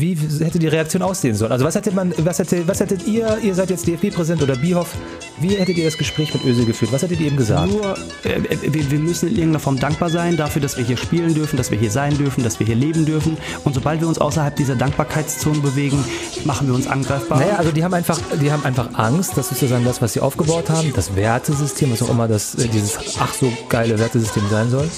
wie 0.00 0.16
hätte 0.44 0.58
die 0.58 0.68
Reaktion 0.68 1.02
aussehen 1.02 1.34
sollen? 1.34 1.52
Also 1.52 1.64
was 1.64 1.74
hätte 1.74 1.90
man, 1.92 2.12
was 2.18 2.38
hätte, 2.38 2.66
was 2.66 2.80
hättet 2.80 3.06
ihr, 3.06 3.38
ihr 3.42 3.54
seid 3.54 3.70
jetzt 3.70 3.86
DFB-Präsident 3.86 4.42
oder 4.42 4.56
Bierhoff, 4.56 4.94
wie 5.40 5.56
hättet 5.56 5.76
ihr 5.76 5.84
das 5.84 5.96
Gespräch 5.96 6.32
mit 6.34 6.44
Özil 6.44 6.66
geführt? 6.66 6.92
Was 6.92 7.02
hättet 7.02 7.20
ihr 7.20 7.28
ihm 7.28 7.36
gesagt? 7.36 7.70
Nur, 7.70 7.96
äh, 8.24 8.40
wir, 8.72 8.90
wir, 8.90 8.98
müssen 8.98 9.28
in 9.28 9.36
irgendeiner 9.36 9.60
Form 9.60 9.78
dankbar 9.78 10.10
sein 10.10 10.36
dafür, 10.36 10.60
dass 10.60 10.76
wir 10.76 10.84
hier 10.84 10.96
spielen 10.96 11.34
dürfen, 11.34 11.56
dass 11.56 11.70
wir 11.70 11.78
hier 11.78 11.90
sein 11.90 12.16
dürfen, 12.18 12.42
dass 12.42 12.58
wir 12.58 12.66
hier 12.66 12.76
leben 12.76 13.06
dürfen. 13.06 13.36
Und 13.64 13.74
sobald 13.74 14.00
wir 14.00 14.08
uns 14.08 14.18
außerhalb 14.18 14.54
dieser 14.56 14.76
Dankbarkeitszone 14.76 15.60
bewegen, 15.60 16.04
machen 16.44 16.66
wir 16.66 16.74
uns 16.74 16.86
angreifbar. 16.86 17.40
Naja, 17.40 17.56
also 17.56 17.70
die 17.70 17.84
haben 17.84 17.94
einfach, 17.94 18.18
die 18.40 18.50
haben 18.50 18.64
einfach 18.64 18.88
Angst, 18.94 19.36
dass 19.36 19.48
sozusagen 19.48 19.84
das, 19.84 20.02
was 20.02 20.12
sie 20.12 20.20
aufgebaut 20.20 20.70
haben, 20.70 20.92
das 20.94 21.14
Wertesystem, 21.14 21.92
was 21.92 22.02
auch 22.02 22.10
immer 22.10 22.28
das, 22.28 22.54
äh, 22.56 22.68
dieses 22.68 22.98
ach 23.18 23.32
so 23.32 23.52
geile 23.68 23.98
Wertesystem 23.98 24.44
sein 24.50 24.70
soll, 24.70 24.88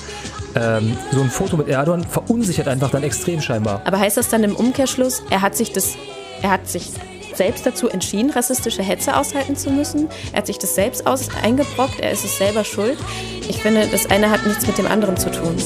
ähm, 0.55 0.97
so 1.13 1.21
ein 1.21 1.31
Foto 1.31 1.57
mit 1.57 1.69
Erdogan 1.69 2.05
verunsichert 2.05 2.69
einfach 2.69 2.91
dann 2.91 3.03
extrem 3.03 3.41
scheinbar. 3.41 3.83
Aber 3.85 3.99
heißt 3.99 4.17
das 4.17 4.29
dann 4.29 4.45
im 4.45 4.57
Umkehrschluss, 4.57 5.23
er 5.31 5.43
hat 5.43 5.57
sich 5.57 5.73
das, 5.73 5.97
er 6.43 6.51
hat 6.51 6.69
sich 6.69 6.91
selbst 7.35 7.65
dazu 7.65 7.89
entschieden, 7.89 8.31
rassistische 8.31 8.83
Hetze 8.83 9.17
aushalten 9.17 9.57
zu 9.57 9.71
müssen. 9.71 10.09
Er 10.33 10.39
hat 10.39 10.47
sich 10.47 10.59
das 10.59 10.75
selbst 10.75 11.07
aus 11.07 11.29
eingebrockt, 11.43 12.01
er 12.01 12.11
ist 12.11 12.25
es 12.25 12.37
selber 12.39 12.65
schuld. 12.65 12.99
Ich 13.49 13.63
finde, 13.63 13.87
das 13.87 14.11
eine 14.11 14.31
hat 14.31 14.47
nichts 14.47 14.67
mit 14.67 14.77
dem 14.79 14.87
anderen 14.87 15.17
zu 15.17 15.31
tun. 15.31 15.57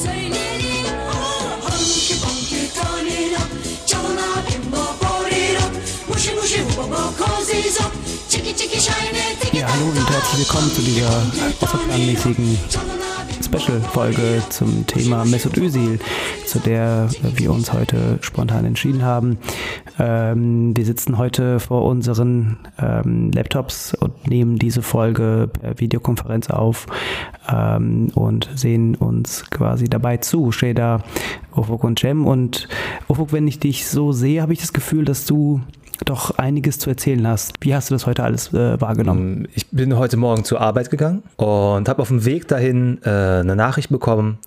Ja, 9.51 9.67
hallo 9.71 9.85
und 9.85 10.09
herzlich 10.09 10.39
willkommen 10.39 10.71
zu 10.73 10.81
dieser 10.81 11.09
außerplanmäßigen 11.61 12.59
Special-Folge 13.43 14.43
zum 14.49 14.85
Thema 14.87 15.25
Mesut 15.25 15.57
Özil, 15.57 15.99
zu 16.45 16.59
der 16.59 17.09
wir 17.35 17.51
uns 17.51 17.73
heute 17.73 18.17
spontan 18.21 18.65
entschieden 18.65 19.03
haben. 19.03 19.37
Ähm, 19.99 20.75
wir 20.75 20.85
sitzen 20.85 21.17
heute 21.17 21.59
vor 21.59 21.83
unseren 21.85 22.57
ähm, 22.79 23.31
Laptops 23.31 23.93
und 23.93 24.27
nehmen 24.27 24.57
diese 24.57 24.81
Folge 24.81 25.49
per 25.51 25.79
Videokonferenz 25.79 26.49
auf 26.49 26.87
ähm, 27.51 28.09
und 28.15 28.49
sehen 28.55 28.95
uns 28.95 29.49
quasi 29.49 29.85
dabei 29.85 30.17
zu. 30.17 30.51
Sheda, 30.51 31.03
Ufuk 31.55 31.83
und 31.83 31.99
Cem. 31.99 32.27
Und 32.27 32.67
Ufuk, 33.07 33.31
wenn 33.31 33.47
ich 33.47 33.59
dich 33.59 33.87
so 33.87 34.11
sehe, 34.11 34.41
habe 34.41 34.53
ich 34.53 34.59
das 34.59 34.73
Gefühl, 34.73 35.05
dass 35.05 35.25
du 35.25 35.61
doch 36.05 36.37
einiges 36.37 36.79
zu 36.79 36.89
erzählen 36.89 37.27
hast. 37.27 37.53
Wie 37.61 37.75
hast 37.75 37.89
du 37.89 37.95
das 37.95 38.05
heute 38.05 38.23
alles 38.23 38.53
äh, 38.53 38.79
wahrgenommen? 38.79 39.45
Ähm, 39.45 39.47
ich 39.53 39.67
bin 39.71 39.97
heute 39.97 40.17
Morgen 40.17 40.43
zur 40.43 40.61
Arbeit 40.61 40.89
gegangen 40.89 41.23
und 41.37 41.89
habe 41.89 42.01
auf 42.01 42.07
dem 42.09 42.25
Weg 42.25 42.47
dahin 42.47 42.99
äh, 43.03 43.09
eine 43.09 43.55
Nachricht 43.55 43.89
bekommen. 43.89 44.39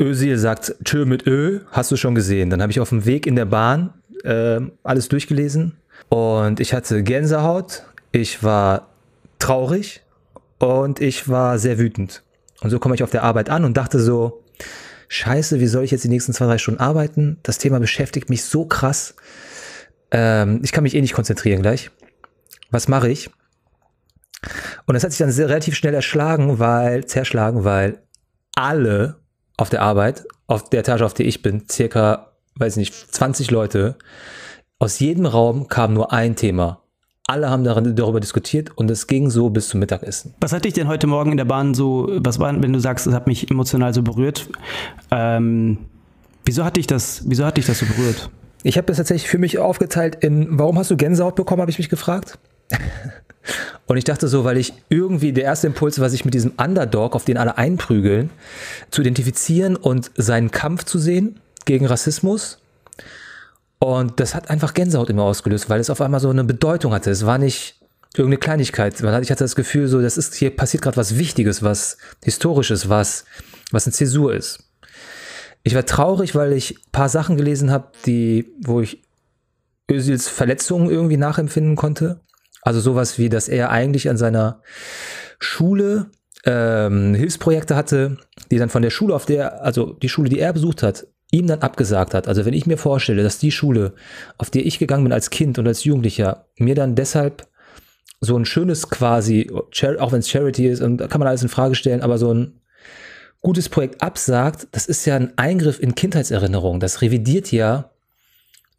Özil 0.00 0.38
sagt 0.38 0.76
Tschö 0.84 1.04
mit 1.04 1.26
Ö, 1.26 1.60
hast 1.72 1.90
du 1.90 1.96
schon 1.96 2.14
gesehen. 2.14 2.50
Dann 2.50 2.62
habe 2.62 2.72
ich 2.72 2.80
auf 2.80 2.88
dem 2.88 3.04
Weg 3.04 3.26
in 3.26 3.36
der 3.36 3.44
Bahn 3.44 3.92
äh, 4.24 4.60
alles 4.82 5.08
durchgelesen 5.08 5.76
und 6.08 6.60
ich 6.60 6.72
hatte 6.72 7.02
Gänsehaut, 7.02 7.84
ich 8.12 8.42
war 8.42 8.88
traurig 9.38 10.02
und 10.58 11.00
ich 11.00 11.28
war 11.28 11.58
sehr 11.58 11.78
wütend. 11.78 12.22
Und 12.60 12.70
so 12.70 12.78
komme 12.78 12.94
ich 12.94 13.02
auf 13.02 13.10
der 13.10 13.22
Arbeit 13.22 13.50
an 13.50 13.64
und 13.64 13.76
dachte 13.76 13.98
so, 14.00 14.42
scheiße, 15.08 15.60
wie 15.60 15.66
soll 15.66 15.84
ich 15.84 15.90
jetzt 15.90 16.04
die 16.04 16.08
nächsten 16.08 16.32
zwei, 16.32 16.46
drei 16.46 16.58
Stunden 16.58 16.80
arbeiten? 16.80 17.38
Das 17.42 17.58
Thema 17.58 17.80
beschäftigt 17.80 18.30
mich 18.30 18.44
so 18.44 18.64
krass. 18.64 19.14
Ähm, 20.10 20.60
ich 20.62 20.72
kann 20.72 20.82
mich 20.82 20.94
eh 20.94 21.00
nicht 21.00 21.14
konzentrieren 21.14 21.62
gleich. 21.62 21.90
Was 22.70 22.88
mache 22.88 23.10
ich? 23.10 23.30
Und 24.86 24.94
das 24.94 25.04
hat 25.04 25.10
sich 25.10 25.18
dann 25.18 25.30
sehr, 25.30 25.48
relativ 25.48 25.74
schnell 25.74 25.94
erschlagen, 25.94 26.58
weil, 26.58 27.04
zerschlagen, 27.04 27.64
weil 27.64 28.02
alle 28.54 29.16
auf 29.56 29.70
der 29.70 29.82
Arbeit, 29.82 30.24
auf 30.46 30.68
der 30.70 30.80
Etage, 30.80 31.02
auf 31.02 31.14
der 31.14 31.26
ich 31.26 31.42
bin, 31.42 31.68
circa, 31.70 32.32
weiß 32.56 32.76
nicht, 32.76 32.94
20 32.94 33.50
Leute, 33.50 33.96
aus 34.78 34.98
jedem 34.98 35.26
Raum 35.26 35.68
kam 35.68 35.92
nur 35.92 36.12
ein 36.12 36.36
Thema. 36.36 36.82
Alle 37.26 37.50
haben 37.50 37.62
darin, 37.62 37.94
darüber 37.94 38.18
diskutiert 38.18 38.76
und 38.76 38.90
es 38.90 39.06
ging 39.06 39.30
so 39.30 39.50
bis 39.50 39.68
zum 39.68 39.78
Mittagessen. 39.78 40.34
Was 40.40 40.52
hat 40.52 40.64
dich 40.64 40.72
denn 40.72 40.88
heute 40.88 41.06
Morgen 41.06 41.30
in 41.30 41.36
der 41.36 41.44
Bahn 41.44 41.74
so, 41.74 42.08
was 42.10 42.40
war, 42.40 42.60
wenn 42.60 42.72
du 42.72 42.80
sagst, 42.80 43.06
es 43.06 43.14
hat 43.14 43.26
mich 43.26 43.50
emotional 43.50 43.94
so 43.94 44.02
berührt? 44.02 44.48
Ähm, 45.10 45.78
wieso 46.44 46.64
hat 46.64 46.76
dich 46.76 46.86
das, 46.86 47.22
wieso 47.26 47.44
hat 47.44 47.56
dich 47.56 47.66
das 47.66 47.78
so 47.78 47.86
berührt? 47.86 48.30
Ich 48.62 48.76
habe 48.76 48.86
das 48.86 48.98
tatsächlich 48.98 49.30
für 49.30 49.38
mich 49.38 49.58
aufgeteilt 49.58 50.16
in, 50.20 50.58
warum 50.58 50.78
hast 50.78 50.90
du 50.90 50.96
Gänsehaut 50.96 51.34
bekommen, 51.34 51.62
habe 51.62 51.70
ich 51.70 51.78
mich 51.78 51.88
gefragt. 51.88 52.38
Und 53.86 53.96
ich 53.96 54.04
dachte 54.04 54.28
so, 54.28 54.44
weil 54.44 54.58
ich 54.58 54.72
irgendwie 54.88 55.32
der 55.32 55.44
erste 55.44 55.66
Impuls 55.66 55.98
war, 55.98 56.08
sich 56.10 56.24
mit 56.24 56.34
diesem 56.34 56.52
Underdog, 56.58 57.16
auf 57.16 57.24
den 57.24 57.36
alle 57.36 57.58
einprügeln, 57.58 58.30
zu 58.90 59.00
identifizieren 59.00 59.74
und 59.74 60.12
seinen 60.14 60.52
Kampf 60.52 60.84
zu 60.84 60.98
sehen 60.98 61.40
gegen 61.64 61.86
Rassismus. 61.86 62.58
Und 63.80 64.20
das 64.20 64.34
hat 64.34 64.50
einfach 64.50 64.74
Gänsehaut 64.74 65.10
immer 65.10 65.24
ausgelöst, 65.24 65.70
weil 65.70 65.80
es 65.80 65.90
auf 65.90 66.00
einmal 66.00 66.20
so 66.20 66.30
eine 66.30 66.44
Bedeutung 66.44 66.92
hatte. 66.92 67.10
Es 67.10 67.26
war 67.26 67.38
nicht 67.38 67.80
irgendeine 68.14 68.38
Kleinigkeit. 68.38 68.94
Ich 68.94 69.30
hatte 69.30 69.44
das 69.44 69.56
Gefühl, 69.56 69.88
so, 69.88 70.00
das 70.00 70.16
ist, 70.16 70.34
hier 70.34 70.54
passiert 70.54 70.82
gerade 70.82 70.96
was 70.96 71.18
Wichtiges, 71.18 71.62
was 71.62 71.96
Historisches, 72.22 72.88
was, 72.88 73.24
was 73.72 73.86
eine 73.86 73.92
Zäsur 73.94 74.34
ist. 74.34 74.69
Ich 75.62 75.74
war 75.74 75.84
traurig, 75.84 76.34
weil 76.34 76.52
ich 76.52 76.76
ein 76.76 76.92
paar 76.92 77.08
Sachen 77.08 77.36
gelesen 77.36 77.70
habe, 77.70 77.88
die, 78.06 78.54
wo 78.62 78.80
ich 78.80 79.02
Özils 79.90 80.28
Verletzungen 80.28 80.90
irgendwie 80.90 81.16
nachempfinden 81.16 81.76
konnte. 81.76 82.20
Also 82.62 82.80
sowas 82.80 83.18
wie, 83.18 83.28
dass 83.28 83.48
er 83.48 83.70
eigentlich 83.70 84.08
an 84.08 84.16
seiner 84.16 84.62
Schule 85.38 86.10
ähm, 86.44 87.14
Hilfsprojekte 87.14 87.76
hatte, 87.76 88.18
die 88.50 88.58
dann 88.58 88.68
von 88.68 88.82
der 88.82 88.90
Schule, 88.90 89.14
auf 89.14 89.26
der, 89.26 89.62
also 89.62 89.94
die 89.94 90.08
Schule, 90.08 90.28
die 90.28 90.38
er 90.38 90.52
besucht 90.52 90.82
hat, 90.82 91.06
ihm 91.30 91.46
dann 91.46 91.60
abgesagt 91.60 92.14
hat. 92.14 92.28
Also 92.28 92.44
wenn 92.44 92.54
ich 92.54 92.66
mir 92.66 92.76
vorstelle, 92.76 93.22
dass 93.22 93.38
die 93.38 93.50
Schule, 93.50 93.94
auf 94.38 94.50
die 94.50 94.62
ich 94.62 94.78
gegangen 94.78 95.04
bin 95.04 95.12
als 95.12 95.30
Kind 95.30 95.58
und 95.58 95.66
als 95.66 95.84
Jugendlicher, 95.84 96.46
mir 96.56 96.74
dann 96.74 96.94
deshalb 96.94 97.46
so 98.20 98.36
ein 98.36 98.44
schönes 98.44 98.90
quasi, 98.90 99.50
auch 99.50 100.12
wenn 100.12 100.18
es 100.18 100.28
Charity 100.28 100.68
ist, 100.68 100.82
und 100.82 100.98
da 100.98 101.08
kann 101.08 101.20
man 101.20 101.28
alles 101.28 101.42
in 101.42 101.48
Frage 101.48 101.74
stellen, 101.74 102.02
aber 102.02 102.18
so 102.18 102.32
ein 102.32 102.59
gutes 103.40 103.68
Projekt 103.68 104.02
absagt, 104.02 104.68
das 104.72 104.86
ist 104.86 105.04
ja 105.06 105.16
ein 105.16 105.36
Eingriff 105.38 105.80
in 105.80 105.94
Kindheitserinnerungen. 105.94 106.80
Das 106.80 107.00
revidiert 107.02 107.52
ja, 107.52 107.90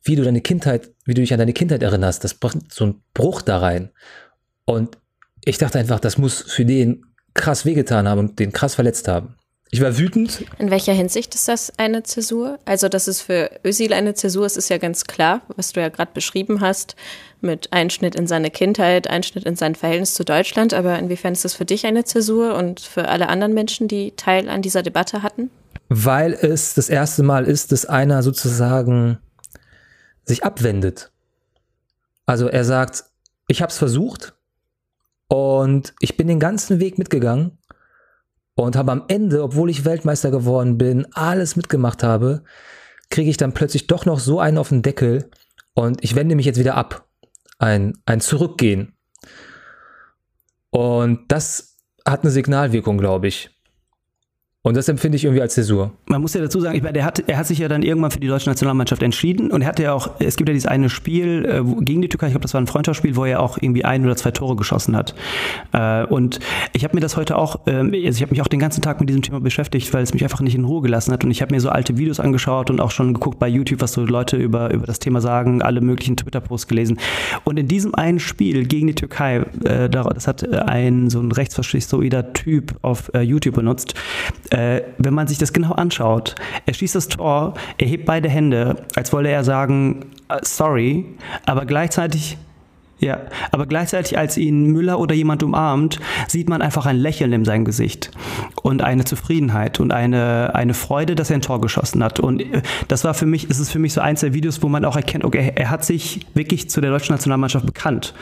wie 0.03 0.15
du 0.15 0.23
deine 0.23 0.41
Kindheit, 0.41 0.91
wie 1.05 1.13
du 1.13 1.21
dich 1.21 1.33
an 1.33 1.39
deine 1.39 1.53
Kindheit 1.53 1.83
erinnerst. 1.83 2.23
Das 2.23 2.33
bringt 2.33 2.73
so 2.73 2.85
einen 2.85 3.03
Bruch 3.13 3.41
da 3.41 3.57
rein. 3.57 3.91
Und 4.65 4.97
ich 5.43 5.57
dachte 5.57 5.79
einfach, 5.79 5.99
das 5.99 6.17
muss 6.17 6.41
für 6.41 6.65
den 6.65 7.05
krass 7.33 7.65
wehgetan 7.65 8.07
haben 8.07 8.19
und 8.19 8.39
den 8.39 8.51
krass 8.51 8.75
verletzt 8.75 9.07
haben. 9.07 9.35
Ich 9.73 9.79
war 9.79 9.97
wütend. 9.97 10.43
In 10.59 10.69
welcher 10.69 10.91
Hinsicht 10.91 11.33
ist 11.33 11.47
das 11.47 11.71
eine 11.77 12.03
Zäsur? 12.03 12.59
Also, 12.65 12.89
dass 12.89 13.07
es 13.07 13.21
für 13.21 13.49
Özil 13.65 13.93
eine 13.93 14.13
Zäsur 14.13 14.45
ist, 14.45 14.57
ist 14.57 14.69
ja 14.69 14.77
ganz 14.77 15.05
klar, 15.05 15.43
was 15.55 15.71
du 15.71 15.79
ja 15.79 15.87
gerade 15.87 16.11
beschrieben 16.13 16.59
hast, 16.59 16.97
mit 17.39 17.71
Einschnitt 17.71 18.15
in 18.15 18.27
seine 18.27 18.51
Kindheit, 18.51 19.09
Einschnitt 19.09 19.45
in 19.45 19.55
sein 19.55 19.75
Verhältnis 19.75 20.13
zu 20.13 20.25
Deutschland. 20.25 20.73
Aber 20.73 20.99
inwiefern 20.99 21.31
ist 21.31 21.45
das 21.45 21.53
für 21.53 21.63
dich 21.63 21.85
eine 21.85 22.03
Zäsur 22.03 22.55
und 22.55 22.81
für 22.81 23.07
alle 23.07 23.29
anderen 23.29 23.53
Menschen, 23.53 23.87
die 23.87 24.11
Teil 24.17 24.49
an 24.49 24.61
dieser 24.61 24.83
Debatte 24.83 25.23
hatten? 25.23 25.49
Weil 25.87 26.33
es 26.33 26.73
das 26.73 26.89
erste 26.89 27.23
Mal 27.23 27.45
ist, 27.45 27.71
dass 27.71 27.85
einer 27.85 28.23
sozusagen 28.23 29.19
sich 30.25 30.43
abwendet. 30.43 31.11
Also 32.25 32.47
er 32.47 32.65
sagt, 32.65 33.05
ich 33.47 33.61
habe 33.61 33.71
es 33.71 33.77
versucht 33.77 34.33
und 35.29 35.93
ich 36.01 36.17
bin 36.17 36.27
den 36.27 36.41
ganzen 36.41 36.81
Weg 36.81 36.97
mitgegangen 36.97 37.57
und 38.55 38.75
habe 38.75 38.91
am 38.91 39.03
Ende, 39.07 39.43
obwohl 39.43 39.69
ich 39.69 39.85
Weltmeister 39.85 40.31
geworden 40.31 40.77
bin, 40.77 41.07
alles 41.13 41.55
mitgemacht 41.55 42.03
habe, 42.03 42.43
kriege 43.09 43.29
ich 43.29 43.37
dann 43.37 43.53
plötzlich 43.53 43.87
doch 43.87 44.05
noch 44.05 44.19
so 44.19 44.39
einen 44.39 44.57
auf 44.57 44.69
den 44.69 44.81
Deckel 44.81 45.29
und 45.73 46.03
ich 46.03 46.15
wende 46.15 46.35
mich 46.35 46.45
jetzt 46.45 46.59
wieder 46.59 46.75
ab. 46.75 47.07
Ein, 47.59 47.97
ein 48.05 48.21
Zurückgehen. 48.21 48.97
Und 50.71 51.31
das 51.31 51.77
hat 52.05 52.21
eine 52.21 52.31
Signalwirkung, 52.31 52.97
glaube 52.97 53.27
ich. 53.27 53.60
Und 54.63 54.77
das 54.77 54.87
empfinde 54.87 55.15
ich 55.15 55.23
irgendwie 55.23 55.41
als 55.41 55.55
Zäsur. 55.55 55.91
Man 56.05 56.21
muss 56.21 56.35
ja 56.35 56.41
dazu 56.41 56.59
sagen, 56.59 56.77
ich 56.77 56.83
meine, 56.83 56.93
der 56.93 57.03
hat, 57.03 57.23
er 57.27 57.37
hat 57.37 57.47
sich 57.47 57.57
ja 57.57 57.67
dann 57.67 57.81
irgendwann 57.81 58.11
für 58.11 58.19
die 58.19 58.27
deutsche 58.27 58.47
Nationalmannschaft 58.47 59.01
entschieden 59.01 59.49
und 59.49 59.63
er 59.63 59.67
hatte 59.67 59.81
ja 59.81 59.93
auch, 59.93 60.11
es 60.19 60.35
gibt 60.35 60.49
ja 60.49 60.53
dieses 60.53 60.67
eine 60.67 60.91
Spiel 60.91 61.45
äh, 61.45 61.83
gegen 61.83 62.03
die 62.03 62.09
Türkei, 62.09 62.27
ich 62.27 62.33
glaube, 62.33 62.43
das 62.43 62.53
war 62.53 62.61
ein 62.61 62.67
Freundschaftsspiel, 62.67 63.15
wo 63.15 63.25
er 63.25 63.39
auch 63.39 63.57
irgendwie 63.59 63.85
ein 63.85 64.05
oder 64.05 64.15
zwei 64.15 64.29
Tore 64.29 64.55
geschossen 64.55 64.95
hat. 64.95 65.15
Äh, 65.73 66.05
und 66.05 66.39
ich 66.73 66.83
habe 66.83 66.93
mir 66.95 67.01
das 67.01 67.17
heute 67.17 67.39
auch, 67.39 67.65
äh, 67.65 67.71
also 67.71 67.91
ich 67.91 68.21
habe 68.21 68.29
mich 68.29 68.43
auch 68.43 68.47
den 68.47 68.59
ganzen 68.59 68.83
Tag 68.83 68.99
mit 68.99 69.09
diesem 69.09 69.23
Thema 69.23 69.41
beschäftigt, 69.41 69.91
weil 69.95 70.03
es 70.03 70.13
mich 70.13 70.23
einfach 70.23 70.41
nicht 70.41 70.53
in 70.53 70.63
Ruhe 70.63 70.83
gelassen 70.83 71.11
hat 71.11 71.23
und 71.23 71.31
ich 71.31 71.41
habe 71.41 71.55
mir 71.55 71.59
so 71.59 71.69
alte 71.69 71.97
Videos 71.97 72.19
angeschaut 72.19 72.69
und 72.69 72.79
auch 72.81 72.91
schon 72.91 73.15
geguckt 73.15 73.39
bei 73.39 73.47
YouTube, 73.47 73.81
was 73.81 73.93
so 73.93 74.05
Leute 74.05 74.37
über, 74.37 74.71
über 74.71 74.85
das 74.85 74.99
Thema 74.99 75.21
sagen, 75.21 75.63
alle 75.63 75.81
möglichen 75.81 76.17
Twitter-Posts 76.17 76.67
gelesen. 76.67 76.99
Und 77.45 77.57
in 77.57 77.67
diesem 77.67 77.95
einen 77.95 78.19
Spiel 78.19 78.67
gegen 78.67 78.85
die 78.85 78.95
Türkei, 78.95 79.37
äh, 79.63 79.89
das 79.89 80.27
hat 80.27 80.47
ein 80.47 81.09
so 81.09 81.19
ein 81.19 81.31
rechtsfaschistoider 81.31 82.33
Typ 82.33 82.75
auf 82.83 83.09
äh, 83.15 83.21
YouTube 83.21 83.55
benutzt, 83.55 83.95
äh, 84.51 84.81
wenn 84.97 85.13
man 85.13 85.27
sich 85.27 85.37
das 85.37 85.53
genau 85.53 85.73
anschaut, 85.73 86.35
er 86.65 86.73
schießt 86.73 86.95
das 86.95 87.07
Tor, 87.07 87.55
er 87.77 87.87
hebt 87.87 88.05
beide 88.05 88.29
Hände, 88.29 88.85
als 88.95 89.11
wolle 89.11 89.29
er 89.29 89.43
sagen, 89.43 90.11
uh, 90.31 90.37
sorry, 90.43 91.05
aber 91.45 91.65
gleichzeitig 91.65 92.37
Ja, 93.01 93.21
aber 93.49 93.65
gleichzeitig, 93.65 94.15
als 94.15 94.37
ihn 94.37 94.67
Müller 94.67 94.99
oder 94.99 95.15
jemand 95.15 95.41
umarmt, 95.41 95.99
sieht 96.27 96.47
man 96.49 96.61
einfach 96.61 96.85
ein 96.85 96.97
Lächeln 96.97 97.33
in 97.33 97.45
seinem 97.45 97.65
Gesicht 97.65 98.11
und 98.61 98.83
eine 98.83 99.05
Zufriedenheit 99.05 99.79
und 99.79 99.91
eine, 99.91 100.53
eine 100.53 100.75
Freude, 100.75 101.15
dass 101.15 101.31
er 101.31 101.37
ein 101.37 101.41
Tor 101.41 101.61
geschossen 101.61 102.03
hat. 102.03 102.19
Und 102.19 102.41
äh, 102.41 102.61
das 102.87 103.03
war 103.03 103.15
für 103.15 103.25
mich, 103.25 103.49
ist 103.49 103.57
es 103.57 103.71
für 103.71 103.79
mich 103.79 103.93
so 103.93 104.01
eins 104.01 104.19
der 104.19 104.35
Videos, 104.35 104.61
wo 104.61 104.69
man 104.69 104.85
auch 104.85 104.95
erkennt, 104.95 105.25
okay, 105.25 105.51
er 105.55 105.71
hat 105.71 105.83
sich 105.83 106.27
wirklich 106.35 106.69
zu 106.69 106.79
der 106.79 106.91
deutschen 106.91 107.13
Nationalmannschaft 107.13 107.65
bekannt. 107.65 108.13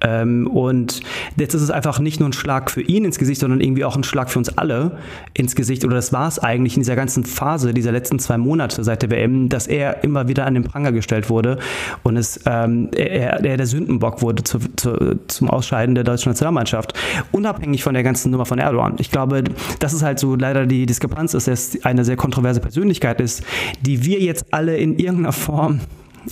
Ähm, 0.00 0.46
und 0.46 1.00
jetzt 1.36 1.52
ist 1.52 1.60
es 1.60 1.70
einfach 1.70 1.98
nicht 1.98 2.18
nur 2.18 2.30
ein 2.30 2.32
Schlag 2.32 2.70
für 2.70 2.80
ihn 2.80 3.04
ins 3.04 3.18
Gesicht, 3.18 3.42
sondern 3.42 3.60
irgendwie 3.60 3.84
auch 3.84 3.96
ein 3.96 4.04
Schlag 4.04 4.30
für 4.30 4.38
uns 4.38 4.56
alle 4.56 4.96
ins 5.34 5.54
Gesicht. 5.54 5.84
Oder 5.84 5.96
das 5.96 6.14
war 6.14 6.26
es 6.26 6.38
eigentlich 6.38 6.74
in 6.74 6.80
dieser 6.80 6.96
ganzen 6.96 7.26
Phase, 7.26 7.74
dieser 7.74 7.92
letzten 7.92 8.18
zwei 8.18 8.38
Monate 8.38 8.82
seit 8.82 9.02
der 9.02 9.10
WM, 9.10 9.50
dass 9.50 9.66
er 9.66 10.02
immer 10.04 10.26
wieder 10.26 10.46
an 10.46 10.54
den 10.54 10.64
Pranger 10.64 10.92
gestellt 10.92 11.28
wurde 11.28 11.58
und 12.02 12.16
es, 12.16 12.40
ähm, 12.46 12.88
er, 12.96 13.44
er 13.44 13.56
der 13.58 13.66
Sündenbock 13.66 14.21
wurde 14.22 14.42
zu, 14.44 14.58
zu, 14.76 15.18
zum 15.28 15.50
Ausscheiden 15.50 15.94
der 15.94 16.04
deutschen 16.04 16.30
Nationalmannschaft. 16.30 16.94
Unabhängig 17.32 17.82
von 17.82 17.94
der 17.94 18.02
ganzen 18.02 18.30
Nummer 18.30 18.46
von 18.46 18.58
Erdogan. 18.58 18.94
Ich 18.98 19.10
glaube, 19.10 19.44
das 19.80 19.92
ist 19.92 20.02
halt 20.02 20.18
so 20.18 20.34
leider 20.34 20.66
die 20.66 20.86
Diskrepanz, 20.86 21.32
dass 21.32 21.48
er 21.48 21.58
eine 21.84 22.04
sehr 22.04 22.16
kontroverse 22.16 22.60
Persönlichkeit 22.60 23.20
ist, 23.20 23.42
die 23.80 24.04
wir 24.04 24.20
jetzt 24.20 24.46
alle 24.52 24.76
in 24.76 24.98
irgendeiner 24.98 25.32
Form 25.32 25.80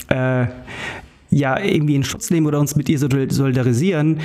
äh, 0.09 0.45
ja 1.29 1.59
irgendwie 1.59 1.95
in 1.95 2.03
Schutz 2.03 2.29
nehmen 2.29 2.47
oder 2.47 2.59
uns 2.59 2.75
mit 2.75 2.89
ihr 2.89 2.99
solidarisieren. 2.99 4.19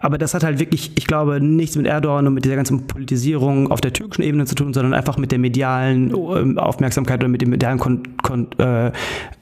Aber 0.00 0.16
das 0.16 0.32
hat 0.32 0.42
halt 0.42 0.58
wirklich, 0.58 0.92
ich 0.96 1.06
glaube, 1.06 1.38
nichts 1.40 1.76
mit 1.76 1.86
Erdogan 1.86 2.26
und 2.26 2.34
mit 2.34 2.46
dieser 2.46 2.56
ganzen 2.56 2.86
Politisierung 2.86 3.70
auf 3.70 3.82
der 3.82 3.92
türkischen 3.92 4.22
Ebene 4.22 4.46
zu 4.46 4.54
tun, 4.54 4.72
sondern 4.72 4.94
einfach 4.94 5.18
mit 5.18 5.32
der 5.32 5.38
medialen 5.38 6.14
ähm, 6.14 6.58
Aufmerksamkeit 6.58 7.20
oder 7.20 7.28
mit 7.28 7.42
dem 7.42 7.50
medialen 7.50 7.78
Kon 7.78 8.02
Kon 8.22 8.48
äh, 8.58 8.90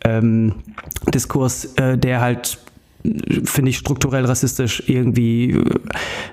ähm, 0.05 0.55
Diskurs, 1.13 1.67
äh, 1.77 1.97
der 1.97 2.21
halt 2.21 2.59
finde 3.45 3.71
ich, 3.71 3.79
strukturell 3.79 4.25
rassistisch 4.25 4.83
irgendwie 4.87 5.51
äh, 5.51 5.65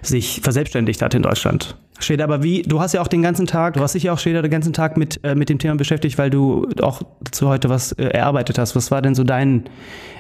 sich 0.02 0.42
verselbstständigt 0.42 1.02
hat 1.02 1.14
in 1.14 1.22
Deutschland. 1.22 1.76
Schäder, 2.00 2.24
aber 2.24 2.42
wie, 2.44 2.64
du 2.64 2.80
hast 2.80 2.94
ja 2.94 3.02
auch 3.02 3.08
den 3.08 3.22
ganzen 3.22 3.46
Tag, 3.46 3.76
du 3.76 3.82
hast 3.82 3.94
dich 3.94 4.04
ja 4.04 4.14
auch 4.14 4.20
Schäder 4.20 4.42
den 4.42 4.50
ganzen 4.50 4.74
Tag 4.74 4.98
mit, 4.98 5.20
äh, 5.24 5.36
mit 5.36 5.50
dem 5.50 5.60
Thema 5.60 5.76
beschäftigt, 5.76 6.18
weil 6.18 6.30
du 6.30 6.68
auch 6.82 7.02
dazu 7.22 7.50
heute 7.50 7.70
was 7.70 7.92
äh, 7.94 8.06
erarbeitet 8.06 8.58
hast. 8.58 8.76
Was 8.76 8.90
war 8.90 9.02
denn 9.02 9.16
so 9.16 9.24
dein 9.24 9.66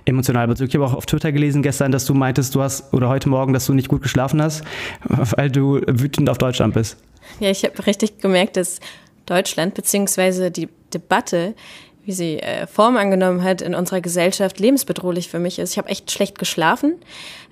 emotionaler 0.05 0.47
Bezug? 0.47 0.67
Ich 0.67 0.75
habe 0.75 0.85
auch 0.85 0.93
auf 0.93 1.05
Twitter 1.05 1.31
gelesen 1.31 1.63
gestern, 1.63 1.91
dass 1.91 2.05
du 2.05 2.13
meintest, 2.13 2.53
du 2.53 2.61
hast, 2.61 2.93
oder 2.93 3.07
heute 3.07 3.29
Morgen, 3.29 3.53
dass 3.53 3.65
du 3.65 3.73
nicht 3.73 3.87
gut 3.87 4.01
geschlafen 4.01 4.41
hast, 4.41 4.63
weil 5.07 5.49
du 5.49 5.81
wütend 5.87 6.29
auf 6.29 6.37
Deutschland 6.37 6.73
bist. 6.73 6.97
Ja, 7.39 7.49
ich 7.49 7.63
habe 7.63 7.85
richtig 7.87 8.19
gemerkt, 8.19 8.57
dass 8.57 8.79
Deutschland 9.25 9.73
beziehungsweise 9.73 10.51
die 10.51 10.67
Debatte 10.93 11.55
wie 12.03 12.11
sie 12.13 12.39
äh, 12.39 12.65
Form 12.65 12.97
angenommen 12.97 13.43
hat 13.43 13.61
in 13.61 13.75
unserer 13.75 14.01
Gesellschaft, 14.01 14.59
lebensbedrohlich 14.59 15.29
für 15.29 15.39
mich 15.39 15.59
ist. 15.59 15.71
Ich 15.71 15.77
habe 15.77 15.89
echt 15.89 16.11
schlecht 16.11 16.39
geschlafen, 16.39 16.95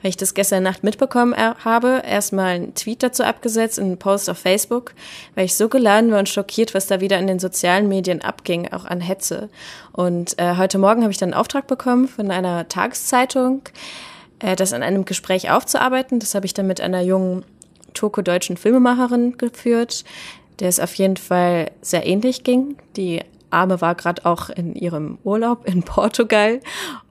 weil 0.01 0.09
ich 0.09 0.17
das 0.17 0.33
gestern 0.33 0.63
Nacht 0.63 0.83
mitbekommen 0.83 1.33
äh, 1.33 1.53
habe. 1.63 2.01
Erstmal 2.05 2.55
einen 2.55 2.73
Tweet 2.73 3.03
dazu 3.03 3.23
abgesetzt, 3.23 3.79
einen 3.79 3.97
Post 3.97 4.29
auf 4.29 4.39
Facebook, 4.39 4.93
weil 5.35 5.45
ich 5.45 5.55
so 5.55 5.69
geladen 5.69 6.11
war 6.11 6.19
und 6.19 6.29
schockiert, 6.29 6.73
was 6.73 6.87
da 6.87 6.99
wieder 6.99 7.19
in 7.19 7.27
den 7.27 7.39
sozialen 7.39 7.87
Medien 7.87 8.21
abging, 8.21 8.71
auch 8.73 8.85
an 8.85 9.01
Hetze. 9.01 9.49
Und 9.91 10.39
äh, 10.39 10.55
heute 10.57 10.79
Morgen 10.79 11.03
habe 11.03 11.11
ich 11.11 11.17
dann 11.17 11.33
einen 11.33 11.39
Auftrag 11.39 11.67
bekommen 11.67 12.07
von 12.07 12.31
einer 12.31 12.67
Tageszeitung, 12.67 13.61
äh, 14.39 14.55
das 14.55 14.73
an 14.73 14.81
einem 14.81 15.05
Gespräch 15.05 15.51
aufzuarbeiten. 15.51 16.19
Das 16.19 16.33
habe 16.33 16.47
ich 16.47 16.55
dann 16.55 16.65
mit 16.65 16.81
einer 16.81 17.01
jungen 17.01 17.45
turko-deutschen 17.93 18.57
Filmemacherin 18.57 19.37
geführt, 19.37 20.05
der 20.59 20.69
es 20.69 20.79
auf 20.79 20.95
jeden 20.95 21.17
Fall 21.17 21.71
sehr 21.81 22.05
ähnlich 22.05 22.43
ging, 22.43 22.77
die 22.95 23.21
Arme 23.51 23.81
war 23.81 23.95
gerade 23.95 24.25
auch 24.25 24.49
in 24.49 24.75
ihrem 24.75 25.17
Urlaub 25.23 25.67
in 25.67 25.83
Portugal 25.83 26.59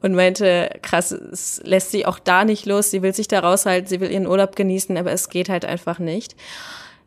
und 0.02 0.14
meinte, 0.14 0.70
krass, 0.82 1.12
es 1.12 1.60
lässt 1.64 1.90
sie 1.90 2.06
auch 2.06 2.18
da 2.18 2.44
nicht 2.44 2.66
los, 2.66 2.90
sie 2.90 3.02
will 3.02 3.14
sich 3.14 3.28
da 3.28 3.40
raushalten, 3.40 3.88
sie 3.88 4.00
will 4.00 4.10
ihren 4.10 4.26
Urlaub 4.26 4.56
genießen, 4.56 4.96
aber 4.96 5.12
es 5.12 5.28
geht 5.28 5.48
halt 5.48 5.64
einfach 5.64 5.98
nicht. 5.98 6.36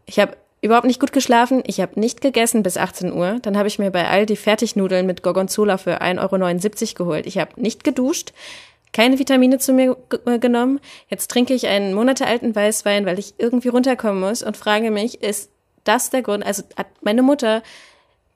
Ich 0.06 0.19
habe 0.19 0.38
überhaupt 0.62 0.86
nicht 0.86 1.00
gut 1.00 1.12
geschlafen, 1.12 1.63
ich 1.66 1.81
habe 1.81 2.00
nicht 2.00 2.22
gegessen 2.22 2.63
bis 2.63 2.78
18 2.78 3.12
Uhr, 3.13 3.39
dann 3.42 3.57
habe 3.57 3.68
ich 3.68 3.80
mir 3.80 3.92
bei 3.92 4.07
Aldi 4.07 4.36
Fertignudeln 4.36 5.06
mit 5.06 5.24
Gorgonzola 5.24 5.78
für 5.78 6.01
1,79 6.01 7.00
Euro 7.00 7.06
geholt. 7.06 7.25
Ich 7.25 7.38
habe 7.38 7.60
nicht 7.60 7.83
geduscht, 7.83 8.33
keine 8.94 9.19
Vitamine 9.19 9.57
zu 9.57 9.74
mir 9.74 9.98
äh, 10.25 10.38
genommen. 10.38 10.80
Jetzt 11.10 11.31
trinke 11.31 11.54
ich 11.54 11.68
einen 11.68 11.94
monatealten 11.94 12.56
Weißwein, 12.56 13.06
weil 13.06 13.19
ich 13.19 13.36
irgendwie 13.38 13.69
runterkommen 13.69 14.19
muss 14.19 14.44
und 14.44 14.57
frage 14.57 14.92
mich, 14.92 15.22
ist 15.22 15.50
das 15.83 16.10
der 16.10 16.22
Grund? 16.22 16.45
Also 16.45 16.63
hat 16.75 16.88
meine 17.01 17.24
Mutter 17.24 17.63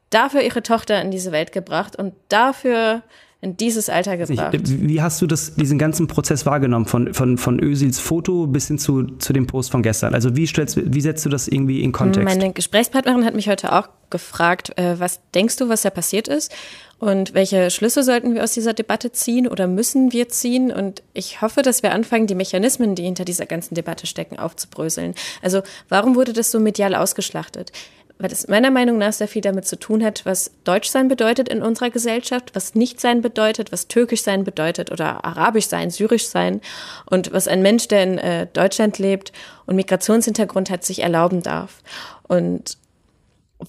dafür 0.09 0.41
ihre 0.41 0.63
Tochter 0.63 1.01
in 1.01 1.11
diese 1.11 1.31
Welt 1.31 1.51
gebracht 1.51 1.95
und 1.95 2.13
dafür 2.29 3.03
in 3.45 3.57
dieses 3.57 3.89
Alter 3.89 4.17
gebracht. 4.17 4.57
Wie 4.63 5.01
hast 5.03 5.21
du 5.21 5.27
das, 5.27 5.55
diesen 5.55 5.77
ganzen 5.77 6.07
Prozess 6.07 6.47
wahrgenommen, 6.47 6.87
von, 6.87 7.13
von, 7.13 7.37
von 7.37 7.61
Özils 7.61 7.99
Foto 7.99 8.47
bis 8.47 8.67
hin 8.67 8.79
zu, 8.79 9.03
zu 9.17 9.33
dem 9.33 9.45
Post 9.45 9.71
von 9.71 9.83
gestern? 9.83 10.15
Also 10.15 10.35
wie, 10.35 10.47
stellst, 10.47 10.79
wie 10.83 11.01
setzt 11.01 11.25
du 11.25 11.29
das 11.29 11.47
irgendwie 11.47 11.83
in 11.83 11.91
Kontext? 11.91 12.25
Meine 12.25 12.53
Gesprächspartnerin 12.53 13.23
hat 13.23 13.35
mich 13.35 13.47
heute 13.47 13.73
auch 13.73 13.89
gefragt, 14.09 14.75
äh, 14.77 14.99
was 14.99 15.19
denkst 15.35 15.57
du, 15.57 15.69
was 15.69 15.83
da 15.83 15.91
passiert 15.91 16.27
ist? 16.27 16.51
Und 16.97 17.35
welche 17.35 17.69
Schlüsse 17.69 18.03
sollten 18.03 18.33
wir 18.33 18.43
aus 18.43 18.53
dieser 18.53 18.73
Debatte 18.73 19.11
ziehen 19.11 19.47
oder 19.47 19.67
müssen 19.67 20.11
wir 20.11 20.29
ziehen? 20.29 20.71
Und 20.71 21.03
ich 21.13 21.41
hoffe, 21.41 21.61
dass 21.61 21.83
wir 21.83 21.91
anfangen, 21.91 22.25
die 22.25 22.35
Mechanismen, 22.35 22.95
die 22.95 23.03
hinter 23.03 23.25
dieser 23.25 23.45
ganzen 23.45 23.75
Debatte 23.75 24.07
stecken, 24.07 24.39
aufzubröseln. 24.39 25.13
Also 25.43 25.61
warum 25.89 26.15
wurde 26.15 26.33
das 26.33 26.49
so 26.49 26.59
medial 26.59 26.95
ausgeschlachtet? 26.95 27.71
Weil 28.17 28.29
das 28.29 28.47
meiner 28.47 28.71
Meinung 28.71 28.97
nach 28.97 29.11
sehr 29.11 29.27
viel 29.27 29.41
damit 29.41 29.65
zu 29.65 29.77
tun 29.77 30.03
hat, 30.03 30.25
was 30.25 30.51
Deutsch 30.63 30.89
sein 30.89 31.07
bedeutet 31.09 31.49
in 31.49 31.61
unserer 31.61 31.89
Gesellschaft, 31.89 32.55
was 32.55 32.73
nicht 32.73 33.01
sein 33.01 33.21
bedeutet, 33.21 33.71
was 33.71 33.87
Türkisch 33.87 34.23
sein 34.23 34.43
bedeutet 34.43 34.91
oder 34.91 35.25
Arabisch 35.25 35.67
sein, 35.67 35.89
Syrisch 35.89 36.27
sein 36.27 36.61
und 37.05 37.33
was 37.33 37.47
ein 37.47 37.61
Mensch, 37.61 37.87
der 37.89 38.03
in 38.03 38.17
äh, 38.17 38.47
Deutschland 38.47 38.99
lebt 38.99 39.33
und 39.65 39.75
Migrationshintergrund 39.75 40.69
hat, 40.69 40.85
sich 40.85 40.99
erlauben 40.99 41.43
darf. 41.43 41.81
Und 42.23 42.77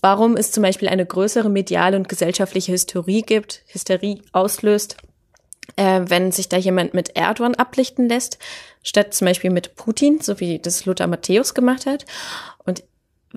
warum 0.01 0.37
es 0.37 0.53
zum 0.53 0.63
Beispiel 0.63 0.89
eine 0.89 1.07
größere 1.07 1.51
mediale 1.51 1.97
und 1.97 2.09
gesellschaftliche 2.09 2.73
Hysterie 2.73 3.23
gibt, 3.23 3.63
Hysterie 3.67 4.23
auslöst, 4.33 4.97
äh, 5.75 6.03
wenn 6.07 6.31
sich 6.31 6.49
da 6.49 6.57
jemand 6.57 6.95
mit 6.95 7.17
Erdogan 7.17 7.57
ablichten 7.57 8.09
lässt, 8.09 8.39
statt 8.83 9.15
zum 9.15 9.27
Beispiel 9.27 9.51
mit 9.51 9.75
Putin, 9.75 10.21
so 10.21 10.39
wie 10.39 10.61
das 10.61 10.85
Lothar 10.85 11.09
Matthäus 11.09 11.55
gemacht 11.55 11.87
hat. 11.87 12.05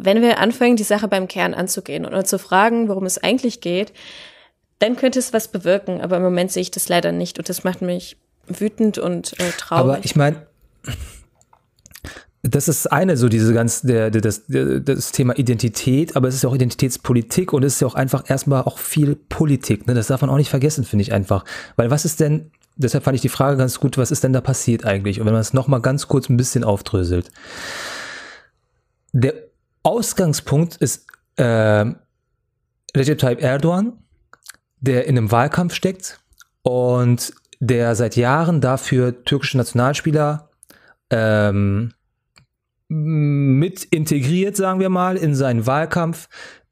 Wenn 0.04 0.22
wir 0.22 0.40
anfangen, 0.40 0.76
die 0.76 0.84
Sache 0.84 1.08
beim 1.08 1.28
Kern 1.28 1.54
anzugehen 1.54 2.06
und 2.06 2.28
zu 2.28 2.40
fragen, 2.40 2.88
worum 2.88 3.06
es 3.06 3.18
eigentlich 3.18 3.62
geht, 3.62 3.94
dann 4.80 4.96
könnte 4.96 5.20
es 5.20 5.34
was 5.34 5.50
bewirken. 5.50 6.02
Aber 6.02 6.18
im 6.18 6.24
Moment 6.24 6.52
sehe 6.52 6.62
ich 6.62 6.72
das 6.72 6.90
leider 6.90 7.12
nicht 7.12 7.38
und 7.38 7.50
das 7.50 7.64
macht 7.64 7.82
mich 7.82 8.18
wütend 8.48 8.98
und 8.98 9.40
äh, 9.40 9.52
traurig. 9.58 9.84
Aber 9.84 10.00
ich 10.04 10.16
meine, 10.16 10.48
das 12.42 12.68
ist 12.68 12.92
eine 12.92 13.18
so 13.18 13.28
diese 13.28 13.54
ganz 13.54 13.82
der, 13.82 14.10
der, 14.12 14.22
das, 14.22 14.46
der, 14.48 14.80
das 14.80 15.12
Thema 15.12 15.38
Identität, 15.38 16.16
aber 16.16 16.30
es 16.30 16.36
ist 16.36 16.44
ja 16.44 16.50
auch 16.50 16.56
Identitätspolitik 16.56 17.52
und 17.52 17.64
es 17.64 17.74
ist 17.74 17.82
ja 17.82 17.88
auch 17.88 17.96
einfach 17.96 18.30
erstmal 18.30 18.64
auch 18.64 18.80
viel 18.80 19.16
Politik. 19.16 19.88
Ne? 19.88 19.94
Das 19.94 20.08
darf 20.08 20.22
man 20.22 20.30
auch 20.30 20.38
nicht 20.38 20.50
vergessen, 20.50 20.86
finde 20.86 21.04
ich 21.04 21.12
einfach. 21.12 21.44
Weil 21.76 21.92
was 21.92 22.06
ist 22.06 22.20
denn, 22.22 22.52
deshalb 22.78 23.04
fand 23.04 23.16
ich 23.16 23.22
die 23.22 23.30
Frage 23.30 23.58
ganz 23.58 23.80
gut, 23.80 23.98
was 23.98 24.12
ist 24.12 24.24
denn 24.24 24.34
da 24.34 24.42
passiert 24.42 24.86
eigentlich? 24.86 25.20
Und 25.20 25.26
wenn 25.26 25.34
man 25.34 25.42
es 25.42 25.54
nochmal 25.54 25.82
ganz 25.82 26.08
kurz 26.08 26.30
ein 26.30 26.38
bisschen 26.38 26.64
aufdröselt. 26.64 27.30
Der 29.12 29.49
Ausgangspunkt 29.84 30.78
ist 30.78 31.08
äh, 31.38 31.86
Recep 32.96 33.20
Tayyip 33.20 33.42
Erdogan, 33.42 33.94
der 34.80 35.06
in 35.06 35.18
einem 35.18 35.32
Wahlkampf 35.32 35.74
steckt 35.74 36.20
und 36.64 37.34
der 37.60 37.96
seit 37.96 38.16
Jahren 38.16 38.62
dafür 38.62 39.24
türkische 39.24 39.58
Nationalspieler 39.58 40.50
ähm, 41.10 41.94
mit 42.88 43.84
integriert, 43.84 44.56
sagen 44.56 44.80
wir 44.80 44.90
mal, 44.90 45.18
in 45.18 45.36
seinen 45.36 45.66
Wahlkampf. 45.66 46.28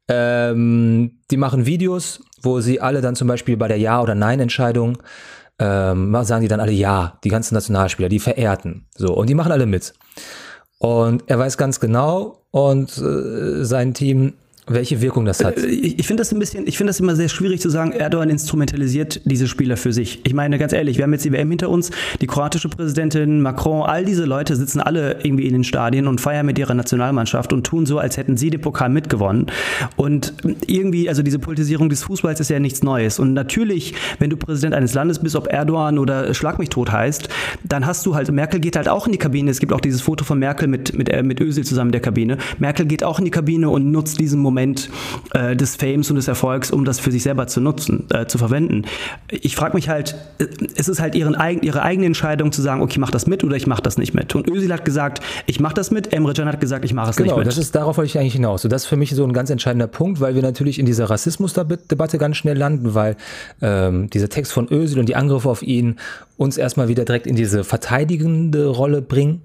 Ähm, 0.08 1.20
die 1.30 1.36
machen 1.36 1.66
Videos, 1.66 2.22
wo 2.42 2.60
sie 2.60 2.80
alle 2.80 3.00
dann 3.00 3.14
zum 3.14 3.28
Beispiel 3.28 3.56
bei 3.56 3.68
der 3.68 3.78
Ja- 3.78 4.00
oder 4.00 4.14
Nein-Entscheidung 4.14 4.98
ähm, 5.58 6.16
sagen 6.24 6.42
die 6.42 6.48
dann 6.48 6.60
alle 6.60 6.72
Ja, 6.72 7.18
die 7.24 7.28
ganzen 7.28 7.54
Nationalspieler, 7.54 8.08
die 8.08 8.20
Verehrten. 8.20 8.86
So, 8.96 9.14
und 9.14 9.28
die 9.28 9.34
machen 9.34 9.52
alle 9.52 9.66
mit. 9.66 9.94
Und 10.78 11.24
er 11.26 11.38
weiß 11.38 11.58
ganz 11.58 11.80
genau 11.80 12.38
und 12.50 12.96
äh, 12.98 13.64
sein 13.64 13.94
Team 13.94 14.34
welche 14.68 15.00
Wirkung 15.00 15.24
das 15.24 15.44
hat. 15.44 15.56
Äh, 15.56 15.66
ich, 15.66 15.98
ich 15.98 16.06
finde 16.06 16.20
das 16.20 16.32
ein 16.32 16.38
bisschen, 16.38 16.66
ich 16.66 16.76
finde 16.76 16.90
das 16.90 17.00
immer 17.00 17.16
sehr 17.16 17.28
schwierig 17.28 17.60
zu 17.60 17.70
sagen, 17.70 17.92
Erdogan 17.92 18.30
instrumentalisiert 18.30 19.20
diese 19.24 19.48
Spieler 19.48 19.76
für 19.76 19.92
sich. 19.92 20.20
Ich 20.24 20.34
meine, 20.34 20.58
ganz 20.58 20.72
ehrlich, 20.72 20.96
wir 20.96 21.04
haben 21.04 21.12
jetzt 21.12 21.24
die 21.24 21.32
WM 21.32 21.48
hinter 21.50 21.68
uns, 21.68 21.90
die 22.20 22.26
kroatische 22.26 22.68
Präsidentin, 22.68 23.40
Macron, 23.40 23.82
all 23.82 24.04
diese 24.04 24.24
Leute 24.24 24.56
sitzen 24.56 24.80
alle 24.80 25.18
irgendwie 25.22 25.46
in 25.46 25.52
den 25.52 25.64
Stadien 25.64 26.06
und 26.06 26.20
feiern 26.20 26.46
mit 26.46 26.58
ihrer 26.58 26.74
Nationalmannschaft 26.74 27.52
und 27.52 27.64
tun 27.64 27.86
so, 27.86 27.98
als 27.98 28.16
hätten 28.16 28.36
sie 28.36 28.50
den 28.50 28.60
Pokal 28.60 28.88
mitgewonnen. 28.88 29.46
Und 29.96 30.34
irgendwie, 30.66 31.08
also 31.08 31.22
diese 31.22 31.38
Politisierung 31.38 31.88
des 31.88 32.02
Fußballs 32.02 32.40
ist 32.40 32.50
ja 32.50 32.60
nichts 32.60 32.82
Neues. 32.82 33.18
Und 33.18 33.34
natürlich, 33.34 33.94
wenn 34.18 34.30
du 34.30 34.36
Präsident 34.36 34.74
eines 34.74 34.94
Landes 34.94 35.18
bist, 35.18 35.36
ob 35.36 35.48
Erdogan 35.48 35.98
oder 35.98 36.34
Schlag 36.34 36.58
mich 36.58 36.68
tot 36.68 36.92
heißt, 36.92 37.28
dann 37.64 37.86
hast 37.86 38.06
du 38.06 38.14
halt, 38.14 38.30
Merkel 38.30 38.60
geht 38.60 38.76
halt 38.76 38.88
auch 38.88 39.06
in 39.06 39.12
die 39.12 39.18
Kabine. 39.18 39.50
Es 39.50 39.60
gibt 39.60 39.72
auch 39.72 39.80
dieses 39.80 40.00
Foto 40.00 40.24
von 40.24 40.38
Merkel 40.38 40.68
mit, 40.68 40.96
mit, 40.96 41.08
äh, 41.08 41.22
mit 41.22 41.40
Özil 41.40 41.64
zusammen 41.64 41.88
in 41.88 41.92
der 41.92 42.00
Kabine. 42.00 42.38
Merkel 42.58 42.86
geht 42.86 43.04
auch 43.04 43.18
in 43.18 43.24
die 43.24 43.30
Kabine 43.30 43.70
und 43.70 43.90
nutzt 43.90 44.20
diesen 44.20 44.40
Moment 44.40 44.57
Moment 44.58 44.90
äh, 45.34 45.54
des 45.56 45.76
Fames 45.76 46.10
und 46.10 46.16
des 46.16 46.26
Erfolgs, 46.26 46.70
um 46.70 46.84
das 46.84 46.98
für 46.98 47.12
sich 47.12 47.22
selber 47.22 47.46
zu 47.46 47.60
nutzen, 47.60 48.06
äh, 48.10 48.26
zu 48.26 48.38
verwenden. 48.38 48.84
Ich 49.30 49.54
frage 49.54 49.74
mich 49.74 49.88
halt, 49.88 50.16
äh, 50.38 50.46
es 50.76 50.88
ist 50.88 51.00
halt 51.00 51.14
ihren, 51.14 51.36
ihre 51.62 51.82
eigene 51.82 52.06
Entscheidung 52.06 52.50
zu 52.50 52.60
sagen, 52.60 52.82
okay, 52.82 52.92
ich 52.92 52.98
mache 52.98 53.12
das 53.12 53.26
mit 53.26 53.44
oder 53.44 53.56
ich 53.56 53.66
mache 53.66 53.82
das 53.82 53.98
nicht 53.98 54.14
mit. 54.14 54.34
Und 54.34 54.48
Özil 54.48 54.72
hat 54.72 54.84
gesagt, 54.84 55.22
ich 55.46 55.60
mache 55.60 55.74
das 55.74 55.90
mit, 55.90 56.12
Emre 56.12 56.32
Can 56.32 56.48
hat 56.48 56.60
gesagt, 56.60 56.84
ich 56.84 56.92
mache 56.92 57.10
es 57.10 57.16
genau, 57.16 57.26
nicht 57.26 57.36
mit. 57.36 57.44
Genau, 57.44 57.50
das 57.50 57.58
ist, 57.58 57.74
darauf 57.74 57.96
wollte 57.96 58.10
ich 58.10 58.18
eigentlich 58.18 58.32
hinaus. 58.32 58.64
Und 58.64 58.72
das 58.72 58.82
ist 58.82 58.88
für 58.88 58.96
mich 58.96 59.14
so 59.14 59.24
ein 59.24 59.32
ganz 59.32 59.50
entscheidender 59.50 59.86
Punkt, 59.86 60.20
weil 60.20 60.34
wir 60.34 60.42
natürlich 60.42 60.78
in 60.78 60.86
dieser 60.86 61.08
Rassismusdebatte 61.08 62.18
ganz 62.18 62.36
schnell 62.36 62.56
landen, 62.56 62.94
weil 62.94 63.16
ähm, 63.62 64.10
dieser 64.10 64.28
Text 64.28 64.52
von 64.52 64.68
Özil 64.70 64.98
und 64.98 65.08
die 65.08 65.16
Angriffe 65.16 65.48
auf 65.48 65.62
ihn 65.62 65.96
uns 66.36 66.56
erstmal 66.56 66.88
wieder 66.88 67.04
direkt 67.04 67.26
in 67.26 67.36
diese 67.36 67.64
verteidigende 67.64 68.66
Rolle 68.66 69.02
bringen. 69.02 69.42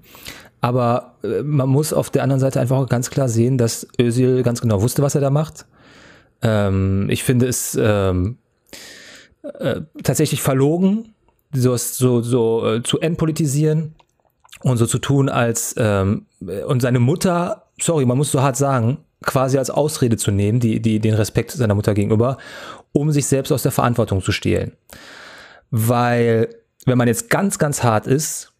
Aber 0.64 1.16
äh, 1.22 1.42
man 1.42 1.68
muss 1.68 1.92
auf 1.92 2.08
der 2.08 2.22
anderen 2.22 2.40
Seite 2.40 2.58
einfach 2.58 2.78
auch 2.78 2.88
ganz 2.88 3.10
klar 3.10 3.28
sehen, 3.28 3.58
dass 3.58 3.86
Özil 4.00 4.42
ganz 4.42 4.62
genau 4.62 4.80
wusste, 4.80 5.02
was 5.02 5.14
er 5.14 5.20
da 5.20 5.28
macht. 5.28 5.66
Ähm, 6.40 7.06
ich 7.10 7.22
finde 7.22 7.46
es 7.46 7.78
ähm, 7.78 8.38
äh, 9.42 9.82
tatsächlich 10.02 10.40
verlogen, 10.40 11.12
so, 11.52 11.76
so, 11.76 12.22
so 12.22 12.66
äh, 12.66 12.82
zu 12.82 12.98
entpolitisieren 12.98 13.94
und 14.62 14.78
so 14.78 14.86
zu 14.86 14.98
tun, 14.98 15.28
als 15.28 15.74
ähm, 15.76 16.24
und 16.66 16.80
seine 16.80 16.98
Mutter, 16.98 17.66
sorry, 17.78 18.06
man 18.06 18.16
muss 18.16 18.32
so 18.32 18.40
hart 18.40 18.56
sagen, 18.56 18.96
quasi 19.20 19.58
als 19.58 19.68
Ausrede 19.68 20.16
zu 20.16 20.30
nehmen, 20.30 20.60
die, 20.60 20.80
die, 20.80 20.98
den 20.98 21.12
Respekt 21.12 21.50
seiner 21.50 21.74
Mutter 21.74 21.92
gegenüber, 21.92 22.38
um 22.92 23.12
sich 23.12 23.26
selbst 23.26 23.52
aus 23.52 23.62
der 23.62 23.72
Verantwortung 23.72 24.22
zu 24.22 24.32
stehlen. 24.32 24.72
Weil, 25.70 26.48
wenn 26.86 26.96
man 26.96 27.08
jetzt 27.08 27.28
ganz, 27.28 27.58
ganz 27.58 27.82
hart 27.82 28.06
ist, 28.06 28.53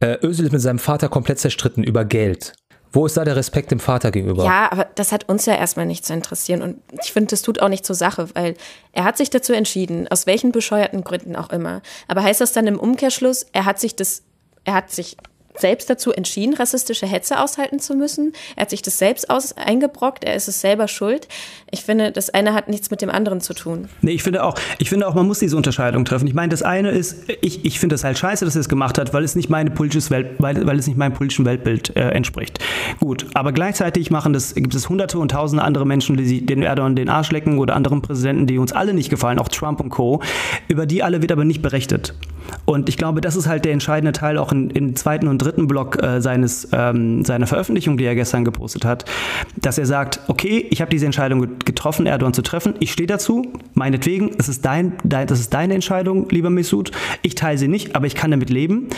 äh, 0.00 0.18
Özil 0.24 0.46
ist 0.46 0.52
mit 0.52 0.60
seinem 0.60 0.78
Vater 0.78 1.08
komplett 1.08 1.38
zerstritten 1.38 1.84
über 1.84 2.04
Geld. 2.04 2.54
Wo 2.90 3.04
ist 3.04 3.16
da 3.16 3.24
der 3.24 3.36
Respekt 3.36 3.70
dem 3.70 3.80
Vater 3.80 4.10
gegenüber? 4.10 4.44
Ja, 4.44 4.72
aber 4.72 4.86
das 4.94 5.12
hat 5.12 5.28
uns 5.28 5.44
ja 5.44 5.54
erstmal 5.54 5.84
nicht 5.84 6.06
zu 6.06 6.14
interessieren. 6.14 6.62
Und 6.62 6.78
ich 7.02 7.12
finde, 7.12 7.28
das 7.28 7.42
tut 7.42 7.60
auch 7.60 7.68
nicht 7.68 7.84
zur 7.84 7.96
Sache, 7.96 8.28
weil 8.34 8.54
er 8.92 9.04
hat 9.04 9.18
sich 9.18 9.28
dazu 9.28 9.52
entschieden, 9.52 10.08
aus 10.08 10.26
welchen 10.26 10.52
bescheuerten 10.52 11.04
Gründen 11.04 11.36
auch 11.36 11.50
immer. 11.50 11.82
Aber 12.06 12.22
heißt 12.22 12.40
das 12.40 12.52
dann 12.52 12.66
im 12.66 12.78
Umkehrschluss, 12.78 13.46
er 13.52 13.66
hat 13.66 13.78
sich 13.78 13.94
das, 13.94 14.22
er 14.64 14.72
hat 14.72 14.90
sich 14.90 15.18
selbst 15.60 15.90
dazu 15.90 16.12
entschieden, 16.12 16.54
rassistische 16.54 17.06
Hetze 17.06 17.40
aushalten 17.40 17.78
zu 17.80 17.94
müssen. 17.94 18.32
Er 18.56 18.62
hat 18.62 18.70
sich 18.70 18.82
das 18.82 18.98
selbst 18.98 19.30
aus 19.30 19.56
eingebrockt, 19.56 20.24
er 20.24 20.34
ist 20.34 20.48
es 20.48 20.60
selber 20.60 20.88
schuld. 20.88 21.28
Ich 21.70 21.82
finde, 21.82 22.12
das 22.12 22.30
eine 22.30 22.54
hat 22.54 22.68
nichts 22.68 22.90
mit 22.90 23.02
dem 23.02 23.10
anderen 23.10 23.40
zu 23.40 23.54
tun. 23.54 23.88
Nee, 24.02 24.12
ich 24.12 24.22
finde 24.22 24.44
auch, 24.44 24.54
ich 24.78 24.88
finde 24.88 25.06
auch, 25.06 25.14
man 25.14 25.26
muss 25.26 25.38
diese 25.38 25.56
Unterscheidung 25.56 26.04
treffen. 26.04 26.26
Ich 26.26 26.34
meine, 26.34 26.50
das 26.50 26.62
eine 26.62 26.90
ist, 26.90 27.16
ich, 27.40 27.64
ich 27.64 27.78
finde 27.78 27.94
es 27.94 28.04
halt 28.04 28.18
scheiße, 28.18 28.44
dass 28.44 28.56
er 28.56 28.60
es 28.60 28.68
gemacht 28.68 28.98
hat, 28.98 29.12
weil 29.12 29.24
es 29.24 29.34
nicht 29.34 29.50
meine 29.50 29.70
politisches 29.70 30.10
Welt, 30.10 30.36
weil, 30.38 30.66
weil 30.66 30.78
es 30.78 30.86
nicht 30.86 30.96
meinem 30.96 31.12
politischen 31.12 31.44
Weltbild 31.44 31.94
äh, 31.96 32.10
entspricht. 32.10 32.58
Gut, 33.00 33.26
aber 33.34 33.52
gleichzeitig 33.52 34.10
machen 34.10 34.32
das, 34.32 34.54
gibt 34.54 34.74
es 34.74 34.88
hunderte 34.88 35.18
und 35.18 35.30
tausende 35.30 35.62
andere 35.64 35.86
Menschen, 35.86 36.16
die 36.16 36.26
sich 36.26 36.46
den 36.46 36.62
Erdogan 36.62 36.96
den 36.96 37.08
Arsch 37.08 37.30
lecken 37.30 37.58
oder 37.58 37.76
anderen 37.76 38.02
Präsidenten, 38.02 38.46
die 38.46 38.58
uns 38.58 38.72
alle 38.72 38.94
nicht 38.94 39.10
gefallen, 39.10 39.38
auch 39.38 39.48
Trump 39.48 39.80
und 39.80 39.90
Co. 39.90 40.22
Über 40.68 40.86
die 40.86 41.02
alle 41.02 41.22
wird 41.22 41.32
aber 41.32 41.44
nicht 41.44 41.62
berichtet. 41.62 42.14
Und 42.68 42.90
ich 42.90 42.98
glaube, 42.98 43.22
das 43.22 43.34
ist 43.34 43.46
halt 43.46 43.64
der 43.64 43.72
entscheidende 43.72 44.12
Teil 44.12 44.36
auch 44.36 44.52
in, 44.52 44.68
im 44.68 44.94
zweiten 44.94 45.26
und 45.26 45.38
dritten 45.38 45.68
Block 45.68 46.02
äh, 46.02 46.20
seines, 46.20 46.68
ähm, 46.72 47.24
seiner 47.24 47.46
Veröffentlichung, 47.46 47.96
die 47.96 48.04
er 48.04 48.14
gestern 48.14 48.44
gepostet 48.44 48.84
hat, 48.84 49.06
dass 49.56 49.78
er 49.78 49.86
sagt, 49.86 50.20
okay, 50.28 50.66
ich 50.68 50.82
habe 50.82 50.90
diese 50.90 51.06
Entscheidung 51.06 51.58
getroffen, 51.64 52.04
Erdogan 52.04 52.34
zu 52.34 52.42
treffen, 52.42 52.74
ich 52.78 52.92
stehe 52.92 53.06
dazu, 53.06 53.50
meinetwegen, 53.72 54.32
es 54.36 54.50
ist 54.50 54.66
dein, 54.66 54.92
dein, 55.02 55.26
das 55.26 55.40
ist 55.40 55.54
deine 55.54 55.72
Entscheidung, 55.72 56.28
lieber 56.28 56.50
Mesut, 56.50 56.90
ich 57.22 57.34
teile 57.36 57.56
sie 57.56 57.68
nicht, 57.68 57.96
aber 57.96 58.06
ich 58.06 58.14
kann 58.14 58.30
damit 58.30 58.50
leben. 58.50 58.88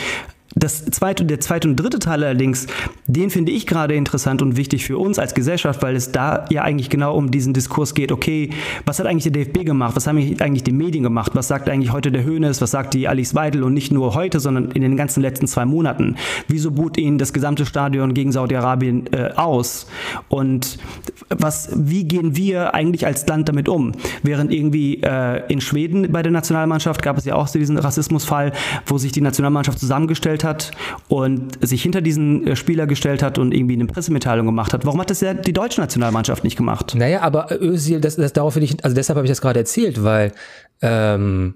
Das 0.57 0.85
zweite, 0.87 1.25
der 1.25 1.38
zweite 1.38 1.69
und 1.69 1.76
dritte 1.76 2.00
Teil 2.00 2.25
allerdings, 2.25 2.66
den 3.07 3.30
finde 3.30 3.52
ich 3.52 3.69
gerade 3.69 3.95
interessant 3.95 4.42
und 4.42 4.57
wichtig 4.57 4.85
für 4.85 4.99
uns 4.99 5.21
als 5.21 5.35
Gesellschaft, 5.35 5.80
weil 5.83 5.95
es 5.95 6.11
da 6.11 6.45
ja 6.50 6.62
eigentlich 6.62 6.90
genau 6.90 7.16
um 7.16 7.30
diesen 7.30 7.54
Diskurs 7.54 7.95
geht. 7.95 8.11
Okay, 8.11 8.50
was 8.85 8.99
hat 8.99 9.07
eigentlich 9.07 9.33
der 9.33 9.45
DFB 9.45 9.64
gemacht? 9.64 9.95
Was 9.95 10.09
haben 10.09 10.19
eigentlich 10.19 10.64
die 10.64 10.73
Medien 10.73 11.04
gemacht? 11.04 11.33
Was 11.35 11.47
sagt 11.47 11.69
eigentlich 11.69 11.92
heute 11.92 12.11
der 12.11 12.25
Höhnes? 12.25 12.61
Was 12.61 12.73
sagt 12.73 12.95
die 12.95 13.07
Alice 13.07 13.37
Weidel? 13.37 13.62
Und 13.62 13.75
nicht 13.75 13.92
nur 13.92 14.14
heute, 14.14 14.40
sondern 14.40 14.73
in 14.73 14.83
den 14.83 14.97
ganzen 14.97 15.21
letzten 15.21 15.47
zwei 15.47 15.64
Monaten. 15.64 16.16
Wieso 16.49 16.73
buht 16.73 16.97
ihnen 16.97 17.19
das 17.19 17.33
gesamte 17.33 17.64
Stadion 17.64 18.12
gegen 18.12 18.33
Saudi-Arabien 18.33 19.07
äh, 19.12 19.30
aus? 19.37 19.87
Und 20.28 20.78
was, 21.28 21.71
wie 21.75 22.04
gehen 22.04 22.35
wir 22.35 22.75
eigentlich 22.75 23.07
als 23.07 23.25
Land 23.28 23.49
damit 23.49 23.69
um? 23.69 23.92
Während 24.25 24.52
irgendwie 24.52 25.00
äh, 25.00 25.45
in 25.47 25.61
Schweden 25.61 26.11
bei 26.11 26.25
der 26.25 26.33
Nationalmannschaft 26.33 27.02
gab 27.02 27.19
es 27.19 27.25
ja 27.25 27.37
auch 27.37 27.47
so 27.47 27.59
diesen 27.59 27.78
Rassismusfall, 27.78 28.52
wo 28.87 28.99
sich 28.99 29.12
die 29.12 29.21
Nationalmannschaft 29.21 29.78
zusammengestellt 29.78 30.40
gestellt 30.41 30.45
hat 30.45 30.71
und 31.09 31.59
sich 31.67 31.83
hinter 31.83 32.01
diesen 32.01 32.47
äh, 32.47 32.57
Spieler 32.57 32.87
gestellt 32.87 33.23
hat 33.23 33.39
und 33.39 33.53
irgendwie 33.53 33.75
eine 33.75 33.87
Pressemitteilung 33.87 34.47
gemacht 34.47 34.73
hat. 34.73 34.85
Warum 34.87 35.01
hat 35.01 35.11
das 35.11 35.21
ja 35.21 35.35
die 35.35 35.53
deutsche 35.53 35.81
Nationalmannschaft 35.81 36.45
nicht 36.45 36.57
gemacht? 36.57 36.95
Naja, 36.95 37.21
aber 37.23 37.49
Özil, 37.51 38.01
das, 38.01 38.17
das 38.17 38.33
darauf 38.33 38.57
will 38.57 38.63
ich, 38.63 38.83
also 38.85 38.95
deshalb 38.95 39.17
habe 39.17 39.27
ich 39.27 39.31
das 39.31 39.41
gerade 39.41 39.61
erzählt, 39.61 40.03
weil 40.03 40.33
ähm, 40.83 41.55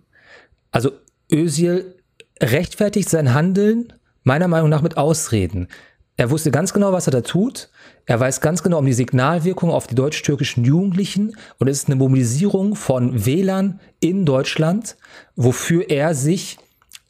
also 0.70 0.90
Özil 1.32 1.94
rechtfertigt 2.40 3.08
sein 3.08 3.32
Handeln 3.32 3.92
meiner 4.22 4.48
Meinung 4.48 4.70
nach 4.70 4.82
mit 4.82 4.96
Ausreden. 4.96 5.68
Er 6.16 6.30
wusste 6.30 6.50
ganz 6.50 6.72
genau, 6.72 6.92
was 6.92 7.08
er 7.08 7.10
da 7.10 7.22
tut. 7.22 7.70
Er 8.06 8.20
weiß 8.20 8.40
ganz 8.40 8.62
genau 8.62 8.78
um 8.78 8.86
die 8.86 8.92
Signalwirkung 8.92 9.70
auf 9.70 9.86
die 9.86 9.96
deutsch-türkischen 9.96 10.64
Jugendlichen 10.64 11.36
und 11.58 11.68
es 11.68 11.78
ist 11.78 11.88
eine 11.88 11.96
Mobilisierung 11.96 12.76
von 12.76 13.24
Wählern 13.26 13.80
in 13.98 14.24
Deutschland, 14.24 14.96
wofür 15.34 15.90
er 15.90 16.14
sich 16.14 16.58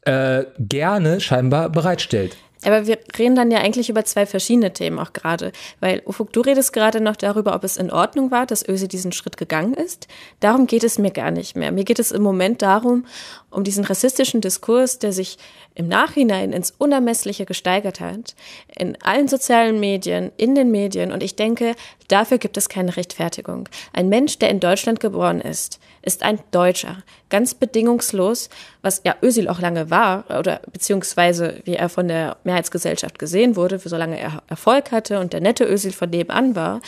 äh, 0.05 0.45
gerne 0.59 1.21
scheinbar 1.21 1.71
bereitstellt. 1.71 2.37
Aber 2.65 2.87
wir 2.87 2.99
reden 3.19 3.37
dann 3.37 3.51
ja 3.51 3.59
eigentlich 3.59 3.91
über 3.91 4.05
zwei 4.05 4.27
verschiedene 4.27 4.73
Themen 4.73 4.99
auch 4.99 5.13
gerade. 5.13 5.53
Weil, 5.81 6.03
Ufuk, 6.07 6.33
du 6.33 6.41
redest 6.41 6.73
gerade 6.73 7.01
noch 7.01 7.17
darüber, 7.17 7.55
ob 7.55 7.65
es 7.65 7.77
in 7.77 7.91
Ordnung 7.91 8.31
war, 8.31 8.47
dass 8.47 8.67
Öse 8.67 8.89
diesen 8.89 9.13
Schritt 9.13 9.37
gegangen 9.37 9.75
ist. 9.75 10.09
Darum 10.41 10.67
geht 10.67 10.85
es 10.85 10.99
mir 10.99 11.11
gar 11.11 11.31
nicht 11.31 11.57
mehr. 11.57 11.73
Mir 11.73 11.85
geht 11.85 11.99
es 11.99 12.11
im 12.11 12.23
Moment 12.23 12.63
darum, 12.63 13.05
um 13.51 13.65
diesen 13.65 13.85
rassistischen 13.85 14.41
Diskurs, 14.41 14.99
der 14.99 15.13
sich 15.13 15.37
im 15.75 15.89
Nachhinein 15.89 16.53
ins 16.53 16.73
Unermessliche 16.79 17.47
gesteigert 17.47 18.01
hat, 18.01 18.35
in 18.77 18.97
allen 19.03 19.29
sozialen 19.29 19.81
Medien, 19.81 20.31
in 20.37 20.55
den 20.55 20.71
Medien. 20.71 21.11
Und 21.11 21.23
ich 21.23 21.35
denke, 21.35 21.75
dafür 22.09 22.39
gibt 22.39 22.57
es 22.57 22.69
keine 22.69 22.97
Rechtfertigung. 22.97 23.69
Ein 23.93 24.09
Mensch, 24.09 24.39
der 24.39 24.51
in 24.51 24.61
Deutschland 24.61 25.01
geboren 25.01 25.41
ist, 25.41 25.81
ist 26.03 26.23
ein 26.23 26.39
Deutscher. 26.53 27.03
Ganz 27.29 27.55
bedingungslos, 27.55 28.51
was 28.83 29.03
ja 29.05 29.17
Özil 29.23 29.49
auch 29.49 29.61
lange 29.61 29.91
war, 29.91 30.25
oder 30.39 30.61
beziehungsweise 30.71 31.61
wie 31.65 31.75
er 31.75 31.89
von 31.89 32.07
der 32.07 32.37
Mehrheitsgesellschaft 32.45 33.19
gesehen 33.19 33.57
wurde, 33.57 33.79
für 33.79 33.89
solange 33.89 34.19
er 34.21 34.43
Erfolg 34.49 34.93
hatte 34.93 35.19
und 35.19 35.33
der 35.33 35.41
nette 35.41 35.65
Özil 35.65 35.93
von 35.93 36.11
nebenan 36.11 36.55
war. 36.55 36.81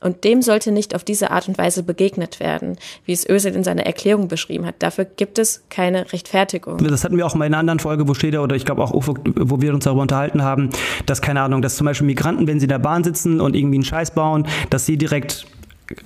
Und 0.00 0.24
dem 0.24 0.42
sollte 0.42 0.72
nicht 0.72 0.94
auf 0.94 1.04
diese 1.04 1.30
Art 1.30 1.48
und 1.48 1.58
Weise 1.58 1.82
begegnet 1.82 2.40
werden, 2.40 2.76
wie 3.04 3.12
es 3.12 3.28
Özil 3.28 3.54
in 3.54 3.64
seiner 3.64 3.86
Erklärung 3.86 4.28
beschrieben 4.28 4.66
hat. 4.66 4.76
Dafür 4.78 5.04
gibt 5.04 5.38
es 5.38 5.62
keine 5.70 6.12
Rechtfertigung. 6.12 6.78
Das 6.78 7.04
hatten 7.04 7.16
wir 7.16 7.26
auch 7.26 7.34
mal 7.34 7.46
in 7.46 7.54
einer 7.54 7.60
anderen 7.60 7.80
Folge, 7.80 8.08
wo 8.08 8.14
steht 8.14 8.34
er, 8.34 8.42
oder 8.42 8.56
ich 8.56 8.64
glaube 8.64 8.82
auch, 8.82 8.92
wo 8.94 9.60
wir 9.60 9.74
uns 9.74 9.84
darüber 9.84 10.02
unterhalten 10.02 10.42
haben, 10.42 10.70
dass, 11.06 11.22
keine 11.22 11.40
Ahnung, 11.42 11.62
dass 11.62 11.76
zum 11.76 11.84
Beispiel 11.84 12.06
Migranten, 12.06 12.46
wenn 12.46 12.60
sie 12.60 12.64
in 12.64 12.70
der 12.70 12.78
Bahn 12.78 13.04
sitzen 13.04 13.40
und 13.40 13.56
irgendwie 13.56 13.76
einen 13.76 13.84
Scheiß 13.84 14.12
bauen, 14.12 14.46
dass 14.70 14.86
sie 14.86 14.96
direkt 14.96 15.46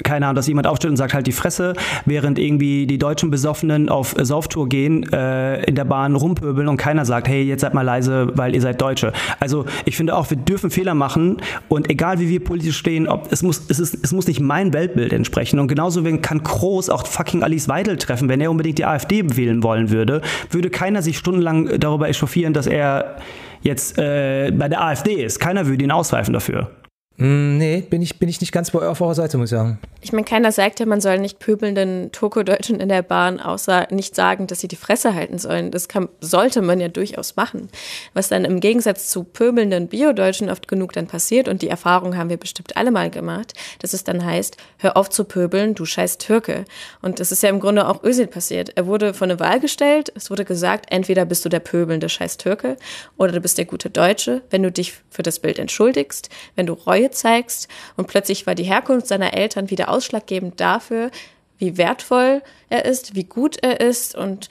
keine 0.02 0.26
Ahnung, 0.26 0.36
dass 0.36 0.46
jemand 0.46 0.66
aufsteht 0.66 0.90
und 0.90 0.96
sagt 0.96 1.14
halt 1.14 1.26
die 1.26 1.32
Fresse, 1.32 1.74
während 2.04 2.38
irgendwie 2.38 2.86
die 2.86 2.98
deutschen 2.98 3.30
Besoffenen 3.30 3.88
auf 3.88 4.14
Sauftour 4.18 4.68
gehen, 4.68 5.10
äh, 5.12 5.62
in 5.64 5.74
der 5.74 5.84
Bahn 5.84 6.14
rumpöbeln 6.14 6.68
und 6.68 6.76
keiner 6.76 7.04
sagt, 7.04 7.28
hey, 7.28 7.42
jetzt 7.42 7.62
seid 7.62 7.74
mal 7.74 7.82
leise, 7.82 8.28
weil 8.34 8.54
ihr 8.54 8.60
seid 8.60 8.80
Deutsche. 8.80 9.12
Also 9.40 9.64
ich 9.84 9.96
finde 9.96 10.16
auch, 10.16 10.30
wir 10.30 10.36
dürfen 10.36 10.70
Fehler 10.70 10.94
machen 10.94 11.38
und 11.68 11.90
egal 11.90 12.20
wie 12.20 12.28
wir 12.28 12.42
politisch 12.42 12.76
stehen, 12.76 13.08
ob, 13.08 13.30
es, 13.32 13.42
muss, 13.42 13.62
es, 13.68 13.78
ist, 13.78 13.98
es 14.02 14.12
muss 14.12 14.26
nicht 14.26 14.40
mein 14.40 14.72
Weltbild 14.72 15.12
entsprechen 15.12 15.58
und 15.58 15.68
genauso 15.68 16.02
kann 16.20 16.42
Kroos 16.42 16.88
auch 16.90 17.06
fucking 17.06 17.42
Alice 17.42 17.68
Weidel 17.68 17.96
treffen, 17.96 18.28
wenn 18.28 18.40
er 18.40 18.50
unbedingt 18.50 18.78
die 18.78 18.84
AfD 18.84 19.36
wählen 19.36 19.62
wollen 19.62 19.90
würde, 19.90 20.20
würde 20.50 20.70
keiner 20.70 21.02
sich 21.02 21.18
stundenlang 21.18 21.78
darüber 21.78 22.08
echauffieren, 22.08 22.52
dass 22.52 22.66
er 22.66 23.16
jetzt 23.62 23.98
äh, 23.98 24.50
bei 24.52 24.68
der 24.68 24.82
AfD 24.82 25.22
ist. 25.24 25.38
Keiner 25.38 25.66
würde 25.66 25.84
ihn 25.84 25.92
ausweifen 25.92 26.32
dafür. 26.32 26.70
Mm, 27.18 27.58
nee, 27.58 27.82
bin 27.82 28.00
ich, 28.00 28.18
bin 28.18 28.28
ich 28.28 28.40
nicht 28.40 28.52
ganz 28.52 28.70
bei 28.70 28.86
auf 28.88 29.00
eurer 29.00 29.14
Seite, 29.14 29.36
muss 29.36 29.52
ich 29.52 29.56
sagen. 29.56 29.78
Ich 30.00 30.12
meine, 30.12 30.24
keiner 30.24 30.50
sagt 30.50 30.80
ja, 30.80 30.86
man 30.86 31.00
soll 31.00 31.18
nicht 31.18 31.38
pöbelnden 31.38 32.10
Toko-Deutschen 32.10 32.80
in 32.80 32.88
der 32.88 33.02
Bahn 33.02 33.38
außer 33.38 33.86
nicht 33.90 34.16
sagen, 34.16 34.46
dass 34.46 34.60
sie 34.60 34.66
die 34.66 34.76
Fresse 34.76 35.14
halten 35.14 35.38
sollen. 35.38 35.70
Das 35.70 35.88
kann, 35.88 36.08
sollte 36.20 36.62
man 36.62 36.80
ja 36.80 36.88
durchaus 36.88 37.36
machen. 37.36 37.68
Was 38.14 38.28
dann 38.28 38.44
im 38.44 38.60
Gegensatz 38.60 39.10
zu 39.10 39.24
pöbelnden 39.24 39.88
Bio-Deutschen 39.88 40.50
oft 40.50 40.66
genug 40.66 40.92
dann 40.92 41.06
passiert, 41.06 41.48
und 41.48 41.62
die 41.62 41.68
Erfahrung 41.68 42.16
haben 42.16 42.30
wir 42.30 42.38
bestimmt 42.38 42.76
alle 42.76 42.90
mal 42.90 43.10
gemacht, 43.10 43.52
dass 43.80 43.92
es 43.92 44.04
dann 44.04 44.24
heißt, 44.24 44.56
hör 44.78 44.96
auf 44.96 45.10
zu 45.10 45.24
pöbeln, 45.24 45.74
du 45.74 45.84
scheiß 45.84 46.18
Türke. 46.18 46.64
Und 47.02 47.20
das 47.20 47.30
ist 47.30 47.42
ja 47.42 47.50
im 47.50 47.60
Grunde 47.60 47.86
auch 47.86 48.02
Özil 48.02 48.26
passiert. 48.26 48.72
Er 48.74 48.86
wurde 48.86 49.14
vor 49.14 49.26
eine 49.26 49.38
Wahl 49.38 49.60
gestellt, 49.60 50.12
es 50.16 50.30
wurde 50.30 50.44
gesagt, 50.44 50.86
entweder 50.88 51.24
bist 51.24 51.44
du 51.44 51.48
der 51.48 51.60
pöbelnde 51.60 52.08
scheiß 52.08 52.38
Türke 52.38 52.76
oder 53.16 53.32
du 53.32 53.40
bist 53.40 53.58
der 53.58 53.66
gute 53.66 53.90
Deutsche, 53.90 54.42
wenn 54.50 54.62
du 54.62 54.72
dich 54.72 54.94
für 55.10 55.22
das 55.22 55.38
Bild 55.38 55.58
entschuldigst, 55.58 56.30
wenn 56.56 56.66
du 56.66 56.72
Reue 56.72 57.01
zeigst. 57.10 57.68
Und 57.96 58.06
plötzlich 58.08 58.46
war 58.46 58.54
die 58.54 58.64
Herkunft 58.64 59.06
seiner 59.06 59.34
Eltern 59.34 59.70
wieder 59.70 59.88
ausschlaggebend 59.88 60.60
dafür, 60.60 61.10
wie 61.58 61.76
wertvoll 61.76 62.42
er 62.68 62.84
ist, 62.84 63.14
wie 63.14 63.24
gut 63.24 63.56
er 63.62 63.80
ist 63.80 64.14
und 64.14 64.48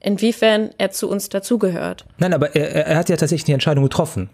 inwiefern 0.00 0.70
er 0.78 0.90
zu 0.90 1.08
uns 1.08 1.28
dazugehört. 1.28 2.04
Nein, 2.18 2.32
aber 2.32 2.54
er, 2.54 2.86
er 2.86 2.96
hat 2.98 3.08
ja 3.08 3.16
tatsächlich 3.16 3.44
die 3.44 3.52
Entscheidung 3.52 3.84
getroffen. 3.84 4.30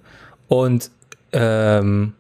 Und 0.49 0.91
ähm, 1.33 2.15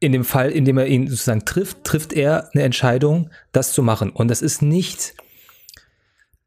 in 0.00 0.12
dem 0.12 0.24
Fall, 0.24 0.50
in 0.50 0.64
dem 0.64 0.78
er 0.78 0.86
ihn 0.86 1.08
sozusagen 1.08 1.44
trifft, 1.44 1.84
trifft 1.84 2.12
er 2.12 2.50
eine 2.54 2.64
Entscheidung, 2.64 3.30
das 3.52 3.72
zu 3.72 3.82
machen. 3.82 4.10
Und 4.10 4.28
das 4.28 4.40
ist 4.40 4.62
nicht 4.62 5.14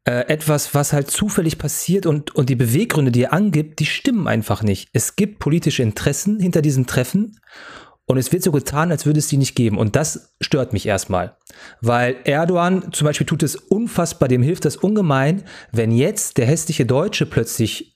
äh, 0.04 0.26
etwas, 0.28 0.74
was 0.74 0.92
halt 0.92 1.10
zufällig 1.10 1.58
passiert 1.58 2.06
und, 2.06 2.34
und 2.34 2.48
die 2.48 2.56
Beweggründe, 2.56 3.10
die 3.10 3.22
er 3.22 3.32
angibt, 3.32 3.78
die 3.80 3.86
stimmen 3.86 4.28
einfach 4.28 4.62
nicht. 4.62 4.88
Es 4.92 5.16
gibt 5.16 5.38
politische 5.38 5.82
Interessen 5.82 6.40
hinter 6.40 6.62
diesem 6.62 6.86
Treffen 6.86 7.38
und 8.06 8.18
es 8.18 8.32
wird 8.32 8.42
so 8.42 8.52
getan, 8.52 8.90
als 8.90 9.06
würde 9.06 9.18
es 9.18 9.28
die 9.28 9.38
nicht 9.38 9.54
geben. 9.54 9.78
Und 9.78 9.96
das 9.96 10.34
stört 10.40 10.74
mich 10.74 10.86
erstmal. 10.86 11.36
Weil 11.80 12.16
Erdogan 12.24 12.92
zum 12.92 13.06
Beispiel 13.06 13.26
tut 13.26 13.42
es 13.42 13.56
unfassbar, 13.56 14.28
dem 14.28 14.42
hilft 14.42 14.66
das 14.66 14.76
ungemein, 14.76 15.44
wenn 15.72 15.90
jetzt 15.90 16.36
der 16.36 16.46
hässliche 16.46 16.84
Deutsche 16.84 17.24
plötzlich 17.24 17.93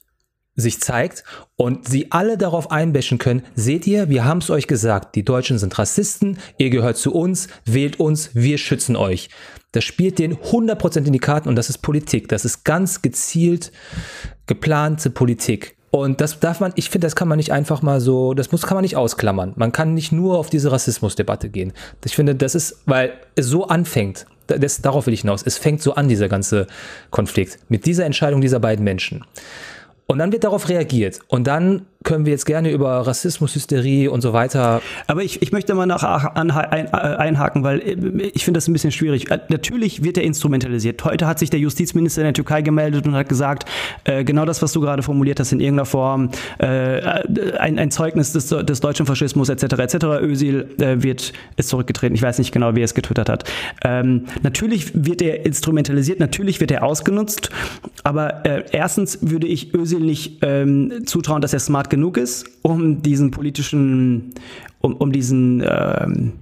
sich 0.59 0.81
zeigt 0.81 1.25
und 1.57 1.89
sie 1.89 2.11
alle 2.11 2.37
darauf 2.37 2.71
einbäschen 2.71 3.19
können, 3.19 3.43
seht 3.55 3.87
ihr, 3.87 4.09
wir 4.09 4.25
haben 4.25 4.39
es 4.39 4.51
euch 4.51 4.67
gesagt, 4.67 5.15
die 5.15 5.25
Deutschen 5.25 5.59
sind 5.59 5.79
Rassisten, 5.79 6.39
ihr 6.59 6.71
gehört 6.71 6.97
zu 6.97 7.15
uns, 7.15 7.49
wählt 7.65 8.01
uns, 8.01 8.31
wir 8.35 8.59
schützen 8.59 8.97
euch. 8.97 9.31
Das 9.73 9.85
spielt 9.85 10.19
den 10.19 10.37
100% 10.37 11.07
in 11.07 11.13
die 11.13 11.19
Karten 11.19 11.49
und 11.49 11.57
das 11.57 11.71
ist 11.71 11.79
Politik. 11.79 12.29
Das 12.29 12.45
ist 12.45 12.65
ganz 12.65 13.03
gezielt 13.03 13.71
geplante 14.47 15.11
Politik. 15.11 15.77
Und 15.91 16.21
das 16.21 16.41
darf 16.41 16.61
man, 16.61 16.73
ich 16.75 16.91
finde, 16.91 17.07
das 17.07 17.17
kann 17.17 17.29
man 17.29 17.37
nicht 17.37 17.53
einfach 17.53 17.81
mal 17.81 18.01
so, 18.01 18.35
das 18.35 18.51
muss, 18.53 18.67
kann 18.67 18.77
man 18.77 18.83
nicht 18.83 18.97
ausklammern. 18.97 19.53
Man 19.57 19.73
kann 19.73 19.95
nicht 19.95 20.11
nur 20.13 20.39
auf 20.39 20.51
diese 20.51 20.73
Rassismusdebatte 20.73 21.49
gehen. 21.49 21.73
Ich 22.05 22.15
finde, 22.15 22.35
das 22.35 22.55
ist, 22.55 22.83
weil 22.87 23.13
es 23.37 23.47
so 23.47 23.69
anfängt, 23.69 24.27
das, 24.49 24.81
darauf 24.81 25.07
will 25.07 25.15
ich 25.15 25.21
hinaus, 25.21 25.43
es 25.45 25.59
fängt 25.59 25.83
so 25.83 25.95
an, 25.95 26.09
dieser 26.09 26.29
ganze 26.29 26.67
Konflikt, 27.11 27.59
mit 27.69 27.87
dieser 27.87 28.05
Entscheidung 28.05 28.41
dieser 28.41 28.61
beiden 28.61 28.85
Menschen. 28.85 29.25
Und 30.11 30.19
dann 30.19 30.33
wird 30.33 30.45
darauf 30.45 30.71
reagiert. 30.71 31.21
Und 31.29 31.47
dann 31.47 31.87
können 32.05 32.27
wir 32.27 32.33
jetzt 32.33 32.47
gerne 32.47 32.71
über 32.71 33.07
Rassismus, 33.07 33.55
Hysterie 33.57 34.09
und 34.09 34.21
so 34.21 34.33
weiter. 34.33 34.81
Aber 35.09 35.25
ich, 35.25 35.43
ich 35.43 35.51
möchte 35.51 35.75
mal 35.75 35.85
nach 35.85 36.05
ein, 36.37 36.51
einhaken, 36.51 37.65
weil 37.65 37.81
äh, 37.81 38.31
ich 38.35 38.45
finde 38.45 38.59
das 38.59 38.69
ein 38.69 38.73
bisschen 38.73 38.93
schwierig. 38.93 39.31
Äh, 39.31 39.41
natürlich 39.49 40.05
wird 40.05 40.17
er 40.17 40.23
instrumentalisiert. 40.23 41.05
Heute 41.05 41.27
hat 41.27 41.41
sich 41.41 41.51
der 41.51 41.59
Justizminister 41.59 42.23
in 42.23 42.27
der 42.27 42.35
Türkei 42.35 42.63
gemeldet 42.63 43.07
und 43.07 43.15
hat 43.15 43.29
gesagt, 43.29 43.69
äh, 44.05 44.23
genau 44.23 44.45
das, 44.45 44.63
was 44.63 44.73
du 44.73 44.81
gerade 44.81 45.03
formuliert 45.03 45.41
hast, 45.41 45.53
in 45.53 45.61
irgendeiner 45.61 45.87
Form 45.87 46.31
ein, 46.59 47.79
ein, 47.79 47.91
Zeugnis 47.91 48.33
des, 48.33 48.49
des, 48.49 48.81
deutschen 48.81 49.07
Faschismus 49.07 49.49
etc. 49.49 49.65
etc. 49.65 50.05
Özil 50.21 50.69
wird 50.77 51.33
ist 51.57 51.69
zurückgetreten. 51.69 52.15
Ich 52.15 52.23
weiß 52.23 52.39
nicht 52.39 52.53
genau, 52.53 52.75
wie 52.75 52.81
er 52.81 52.85
es 52.85 52.95
getwittert 52.95 53.29
hat. 53.29 53.45
Ähm, 53.85 54.25
natürlich 54.43 54.93
wird 54.95 55.23
er 55.23 55.47
instrumentalisiert, 55.47 56.21
natürlich 56.21 56.61
wird 56.61 56.71
er 56.71 56.85
ausgenutzt. 56.85 57.51
Aber 58.05 58.45
erstens 58.73 59.19
würde 59.23 59.47
ich 59.47 59.75
Özil 59.75 60.01
nicht 60.01 60.39
ähm, 60.43 61.07
zutrauen, 61.07 61.41
dass 61.41 61.53
er 61.53 61.61
smart 61.61 61.91
genug 61.91 61.98
ist, 62.17 62.47
um 62.63 63.03
diesen 63.03 63.31
politischen, 63.31 64.35
um, 64.81 64.97
um 64.97 65.13
diesen, 65.13 65.63
ähm, 65.67 66.33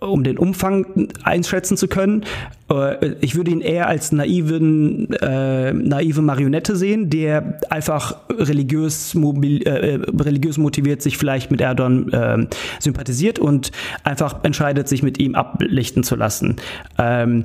um 0.00 0.22
den 0.22 0.38
Umfang 0.38 1.08
einschätzen 1.24 1.76
zu 1.76 1.88
können. 1.88 2.24
Äh, 2.70 3.14
ich 3.20 3.34
würde 3.34 3.50
ihn 3.50 3.60
eher 3.60 3.88
als 3.88 4.12
naiven, 4.12 5.12
äh, 5.14 5.72
naive 5.72 6.22
Marionette 6.22 6.76
sehen, 6.76 7.10
der 7.10 7.60
einfach 7.70 8.16
religiös, 8.30 9.14
mobil, 9.14 9.66
äh, 9.66 9.94
äh, 9.94 10.00
religiös 10.20 10.58
motiviert 10.58 11.02
sich 11.02 11.18
vielleicht 11.18 11.50
mit 11.50 11.60
Erdogan 11.60 12.12
äh, 12.12 12.46
sympathisiert 12.78 13.38
und 13.38 13.72
einfach 14.04 14.44
entscheidet, 14.44 14.88
sich 14.88 15.02
mit 15.02 15.18
ihm 15.18 15.34
ablichten 15.34 16.04
zu 16.04 16.16
lassen. 16.16 16.56
Ähm, 16.98 17.44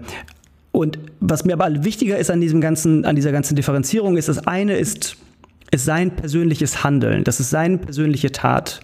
und 0.72 0.98
was 1.20 1.46
mir 1.46 1.54
aber 1.54 1.84
wichtiger 1.84 2.18
ist 2.18 2.32
an 2.32 2.42
diesem 2.42 2.60
ganzen, 2.60 3.06
an 3.06 3.16
dieser 3.16 3.32
ganzen 3.32 3.56
Differenzierung 3.56 4.18
ist, 4.18 4.28
das 4.28 4.48
eine 4.48 4.76
ist 4.76 5.18
ist 5.74 5.86
sein 5.86 6.12
persönliches 6.12 6.84
Handeln, 6.84 7.24
das 7.24 7.40
ist 7.40 7.50
seine 7.50 7.80
persönliche 7.80 8.32
Tat, 8.32 8.80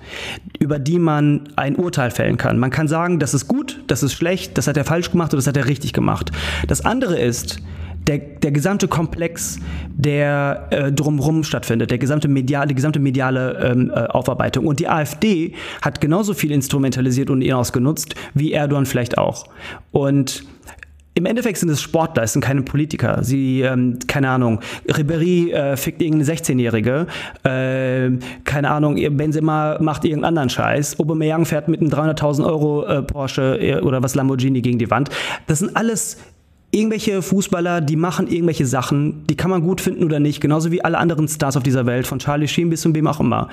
über 0.58 0.80
die 0.80 0.98
man 0.98 1.50
ein 1.56 1.76
Urteil 1.76 2.10
fällen 2.10 2.38
kann. 2.38 2.58
Man 2.58 2.72
kann 2.72 2.88
sagen, 2.88 3.20
das 3.20 3.34
ist 3.34 3.48
gut, 3.48 3.84
das 3.88 4.02
ist 4.02 4.14
schlecht, 4.14 4.58
das 4.58 4.68
hat 4.68 4.76
er 4.76 4.86
falsch 4.86 5.12
gemacht 5.12 5.32
oder 5.32 5.38
das 5.38 5.48
hat 5.48 5.56
er 5.56 5.68
richtig 5.68 5.94
gemacht. 5.94 6.32
Das 6.68 6.84
andere 6.84 7.20
ist, 7.20 7.62
der, 8.08 8.18
der 8.18 8.52
gesamte 8.52 8.88
Komplex, 8.88 9.60
der 9.96 10.68
äh, 10.72 10.92
drumherum 10.92 11.44
stattfindet, 11.44 11.92
der 11.92 12.00
gesamte 12.00 12.28
mediale, 12.28 12.68
die 12.68 12.76
gesamte 12.76 13.00
mediale 13.00 13.60
ähm, 13.60 13.92
äh, 13.94 14.06
Aufarbeitung. 14.08 14.66
Und 14.66 14.80
die 14.80 14.88
AfD 14.88 15.54
hat 15.84 16.02
genauso 16.02 16.34
viel 16.34 16.52
instrumentalisiert 16.52 17.30
und 17.30 17.44
ihn 17.44 17.54
ausgenutzt, 17.54 18.16
wie 18.34 18.52
Erdogan 18.52 18.88
vielleicht 18.88 19.20
auch. 19.20 19.46
Und 19.92 20.44
im 21.16 21.26
Endeffekt 21.26 21.58
sind 21.58 21.70
es 21.70 21.82
Sportler, 21.82 22.24
es 22.24 22.34
sind 22.34 22.42
keine 22.42 22.62
Politiker. 22.62 23.24
Sie, 23.24 23.62
ähm, 23.62 24.00
keine 24.08 24.30
Ahnung, 24.30 24.60
Ribéry 24.88 25.52
äh, 25.52 25.76
fickt 25.76 26.02
irgendeine 26.02 26.32
16-Jährige, 26.32 27.08
äh, 27.44 28.12
keine 28.46 28.72
Ahnung, 28.72 28.96
Benzema 29.18 29.78
macht 29.82 30.06
irgendeinen 30.06 30.30
anderen 30.30 30.50
Scheiß, 30.50 31.00
Aubameyang 31.00 31.46
fährt 31.46 31.68
mit 31.68 31.82
einem 31.82 31.90
300.000 31.90 32.46
Euro 32.46 32.86
äh, 32.86 33.02
Porsche 33.02 33.58
äh, 33.60 33.82
oder 33.82 34.02
was 34.02 34.16
Lamborghini 34.16 34.62
gegen 34.62 34.80
die 34.80 34.90
Wand. 34.90 35.10
Das 35.48 35.60
sind 35.60 35.76
alles 35.76 36.18
irgendwelche 36.72 37.22
Fußballer, 37.22 37.82
die 37.82 37.96
machen 37.96 38.28
irgendwelche 38.28 38.66
Sachen, 38.66 39.26
die 39.28 39.36
kann 39.36 39.50
man 39.50 39.62
gut 39.62 39.82
finden 39.82 40.04
oder 40.04 40.20
nicht, 40.20 40.40
genauso 40.40 40.72
wie 40.72 40.84
alle 40.84 40.98
anderen 41.00 41.28
Stars 41.28 41.58
auf 41.58 41.64
dieser 41.64 41.86
Welt, 41.86 42.08
von 42.08 42.20
Charlie 42.20 42.48
Sheen 42.48 42.70
bis 42.70 42.82
zum 42.82 42.94
wem 42.96 43.08
auch 43.08 43.20
immer. 43.20 43.50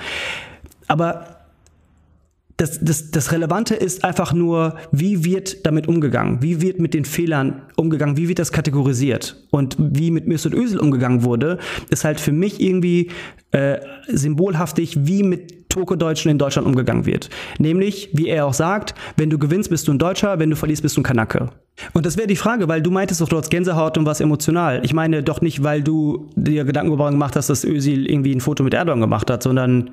Aber 0.87 1.36
das, 2.57 2.79
das, 2.81 3.11
das 3.11 3.31
Relevante 3.31 3.75
ist 3.75 4.03
einfach 4.03 4.33
nur, 4.33 4.75
wie 4.91 5.23
wird 5.23 5.65
damit 5.65 5.87
umgegangen? 5.87 6.41
Wie 6.41 6.59
wird 6.59 6.79
mit 6.79 6.95
den 6.95 7.05
Fehlern 7.05 7.61
umgegangen? 7.75 8.17
Wie 8.17 8.27
wird 8.27 8.39
das 8.39 8.51
kategorisiert? 8.51 9.35
Und 9.51 9.75
wie 9.79 10.09
mit 10.09 10.27
Mesut 10.27 10.55
Özil 10.55 10.79
umgegangen 10.79 11.23
wurde, 11.23 11.59
ist 11.91 12.03
halt 12.03 12.19
für 12.19 12.31
mich 12.31 12.59
irgendwie 12.59 13.11
äh, 13.51 13.77
symbolhaftig, 14.07 14.97
wie 15.05 15.21
mit 15.21 15.69
Toko-Deutschen 15.69 16.31
in 16.31 16.39
Deutschland 16.39 16.67
umgegangen 16.67 17.05
wird. 17.05 17.29
Nämlich, 17.59 18.09
wie 18.13 18.27
er 18.27 18.47
auch 18.47 18.55
sagt, 18.55 18.95
wenn 19.17 19.29
du 19.29 19.37
gewinnst, 19.37 19.69
bist 19.69 19.87
du 19.87 19.93
ein 19.93 19.99
Deutscher, 19.99 20.39
wenn 20.39 20.49
du 20.49 20.55
verlierst, 20.55 20.81
bist 20.81 20.97
du 20.97 21.01
ein 21.01 21.03
Kanake. 21.03 21.49
Und 21.93 22.07
das 22.07 22.17
wäre 22.17 22.25
die 22.25 22.35
Frage, 22.35 22.67
weil 22.67 22.81
du 22.81 22.89
meintest 22.89 23.21
doch, 23.21 23.29
du 23.29 23.37
hast 23.37 23.51
Gänsehaut 23.51 23.99
und 23.99 24.05
warst 24.07 24.19
emotional. 24.19 24.81
Ich 24.83 24.95
meine 24.95 25.21
doch 25.21 25.41
nicht, 25.41 25.61
weil 25.61 25.83
du 25.83 26.31
dir 26.35 26.65
Gedanken 26.65 26.97
gemacht 26.97 27.35
hast, 27.35 27.51
dass 27.51 27.63
Özil 27.63 28.09
irgendwie 28.09 28.33
ein 28.33 28.41
Foto 28.41 28.63
mit 28.63 28.73
Erdogan 28.73 29.01
gemacht 29.01 29.29
hat, 29.29 29.43
sondern 29.43 29.91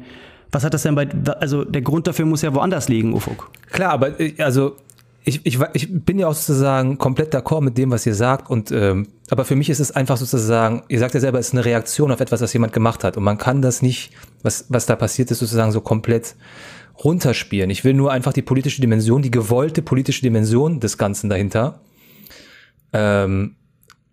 was 0.52 0.64
hat 0.64 0.74
das 0.74 0.82
denn 0.82 0.94
bei, 0.94 1.08
also 1.40 1.64
der 1.64 1.82
Grund 1.82 2.06
dafür 2.06 2.26
muss 2.26 2.42
ja 2.42 2.54
woanders 2.54 2.88
liegen, 2.88 3.12
Ufuk. 3.12 3.50
Klar, 3.70 3.92
aber 3.92 4.20
äh, 4.20 4.34
also 4.38 4.76
ich, 5.26 5.44
ich, 5.44 5.58
ich 5.72 6.04
bin 6.04 6.18
ja 6.18 6.28
auch 6.28 6.34
sozusagen 6.34 6.98
komplett 6.98 7.34
d'accord 7.34 7.62
mit 7.62 7.78
dem, 7.78 7.90
was 7.90 8.04
ihr 8.04 8.14
sagt. 8.14 8.50
Und 8.50 8.70
ähm, 8.70 9.08
aber 9.30 9.46
für 9.46 9.56
mich 9.56 9.70
ist 9.70 9.80
es 9.80 9.90
einfach 9.90 10.18
sozusagen, 10.18 10.82
ihr 10.88 10.98
sagt 10.98 11.14
ja 11.14 11.20
selber, 11.20 11.38
es 11.38 11.48
ist 11.48 11.54
eine 11.54 11.64
Reaktion 11.64 12.12
auf 12.12 12.20
etwas, 12.20 12.42
was 12.42 12.52
jemand 12.52 12.74
gemacht 12.74 13.04
hat. 13.04 13.16
Und 13.16 13.24
man 13.24 13.38
kann 13.38 13.62
das 13.62 13.80
nicht, 13.80 14.12
was, 14.42 14.66
was 14.68 14.84
da 14.84 14.96
passiert 14.96 15.30
ist, 15.30 15.38
sozusagen 15.38 15.72
so 15.72 15.80
komplett 15.80 16.36
runterspielen. 17.02 17.70
Ich 17.70 17.84
will 17.84 17.94
nur 17.94 18.12
einfach 18.12 18.34
die 18.34 18.42
politische 18.42 18.82
Dimension, 18.82 19.22
die 19.22 19.30
gewollte 19.30 19.80
politische 19.80 20.20
Dimension 20.20 20.78
des 20.78 20.98
Ganzen 20.98 21.30
dahinter, 21.30 21.80
ähm, 22.92 23.56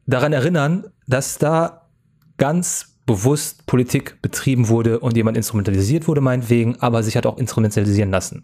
daran 0.08 0.32
erinnern, 0.32 0.86
dass 1.08 1.38
da 1.38 1.90
ganz 2.38 2.91
bewusst 3.12 3.66
Politik 3.66 4.22
betrieben 4.22 4.70
wurde 4.70 5.00
und 5.00 5.18
jemand 5.18 5.36
instrumentalisiert 5.36 6.08
wurde, 6.08 6.22
meinetwegen, 6.22 6.80
aber 6.80 7.04
sich 7.04 7.18
hat 7.18 7.26
auch 7.26 7.38
instrumentalisieren 7.38 8.10
lassen. 8.10 8.44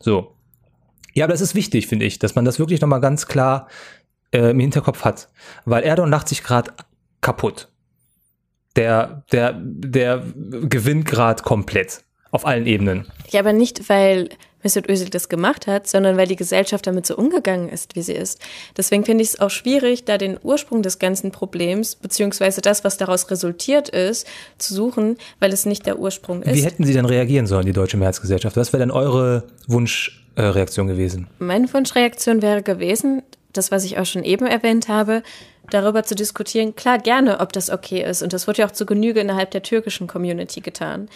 So. 0.00 0.36
Ja, 1.14 1.24
aber 1.24 1.32
das 1.32 1.40
ist 1.40 1.54
wichtig, 1.54 1.86
finde 1.88 2.04
ich, 2.04 2.18
dass 2.18 2.34
man 2.34 2.44
das 2.44 2.58
wirklich 2.58 2.80
nochmal 2.80 3.00
ganz 3.00 3.26
klar 3.26 3.68
äh, 4.32 4.50
im 4.50 4.60
Hinterkopf 4.60 5.04
hat. 5.04 5.28
Weil 5.64 5.82
Erdogan 5.82 6.10
lacht 6.10 6.28
sich 6.28 6.42
gerade 6.42 6.72
kaputt. 7.20 7.68
Der, 8.76 9.24
der, 9.32 9.52
der 9.54 10.24
gewinnt 10.36 11.06
gerade 11.06 11.42
komplett. 11.42 12.04
Auf 12.30 12.46
allen 12.46 12.66
Ebenen. 12.66 13.06
Ja, 13.30 13.40
aber 13.40 13.52
nicht, 13.52 13.88
weil 13.88 14.28
Mesut 14.64 14.88
Özil 14.88 15.10
das 15.10 15.28
gemacht 15.28 15.66
hat, 15.66 15.86
sondern 15.86 16.16
weil 16.16 16.26
die 16.26 16.36
Gesellschaft 16.36 16.86
damit 16.86 17.06
so 17.06 17.16
umgegangen 17.16 17.68
ist, 17.68 17.94
wie 17.94 18.02
sie 18.02 18.14
ist. 18.14 18.40
Deswegen 18.76 19.04
finde 19.04 19.22
ich 19.22 19.30
es 19.30 19.40
auch 19.40 19.50
schwierig, 19.50 20.04
da 20.04 20.18
den 20.18 20.38
Ursprung 20.42 20.82
des 20.82 20.98
ganzen 20.98 21.30
Problems, 21.30 21.94
beziehungsweise 21.94 22.60
das, 22.60 22.82
was 22.82 22.96
daraus 22.96 23.30
resultiert 23.30 23.88
ist, 23.90 24.26
zu 24.58 24.74
suchen, 24.74 25.16
weil 25.38 25.52
es 25.52 25.66
nicht 25.66 25.86
der 25.86 25.98
Ursprung 25.98 26.42
ist. 26.42 26.54
Wie 26.54 26.64
hätten 26.64 26.84
Sie 26.84 26.92
denn 26.92 27.04
reagieren 27.04 27.46
sollen, 27.46 27.66
die 27.66 27.72
Deutsche 27.72 27.96
Mehrheitsgesellschaft? 27.96 28.56
Was 28.56 28.72
wäre 28.72 28.80
denn 28.80 28.90
eure 28.90 29.44
Wunschreaktion 29.68 30.88
gewesen? 30.88 31.28
Meine 31.38 31.72
Wunschreaktion 31.72 32.42
wäre 32.42 32.62
gewesen, 32.62 33.22
das, 33.52 33.70
was 33.70 33.84
ich 33.84 33.98
auch 33.98 34.06
schon 34.06 34.24
eben 34.24 34.46
erwähnt 34.46 34.88
habe, 34.88 35.22
darüber 35.70 36.02
zu 36.02 36.14
diskutieren, 36.14 36.76
klar 36.76 36.98
gerne, 36.98 37.40
ob 37.40 37.52
das 37.52 37.70
okay 37.70 38.02
ist. 38.02 38.22
Und 38.22 38.32
das 38.32 38.46
wird 38.46 38.58
ja 38.58 38.66
auch 38.66 38.72
zu 38.72 38.86
Genüge 38.86 39.20
innerhalb 39.20 39.50
der 39.50 39.62
türkischen 39.62 40.06
Community 40.06 40.60
getan. 40.60 41.08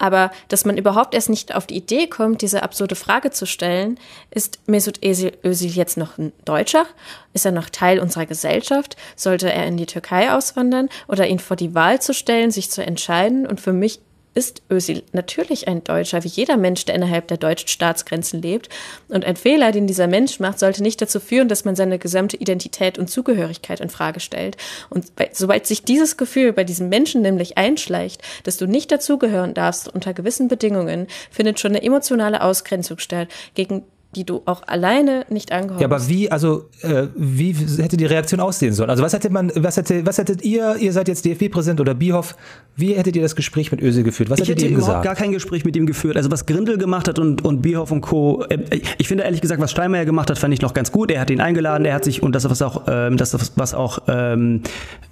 Aber 0.00 0.32
dass 0.48 0.64
man 0.64 0.78
überhaupt 0.78 1.14
erst 1.14 1.28
nicht 1.28 1.54
auf 1.54 1.66
die 1.66 1.76
Idee 1.76 2.06
kommt, 2.08 2.40
diese 2.40 2.62
absurde 2.62 2.96
Frage 2.96 3.30
zu 3.30 3.46
stellen, 3.46 4.00
ist 4.30 4.58
Mesut 4.66 4.98
Özil 5.04 5.70
jetzt 5.70 5.98
noch 5.98 6.16
ein 6.16 6.32
Deutscher? 6.46 6.86
Ist 7.34 7.44
er 7.44 7.52
noch 7.52 7.68
Teil 7.68 8.00
unserer 8.00 8.24
Gesellschaft? 8.24 8.96
Sollte 9.14 9.52
er 9.52 9.66
in 9.66 9.76
die 9.76 9.86
Türkei 9.86 10.32
auswandern? 10.32 10.88
Oder 11.06 11.28
ihn 11.28 11.38
vor 11.38 11.56
die 11.56 11.74
Wahl 11.74 12.00
zu 12.00 12.14
stellen, 12.14 12.50
sich 12.50 12.70
zu 12.70 12.82
entscheiden? 12.82 13.46
Und 13.46 13.60
für 13.60 13.74
mich 13.74 14.00
ist 14.34 14.62
Özil 14.70 15.02
natürlich 15.12 15.66
ein 15.66 15.82
Deutscher, 15.82 16.22
wie 16.22 16.28
jeder 16.28 16.56
Mensch, 16.56 16.84
der 16.84 16.94
innerhalb 16.94 17.26
der 17.28 17.36
deutschen 17.36 17.68
Staatsgrenzen 17.68 18.40
lebt. 18.40 18.68
Und 19.08 19.24
ein 19.24 19.36
Fehler, 19.36 19.72
den 19.72 19.86
dieser 19.86 20.06
Mensch 20.06 20.38
macht, 20.38 20.58
sollte 20.58 20.82
nicht 20.82 21.02
dazu 21.02 21.18
führen, 21.18 21.48
dass 21.48 21.64
man 21.64 21.74
seine 21.74 21.98
gesamte 21.98 22.36
Identität 22.36 22.98
und 22.98 23.10
Zugehörigkeit 23.10 23.80
in 23.80 23.90
Frage 23.90 24.20
stellt. 24.20 24.56
Und 24.88 25.06
sobald 25.32 25.66
sich 25.66 25.82
dieses 25.82 26.16
Gefühl 26.16 26.52
bei 26.52 26.64
diesem 26.64 26.88
Menschen 26.88 27.22
nämlich 27.22 27.58
einschleicht, 27.58 28.22
dass 28.44 28.56
du 28.56 28.66
nicht 28.66 28.92
dazugehören 28.92 29.54
darfst 29.54 29.92
unter 29.92 30.14
gewissen 30.14 30.48
Bedingungen, 30.48 31.08
findet 31.30 31.58
schon 31.58 31.72
eine 31.72 31.82
emotionale 31.82 32.42
Ausgrenzung 32.42 32.98
statt 32.98 33.28
gegen 33.54 33.84
die 34.16 34.24
du 34.24 34.42
auch 34.44 34.62
alleine 34.66 35.24
nicht 35.28 35.52
angehörst. 35.52 35.80
Ja, 35.80 35.86
aber 35.86 36.08
wie, 36.08 36.30
also 36.30 36.68
äh, 36.82 37.06
wie 37.14 37.52
hätte 37.52 37.96
die 37.96 38.06
Reaktion 38.06 38.40
aussehen 38.40 38.72
sollen? 38.72 38.90
Also 38.90 39.04
was 39.04 39.12
hätte 39.12 39.30
man, 39.30 39.52
was 39.54 39.76
hätte, 39.76 40.04
was 40.04 40.18
hättet 40.18 40.42
ihr, 40.42 40.76
ihr 40.76 40.92
seid 40.92 41.06
jetzt 41.06 41.24
DFB-Präsident 41.24 41.80
oder 41.80 41.94
Bierhoff, 41.94 42.34
wie 42.74 42.94
hättet 42.94 43.14
ihr 43.14 43.22
das 43.22 43.36
Gespräch 43.36 43.70
mit 43.70 43.80
Öse 43.80 44.02
geführt? 44.02 44.28
Was 44.28 44.40
ich 44.40 44.48
hättet 44.48 44.64
hätte 44.64 44.64
ihr 44.66 44.70
ihm 44.70 44.78
überhaupt 44.78 45.02
gesagt? 45.02 45.04
gar 45.04 45.14
kein 45.14 45.30
Gespräch 45.30 45.64
mit 45.64 45.76
ihm 45.76 45.86
geführt. 45.86 46.16
Also 46.16 46.28
was 46.30 46.44
Grindel 46.46 46.76
gemacht 46.76 47.06
hat 47.06 47.20
und, 47.20 47.44
und 47.44 47.62
Bierhoff 47.62 47.92
und 47.92 48.00
Co. 48.00 48.44
Äh, 48.48 48.80
ich 48.98 49.06
finde 49.06 49.22
ehrlich 49.22 49.40
gesagt, 49.40 49.60
was 49.60 49.70
Steinmeier 49.70 50.04
gemacht 50.04 50.28
hat, 50.28 50.38
fand 50.38 50.52
ich 50.54 50.60
noch 50.60 50.74
ganz 50.74 50.90
gut. 50.90 51.12
Er 51.12 51.20
hat 51.20 51.30
ihn 51.30 51.40
eingeladen, 51.40 51.84
er 51.84 51.94
hat 51.94 52.04
sich, 52.04 52.20
und 52.20 52.34
das 52.34 52.50
was 52.50 52.62
auch, 52.62 52.82
ähm, 52.88 53.16
das 53.16 53.52
was 53.54 53.74
auch 53.74 54.00
ähm, 54.08 54.62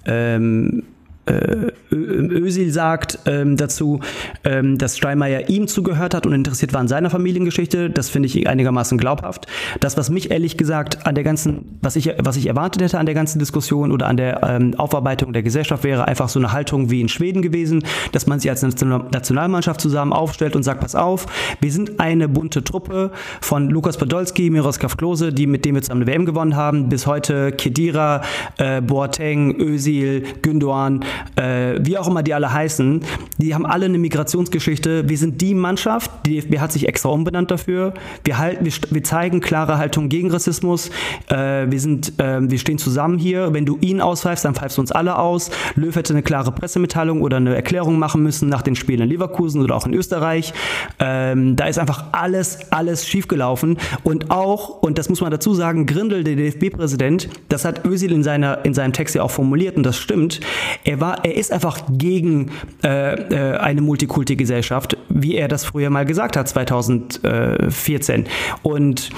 ähm, 0.05 0.83
äh, 1.29 1.71
Özil 1.91 2.71
sagt 2.71 3.19
ähm, 3.25 3.57
dazu, 3.57 3.99
ähm, 4.43 4.77
dass 4.77 4.97
Steinmeier 4.97 5.49
ihm 5.49 5.67
zugehört 5.67 6.13
hat 6.13 6.25
und 6.25 6.33
interessiert 6.33 6.73
war 6.73 6.81
an 6.81 6.87
seiner 6.87 7.09
Familiengeschichte. 7.09 7.89
Das 7.89 8.09
finde 8.09 8.27
ich 8.27 8.47
einigermaßen 8.47 8.97
glaubhaft. 8.97 9.47
Das, 9.79 9.97
was 9.97 10.09
mich 10.09 10.31
ehrlich 10.31 10.57
gesagt 10.57 11.05
an 11.05 11.15
der 11.15 11.23
ganzen, 11.23 11.77
was 11.81 11.95
ich, 11.95 12.11
was 12.19 12.37
ich 12.37 12.47
erwartet 12.47 12.81
hätte 12.81 12.99
an 12.99 13.05
der 13.05 13.15
ganzen 13.15 13.39
Diskussion 13.39 13.91
oder 13.91 14.07
an 14.07 14.17
der 14.17 14.41
ähm, 14.43 14.73
Aufarbeitung 14.77 15.33
der 15.33 15.43
Gesellschaft, 15.43 15.83
wäre 15.83 16.07
einfach 16.07 16.29
so 16.29 16.39
eine 16.39 16.51
Haltung 16.51 16.89
wie 16.89 17.01
in 17.01 17.09
Schweden 17.09 17.41
gewesen, 17.41 17.83
dass 18.11 18.27
man 18.27 18.39
sich 18.39 18.49
als 18.49 18.61
Nationalmannschaft 18.61 19.81
zusammen 19.81 20.13
aufstellt 20.13 20.55
und 20.55 20.63
sagt, 20.63 20.81
pass 20.81 20.95
auf, 20.95 21.25
wir 21.61 21.71
sind 21.71 21.99
eine 21.99 22.27
bunte 22.27 22.63
Truppe 22.63 23.11
von 23.41 23.69
Lukas 23.69 23.97
Podolski, 23.97 24.49
Miroslav 24.49 24.97
Klose, 24.97 25.33
die 25.33 25.47
mit 25.47 25.65
dem 25.65 25.75
wir 25.75 25.81
zusammen 25.81 26.03
eine 26.03 26.11
WM 26.11 26.25
gewonnen 26.25 26.55
haben, 26.55 26.89
bis 26.89 27.07
heute 27.07 27.51
Kedira, 27.51 28.21
äh, 28.57 28.81
Boateng, 28.81 29.55
Özil, 29.59 30.23
Gündoğan, 30.41 31.03
äh, 31.35 31.79
wie 31.81 31.97
auch 31.97 32.07
immer 32.07 32.23
die 32.23 32.33
alle 32.33 32.51
heißen, 32.51 33.03
die 33.37 33.53
haben 33.53 33.65
alle 33.65 33.85
eine 33.85 33.97
Migrationsgeschichte. 33.97 35.07
Wir 35.07 35.17
sind 35.17 35.41
die 35.41 35.53
Mannschaft, 35.53 36.11
die 36.25 36.39
DFB 36.39 36.59
hat 36.59 36.71
sich 36.71 36.87
extra 36.87 37.09
umbenannt 37.09 37.51
dafür. 37.51 37.93
Wir, 38.23 38.37
halten, 38.37 38.65
wir, 38.65 38.73
wir 38.89 39.03
zeigen 39.03 39.41
klare 39.41 39.77
Haltung 39.77 40.09
gegen 40.09 40.31
Rassismus. 40.31 40.89
Äh, 41.27 41.69
wir, 41.69 41.79
sind, 41.79 42.19
äh, 42.19 42.39
wir 42.41 42.59
stehen 42.59 42.77
zusammen 42.77 43.17
hier. 43.17 43.53
Wenn 43.53 43.65
du 43.65 43.77
ihn 43.81 44.01
auspfeifst, 44.01 44.45
dann 44.45 44.55
pfeifst 44.55 44.77
du 44.77 44.81
uns 44.81 44.91
alle 44.91 45.17
aus. 45.17 45.51
Löw 45.75 45.95
hätte 45.95 46.13
eine 46.13 46.23
klare 46.23 46.51
Pressemitteilung 46.51 47.21
oder 47.21 47.37
eine 47.37 47.55
Erklärung 47.55 47.99
machen 47.99 48.23
müssen 48.23 48.49
nach 48.49 48.61
den 48.61 48.75
Spielen 48.75 49.01
in 49.01 49.09
Leverkusen 49.09 49.61
oder 49.61 49.75
auch 49.75 49.85
in 49.85 49.93
Österreich. 49.93 50.53
Ähm, 50.99 51.55
da 51.55 51.65
ist 51.65 51.79
einfach 51.79 52.05
alles, 52.11 52.71
alles 52.71 53.07
schiefgelaufen. 53.07 53.77
Und 54.03 54.31
auch, 54.31 54.81
und 54.81 54.97
das 54.97 55.09
muss 55.09 55.21
man 55.21 55.31
dazu 55.31 55.53
sagen, 55.53 55.85
Grindel, 55.85 56.23
der 56.23 56.35
DFB-Präsident, 56.35 57.29
das 57.49 57.65
hat 57.65 57.85
Özil 57.85 58.11
in, 58.11 58.23
seiner, 58.23 58.65
in 58.65 58.73
seinem 58.73 58.93
Text 58.93 59.15
ja 59.15 59.23
auch 59.23 59.31
formuliert 59.31 59.77
und 59.77 59.83
das 59.83 59.97
stimmt. 59.97 60.39
Er 60.83 60.99
war, 60.99 61.08
er 61.13 61.35
ist 61.35 61.51
einfach 61.51 61.79
gegen 61.89 62.51
äh, 62.83 63.13
äh, 63.13 63.57
eine 63.57 63.81
Multikulti-Gesellschaft, 63.81 64.97
wie 65.09 65.35
er 65.35 65.47
das 65.47 65.65
früher 65.65 65.89
mal 65.89 66.05
gesagt 66.05 66.37
hat, 66.37 66.47
2014. 66.47 68.25
Und 68.63 69.09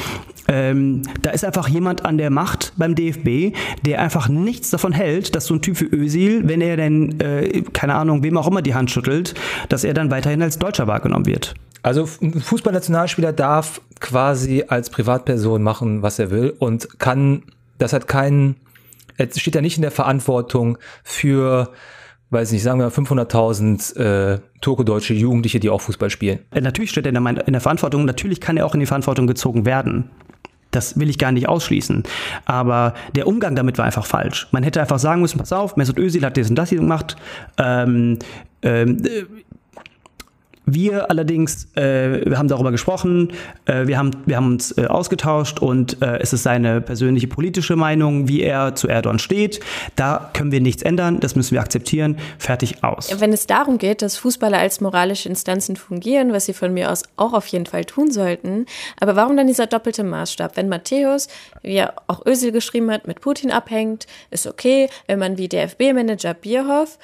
ähm, 0.48 1.04
da 1.22 1.32
ist 1.32 1.46
einfach 1.46 1.68
jemand 1.68 2.06
an 2.06 2.18
der 2.18 2.30
Macht 2.30 2.74
beim 2.76 2.96
DFB, 2.96 3.56
der 3.86 4.02
einfach 4.02 4.28
nichts 4.28 4.70
davon 4.70 4.92
hält, 4.92 5.36
dass 5.36 5.46
so 5.46 5.54
ein 5.54 5.62
Typ 5.62 5.80
wie 5.80 5.96
Özil, 5.96 6.48
wenn 6.48 6.62
er 6.62 6.78
denn, 6.78 7.20
äh, 7.20 7.62
keine 7.74 7.96
Ahnung, 7.96 8.24
wem 8.24 8.38
auch 8.38 8.48
immer 8.48 8.62
die 8.62 8.74
Hand 8.74 8.92
schüttelt, 8.92 9.34
dass 9.70 9.84
er 9.84 9.94
dann 9.94 10.12
weiterhin 10.12 10.42
als 10.42 10.60
Deutscher 10.60 10.88
wahrgenommen 10.88 11.26
wird. 11.26 11.54
Also 11.84 12.08
ein 12.22 12.40
Fußballnationalspieler 12.42 13.34
darf 13.34 13.82
quasi 14.00 14.66
als 14.68 14.90
Privatperson 14.90 15.64
machen, 15.64 16.02
was 16.02 16.20
er 16.20 16.30
will 16.30 16.54
und 16.60 17.00
kann, 17.00 17.44
das 17.78 17.94
hat 17.94 18.08
keinen, 18.08 18.56
er 19.22 19.40
steht 19.40 19.56
ja 19.56 19.62
nicht 19.62 19.78
in 19.78 19.82
der 19.82 19.92
Verantwortung 19.92 20.78
für, 21.04 21.72
weiß 22.32 22.52
nicht, 22.52 22.64
sagen 22.64 22.80
wir 22.80 22.92
500.000 22.92 23.96
äh, 23.98 24.40
turko-deutsche 24.62 25.14
Jugendliche, 25.14 25.60
die 25.60 25.70
auch 25.70 25.82
Fußball 25.82 26.10
spielen. 26.10 26.40
Äh, 26.52 26.62
Natürlich 26.62 26.92
steht 26.92 27.06
er 27.06 27.16
in 27.16 27.54
der, 27.54 27.62
Verantwortung, 27.62 28.06
natürlich 28.06 28.42
kann 28.42 28.58
er 28.58 28.66
auch 28.66 28.74
in 28.74 28.80
die 28.80 28.86
Verantwortung 28.86 29.28
gezogen 29.28 29.66
werden. 29.66 30.10
Das 30.72 30.98
will 30.98 31.10
ich 31.10 31.18
gar 31.18 31.34
nicht 31.34 31.50
ausschließen. 31.50 32.04
Aber 32.46 32.94
der 33.14 33.28
Umgang 33.28 33.56
damit 33.56 33.78
war 33.78 33.86
einfach 33.86 34.06
falsch. 34.06 34.48
Man 34.52 34.64
hätte 34.64 34.80
einfach 34.80 35.00
sagen 35.00 35.22
müssen, 35.22 35.38
pass 35.38 35.52
auf, 35.52 35.76
Mesut 35.76 36.00
Özil 36.00 36.24
hat 36.26 36.38
das 36.38 36.50
und 36.50 36.56
das 36.56 36.70
hier 36.70 36.80
gemacht. 36.80 37.18
Ähm, 37.58 38.20
ähm, 38.64 39.04
äh, 39.04 39.26
wir 40.66 41.10
allerdings, 41.10 41.68
äh, 41.76 42.26
wir 42.26 42.38
haben 42.38 42.48
darüber 42.48 42.72
gesprochen, 42.72 43.34
äh, 43.66 43.88
wir, 43.88 43.98
haben, 43.98 44.12
wir 44.26 44.38
haben 44.38 44.48
uns 44.48 44.78
äh, 44.78 44.86
ausgetauscht 44.86 45.60
und 45.60 46.02
äh, 46.02 46.20
es 46.20 46.34
ist 46.34 46.44
seine 46.44 46.82
persönliche 46.82 47.28
politische 47.28 47.76
Meinung, 47.76 48.28
wie 48.28 48.42
er 48.42 48.76
zu 48.76 48.88
Erdogan 48.88 49.20
steht. 49.20 49.60
Da 49.96 50.30
können 50.34 50.52
wir 50.52 50.62
nichts 50.62 50.84
ändern, 50.84 51.20
das 51.20 51.36
müssen 51.36 51.54
wir 51.54 51.62
akzeptieren. 51.62 52.18
Fertig 52.38 52.84
aus. 52.84 53.10
Wenn 53.20 53.34
es 53.34 53.48
darum 53.48 53.78
geht, 53.78 54.02
dass 54.02 54.18
Fußballer 54.18 54.60
als 54.60 54.82
moralische 54.82 55.30
Instanzen 55.30 55.76
fungieren, 55.76 56.32
was 56.32 56.46
sie 56.46 56.54
von 56.54 56.74
mir 56.74 56.92
aus 56.92 57.04
auch 57.18 57.34
auf 57.34 57.48
jeden 57.48 57.66
Fall 57.66 57.86
tun 57.86 58.12
sollten, 58.12 58.66
aber 59.00 59.16
warum 59.16 59.38
dann 59.38 59.48
dieser 59.48 59.68
doppelte 59.68 60.04
Maßstab? 60.04 60.58
Wenn 60.58 60.70
Matthäus, 60.70 61.28
wie 61.64 61.76
er 61.76 61.94
auch 62.08 62.26
Özil 62.26 62.52
geschrieben 62.52 62.92
hat, 62.92 63.08
mit 63.08 63.22
Putin 63.22 63.52
abhängt, 63.52 64.06
ist 64.30 64.48
okay. 64.48 64.90
Wenn 65.08 65.20
man 65.20 65.38
wie 65.38 65.50
DFB-Manager 65.50 66.34
Bierhoff 66.34 66.98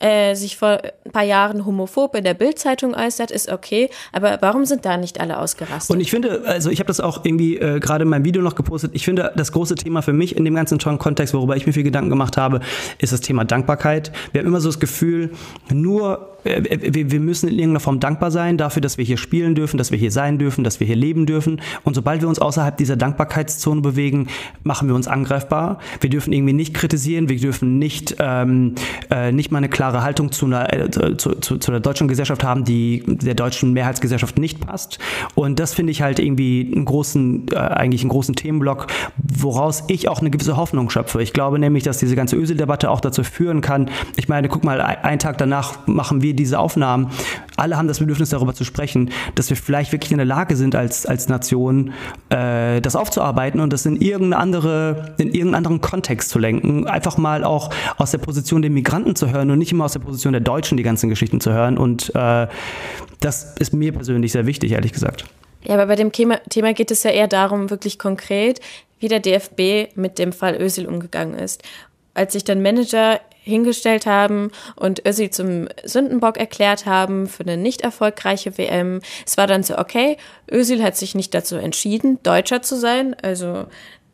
äh, 0.00 0.34
sich 0.34 0.56
vor 0.56 0.80
ein 1.04 1.12
paar 1.12 1.22
Jahren 1.22 1.64
homophob 1.64 2.14
in 2.16 2.24
der 2.24 2.34
Bildzeitung 2.34 2.94
äußert, 2.94 3.30
ist 3.30 3.50
okay. 3.50 3.90
Aber 4.12 4.38
warum 4.40 4.64
sind 4.64 4.84
da 4.84 4.96
nicht 4.96 5.20
alle 5.20 5.38
ausgerastet? 5.38 5.94
Und 5.94 6.00
ich 6.00 6.10
finde, 6.10 6.42
also 6.46 6.70
ich 6.70 6.80
habe 6.80 6.88
das 6.88 7.00
auch 7.00 7.24
irgendwie 7.24 7.56
äh, 7.56 7.78
gerade 7.80 8.02
in 8.02 8.08
meinem 8.08 8.24
Video 8.24 8.42
noch 8.42 8.54
gepostet. 8.54 8.92
Ich 8.94 9.04
finde, 9.04 9.32
das 9.36 9.52
große 9.52 9.74
Thema 9.74 10.02
für 10.02 10.12
mich 10.12 10.36
in 10.36 10.44
dem 10.44 10.54
ganzen 10.54 10.78
Kontext, 10.78 11.34
worüber 11.34 11.56
ich 11.56 11.66
mir 11.66 11.72
viel 11.72 11.84
Gedanken 11.84 12.10
gemacht 12.10 12.36
habe, 12.36 12.60
ist 12.98 13.12
das 13.12 13.20
Thema 13.20 13.44
Dankbarkeit. 13.44 14.10
Wir 14.32 14.40
haben 14.40 14.48
immer 14.48 14.60
so 14.60 14.68
das 14.68 14.80
Gefühl, 14.80 15.30
nur 15.70 16.38
wir, 16.44 17.10
wir 17.10 17.20
müssen 17.20 17.48
in 17.48 17.54
irgendeiner 17.54 17.80
Form 17.80 18.00
dankbar 18.00 18.30
sein 18.30 18.56
dafür, 18.56 18.82
dass 18.82 18.98
wir 18.98 19.04
hier 19.04 19.16
spielen 19.16 19.54
dürfen, 19.54 19.78
dass 19.78 19.90
wir 19.90 19.98
hier 19.98 20.10
sein 20.10 20.38
dürfen, 20.38 20.64
dass 20.64 20.80
wir 20.80 20.86
hier 20.86 20.96
leben 20.96 21.26
dürfen. 21.26 21.60
Und 21.84 21.94
sobald 21.94 22.20
wir 22.20 22.28
uns 22.28 22.38
außerhalb 22.38 22.76
dieser 22.76 22.96
Dankbarkeitszone 22.96 23.80
bewegen, 23.80 24.28
machen 24.62 24.88
wir 24.88 24.94
uns 24.94 25.08
angreifbar. 25.08 25.78
Wir 26.00 26.10
dürfen 26.10 26.32
irgendwie 26.32 26.52
nicht 26.52 26.74
kritisieren, 26.74 27.28
wir 27.28 27.38
dürfen 27.38 27.78
nicht, 27.78 28.16
ähm, 28.18 28.74
äh, 29.10 29.32
nicht 29.32 29.50
mal 29.50 29.58
eine 29.58 29.68
klare 29.68 30.02
Haltung 30.02 30.32
zu 30.32 30.46
einer 30.46 30.72
äh, 30.72 30.90
zu, 30.90 31.16
zu, 31.16 31.58
zu 31.58 31.70
der 31.70 31.80
deutschen 31.80 32.08
Gesellschaft 32.08 32.44
haben, 32.44 32.64
die 32.64 33.02
der 33.06 33.34
deutschen 33.34 33.72
Mehrheitsgesellschaft 33.72 34.38
nicht 34.38 34.60
passt. 34.60 34.98
Und 35.34 35.58
das 35.58 35.74
finde 35.74 35.92
ich 35.92 36.02
halt 36.02 36.18
irgendwie 36.18 36.70
einen 36.74 36.84
großen, 36.84 37.46
äh, 37.52 37.56
eigentlich 37.56 38.02
einen 38.02 38.10
großen 38.10 38.34
Themenblock, 38.34 38.86
woraus 39.16 39.84
ich 39.88 40.08
auch 40.08 40.20
eine 40.20 40.30
gewisse 40.30 40.56
Hoffnung 40.56 40.90
schöpfe. 40.90 41.22
Ich 41.22 41.32
glaube 41.32 41.58
nämlich, 41.58 41.84
dass 41.84 41.98
diese 41.98 42.16
ganze 42.16 42.36
Ösel-Debatte 42.36 42.90
auch 42.90 43.00
dazu 43.00 43.22
führen 43.24 43.60
kann. 43.60 43.90
Ich 44.16 44.28
meine, 44.28 44.48
guck 44.48 44.64
mal, 44.64 44.80
einen 44.80 45.18
Tag 45.18 45.38
danach 45.38 45.86
machen 45.86 46.22
wir 46.22 46.29
diese 46.34 46.58
Aufnahmen. 46.58 47.10
Alle 47.56 47.76
haben 47.76 47.88
das 47.88 47.98
Bedürfnis, 47.98 48.30
darüber 48.30 48.54
zu 48.54 48.64
sprechen, 48.64 49.10
dass 49.34 49.50
wir 49.50 49.56
vielleicht 49.56 49.92
wirklich 49.92 50.12
in 50.12 50.18
der 50.18 50.26
Lage 50.26 50.56
sind, 50.56 50.74
als, 50.74 51.06
als 51.06 51.28
Nation 51.28 51.92
äh, 52.30 52.80
das 52.80 52.96
aufzuarbeiten 52.96 53.60
und 53.60 53.72
das 53.72 53.86
in 53.86 53.96
irgendeine 53.96 54.42
andere, 54.42 55.14
in 55.18 55.28
irgendeinen 55.28 55.54
anderen 55.54 55.80
Kontext 55.80 56.30
zu 56.30 56.38
lenken. 56.38 56.86
Einfach 56.86 57.16
mal 57.18 57.44
auch 57.44 57.70
aus 57.96 58.10
der 58.10 58.18
Position 58.18 58.62
der 58.62 58.70
Migranten 58.70 59.16
zu 59.16 59.30
hören 59.30 59.50
und 59.50 59.58
nicht 59.58 59.72
immer 59.72 59.84
aus 59.84 59.92
der 59.92 60.00
Position 60.00 60.32
der 60.32 60.40
Deutschen 60.40 60.76
die 60.76 60.82
ganzen 60.82 61.08
Geschichten 61.08 61.40
zu 61.40 61.52
hören. 61.52 61.78
Und 61.78 62.14
äh, 62.14 62.46
das 63.20 63.54
ist 63.58 63.72
mir 63.72 63.92
persönlich 63.92 64.32
sehr 64.32 64.46
wichtig, 64.46 64.72
ehrlich 64.72 64.92
gesagt. 64.92 65.24
Ja, 65.62 65.74
aber 65.74 65.86
bei 65.86 65.96
dem 65.96 66.12
Thema, 66.12 66.38
Thema 66.48 66.72
geht 66.72 66.90
es 66.90 67.02
ja 67.02 67.10
eher 67.10 67.28
darum, 67.28 67.70
wirklich 67.70 67.98
konkret, 67.98 68.60
wie 68.98 69.08
der 69.08 69.20
DFB 69.20 69.96
mit 69.96 70.18
dem 70.18 70.32
Fall 70.32 70.60
Özil 70.60 70.86
umgegangen 70.86 71.34
ist. 71.34 71.62
Als 72.20 72.34
sich 72.34 72.44
dann 72.44 72.60
Manager 72.60 73.18
hingestellt 73.42 74.04
haben 74.04 74.50
und 74.76 75.06
Özil 75.06 75.30
zum 75.30 75.68
Sündenbock 75.82 76.36
erklärt 76.36 76.84
haben 76.84 77.26
für 77.26 77.44
eine 77.44 77.56
nicht 77.56 77.80
erfolgreiche 77.80 78.58
WM. 78.58 79.00
Es 79.24 79.38
war 79.38 79.46
dann 79.46 79.62
so, 79.62 79.78
okay, 79.78 80.18
Özil 80.52 80.82
hat 80.82 80.98
sich 80.98 81.14
nicht 81.14 81.32
dazu 81.32 81.56
entschieden, 81.56 82.22
Deutscher 82.22 82.60
zu 82.60 82.76
sein, 82.76 83.16
also 83.22 83.64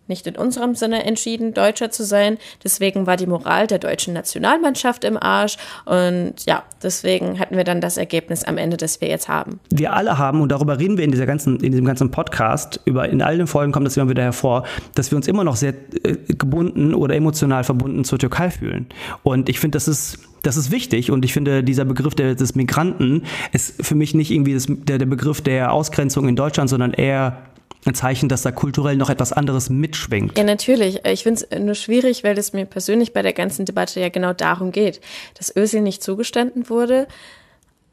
nicht 0.09 0.27
in 0.27 0.37
unserem 0.37 0.75
Sinne 0.75 1.05
entschieden, 1.05 1.55
Deutscher 1.55 1.91
zu 1.91 2.05
sein. 2.05 2.39
Deswegen 2.63 3.07
war 3.07 3.17
die 3.17 3.27
Moral 3.27 3.67
der 3.67 3.79
deutschen 3.79 4.15
Nationalmannschaft 4.15 5.05
im 5.05 5.17
Arsch. 5.17 5.57
Und 5.85 6.35
ja, 6.47 6.63
deswegen 6.83 7.39
hatten 7.39 7.57
wir 7.57 7.65
dann 7.65 7.81
das 7.81 7.97
Ergebnis 7.97 8.45
am 8.45 8.59
Ende, 8.59 8.77
das 8.77 9.01
wir 9.01 9.09
jetzt 9.09 9.29
haben. 9.29 9.61
Wir 9.71 9.93
alle 9.93 10.19
haben, 10.19 10.41
und 10.41 10.51
darüber 10.51 10.79
reden 10.79 10.97
wir 10.97 11.05
in, 11.05 11.11
dieser 11.11 11.27
ganzen, 11.27 11.61
in 11.61 11.73
diesem 11.73 11.85
ganzen 11.85 12.11
Podcast, 12.11 12.81
über, 12.85 13.09
in 13.09 13.23
allen 13.23 13.47
Folgen 13.47 13.73
kommt 13.73 13.87
das 13.87 13.97
immer 13.97 14.09
wieder 14.09 14.23
hervor, 14.23 14.65
dass 14.95 15.11
wir 15.11 15.17
uns 15.17 15.29
immer 15.29 15.45
noch 15.45 15.57
sehr 15.57 15.75
äh, 16.03 16.17
gebunden 16.29 16.95
oder 16.95 17.15
emotional 17.15 17.65
verbunden 17.65 18.05
zur 18.05 18.19
Türkei 18.19 18.51
fühlen. 18.51 18.87
Und 19.23 19.49
ich 19.49 19.61
finde, 19.61 19.77
das 19.77 19.89
ist 19.89 20.19
das 20.43 20.57
ist 20.57 20.71
wichtig 20.71 21.11
und 21.11 21.25
ich 21.25 21.33
finde, 21.33 21.65
dieser 21.65 21.85
Begriff 21.85 22.15
des 22.15 22.55
Migranten 22.55 23.25
ist 23.53 23.85
für 23.85 23.97
mich 23.97 24.15
nicht 24.15 24.31
irgendwie 24.31 24.55
das, 24.55 24.67
der, 24.69 24.99
der 24.99 25.07
Begriff 25.07 25.41
der 25.41 25.73
Ausgrenzung 25.73 26.29
in 26.29 26.37
Deutschland, 26.37 26.71
sondern 26.71 26.93
eher 26.93 27.39
ein 27.87 27.95
Zeichen, 27.95 28.29
dass 28.29 28.43
da 28.43 28.53
kulturell 28.53 28.97
noch 28.97 29.11
etwas 29.11 29.33
anderes 29.33 29.71
mitschwingt. 29.71 30.37
Ja, 30.37 30.45
natürlich. 30.45 31.05
Ich 31.05 31.23
finde 31.23 31.47
es 31.49 31.59
nur 31.59 31.75
schwierig, 31.75 32.25
weil 32.25 32.37
es 32.39 32.53
mir 32.53 32.67
persönlich 32.67 33.13
bei 33.13 33.23
der 33.23 33.33
ganzen 33.33 33.65
Debatte 33.65 34.01
ja 34.01 34.09
genau 34.09 34.33
darum 34.33 34.73
geht, 34.73 35.01
dass 35.35 35.55
Özil 35.55 35.83
nicht 35.83 36.03
zugestanden 36.03 36.69
wurde. 36.69 37.07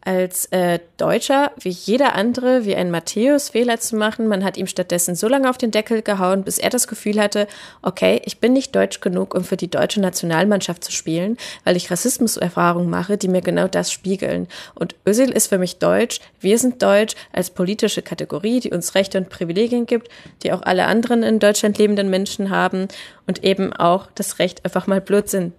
Als 0.05 0.45
äh, 0.47 0.79
Deutscher 0.97 1.51
wie 1.59 1.69
jeder 1.69 2.15
andere, 2.15 2.65
wie 2.65 2.75
ein 2.75 2.91
Matthäus 2.91 3.49
Fehler 3.49 3.79
zu 3.79 3.95
machen. 3.95 4.27
Man 4.27 4.43
hat 4.43 4.57
ihm 4.57 4.67
stattdessen 4.67 5.15
so 5.15 5.27
lange 5.27 5.49
auf 5.49 5.57
den 5.57 5.71
Deckel 5.71 6.01
gehauen, 6.01 6.43
bis 6.43 6.57
er 6.57 6.69
das 6.69 6.87
Gefühl 6.87 7.19
hatte, 7.21 7.47
okay, 7.81 8.21
ich 8.25 8.39
bin 8.39 8.53
nicht 8.53 8.75
deutsch 8.75 8.99
genug, 8.99 9.33
um 9.33 9.43
für 9.43 9.57
die 9.57 9.69
deutsche 9.69 10.01
Nationalmannschaft 10.01 10.83
zu 10.83 10.91
spielen, 10.91 11.37
weil 11.63 11.75
ich 11.75 11.89
Rassismuserfahrungen 11.89 12.89
mache, 12.89 13.17
die 13.17 13.27
mir 13.27 13.41
genau 13.41 13.67
das 13.67 13.91
spiegeln. 13.91 14.47
Und 14.75 14.95
Özil 15.07 15.31
ist 15.31 15.47
für 15.47 15.57
mich 15.57 15.79
deutsch, 15.79 16.19
wir 16.39 16.57
sind 16.57 16.81
deutsch 16.81 17.15
als 17.31 17.49
politische 17.49 18.01
Kategorie, 18.01 18.59
die 18.59 18.71
uns 18.71 18.95
Rechte 18.95 19.17
und 19.17 19.29
Privilegien 19.29 19.85
gibt, 19.85 20.09
die 20.43 20.51
auch 20.51 20.61
alle 20.61 20.85
anderen 20.85 21.23
in 21.23 21.39
Deutschland 21.39 21.77
lebenden 21.77 22.09
Menschen 22.09 22.49
haben 22.49 22.87
und 23.27 23.43
eben 23.43 23.73
auch 23.73 24.07
das 24.15 24.39
Recht, 24.39 24.65
einfach 24.65 24.87
mal 24.87 25.01
Blödsinn 25.01 25.53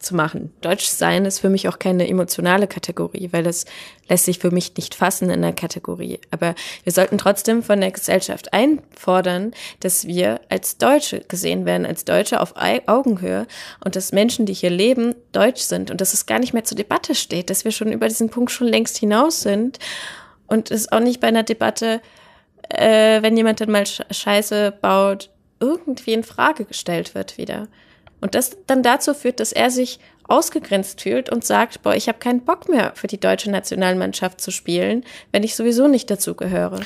zu 0.00 0.16
machen. 0.16 0.52
Deutsch 0.60 0.86
sein 0.86 1.24
ist 1.24 1.38
für 1.38 1.48
mich 1.48 1.68
auch 1.68 1.78
keine 1.78 2.08
emotionale 2.08 2.66
Kategorie, 2.66 3.28
weil 3.32 3.42
das 3.42 3.66
lässt 4.08 4.24
sich 4.24 4.38
für 4.38 4.50
mich 4.50 4.76
nicht 4.76 4.94
fassen 4.94 5.30
in 5.30 5.42
der 5.42 5.52
Kategorie. 5.52 6.18
Aber 6.30 6.54
wir 6.84 6.92
sollten 6.92 7.18
trotzdem 7.18 7.62
von 7.62 7.80
der 7.80 7.90
Gesellschaft 7.90 8.52
einfordern, 8.52 9.52
dass 9.80 10.06
wir 10.06 10.40
als 10.48 10.78
Deutsche 10.78 11.20
gesehen 11.20 11.66
werden, 11.66 11.86
als 11.86 12.04
Deutsche 12.04 12.40
auf 12.40 12.54
Augenhöhe 12.86 13.46
und 13.84 13.94
dass 13.94 14.12
Menschen, 14.12 14.46
die 14.46 14.54
hier 14.54 14.70
leben, 14.70 15.14
deutsch 15.32 15.62
sind 15.62 15.90
und 15.90 16.00
dass 16.00 16.14
es 16.14 16.26
gar 16.26 16.38
nicht 16.38 16.54
mehr 16.54 16.64
zur 16.64 16.76
Debatte 16.76 17.14
steht, 17.14 17.50
dass 17.50 17.64
wir 17.64 17.72
schon 17.72 17.92
über 17.92 18.08
diesen 18.08 18.30
Punkt 18.30 18.50
schon 18.50 18.68
längst 18.68 18.96
hinaus 18.98 19.42
sind 19.42 19.78
und 20.46 20.70
es 20.70 20.90
auch 20.90 21.00
nicht 21.00 21.20
bei 21.20 21.28
einer 21.28 21.44
Debatte, 21.44 22.00
äh, 22.68 23.22
wenn 23.22 23.36
jemand 23.36 23.60
dann 23.60 23.70
mal 23.70 23.84
Scheiße 23.86 24.72
baut, 24.80 25.30
irgendwie 25.60 26.14
in 26.14 26.24
Frage 26.24 26.64
gestellt 26.64 27.14
wird 27.14 27.36
wieder. 27.38 27.68
Und 28.20 28.34
das 28.34 28.56
dann 28.66 28.82
dazu 28.82 29.14
führt, 29.14 29.40
dass 29.40 29.52
er 29.52 29.70
sich 29.70 29.98
ausgegrenzt 30.24 31.00
fühlt 31.00 31.30
und 31.30 31.44
sagt, 31.44 31.82
boah, 31.82 31.94
ich 31.94 32.08
habe 32.08 32.18
keinen 32.18 32.44
Bock 32.44 32.68
mehr 32.68 32.92
für 32.94 33.08
die 33.08 33.18
deutsche 33.18 33.50
Nationalmannschaft 33.50 34.40
zu 34.40 34.50
spielen, 34.50 35.04
wenn 35.32 35.42
ich 35.42 35.56
sowieso 35.56 35.88
nicht 35.88 36.10
dazu 36.10 36.34
gehöre. 36.34 36.80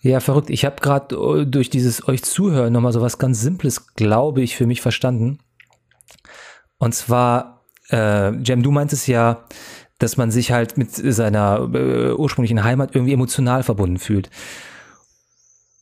Ja, 0.00 0.20
verrückt. 0.20 0.50
Ich 0.50 0.64
habe 0.64 0.76
gerade 0.80 1.14
äh, 1.14 1.46
durch 1.46 1.70
dieses 1.70 2.06
euch 2.08 2.22
zuhören 2.22 2.72
nochmal 2.72 2.92
so 2.92 3.00
was 3.00 3.18
ganz 3.18 3.40
Simples, 3.40 3.94
glaube 3.94 4.42
ich, 4.42 4.56
für 4.56 4.66
mich 4.66 4.80
verstanden. 4.80 5.38
Und 6.78 6.94
zwar, 6.94 7.64
äh, 7.90 8.32
Jem, 8.42 8.62
du 8.62 8.70
meintest 8.70 9.08
ja, 9.08 9.44
dass 9.98 10.16
man 10.16 10.30
sich 10.30 10.52
halt 10.52 10.76
mit 10.76 10.92
seiner 10.92 11.70
äh, 11.72 12.12
ursprünglichen 12.12 12.64
Heimat 12.64 12.94
irgendwie 12.94 13.14
emotional 13.14 13.62
verbunden 13.62 13.98
fühlt. 13.98 14.28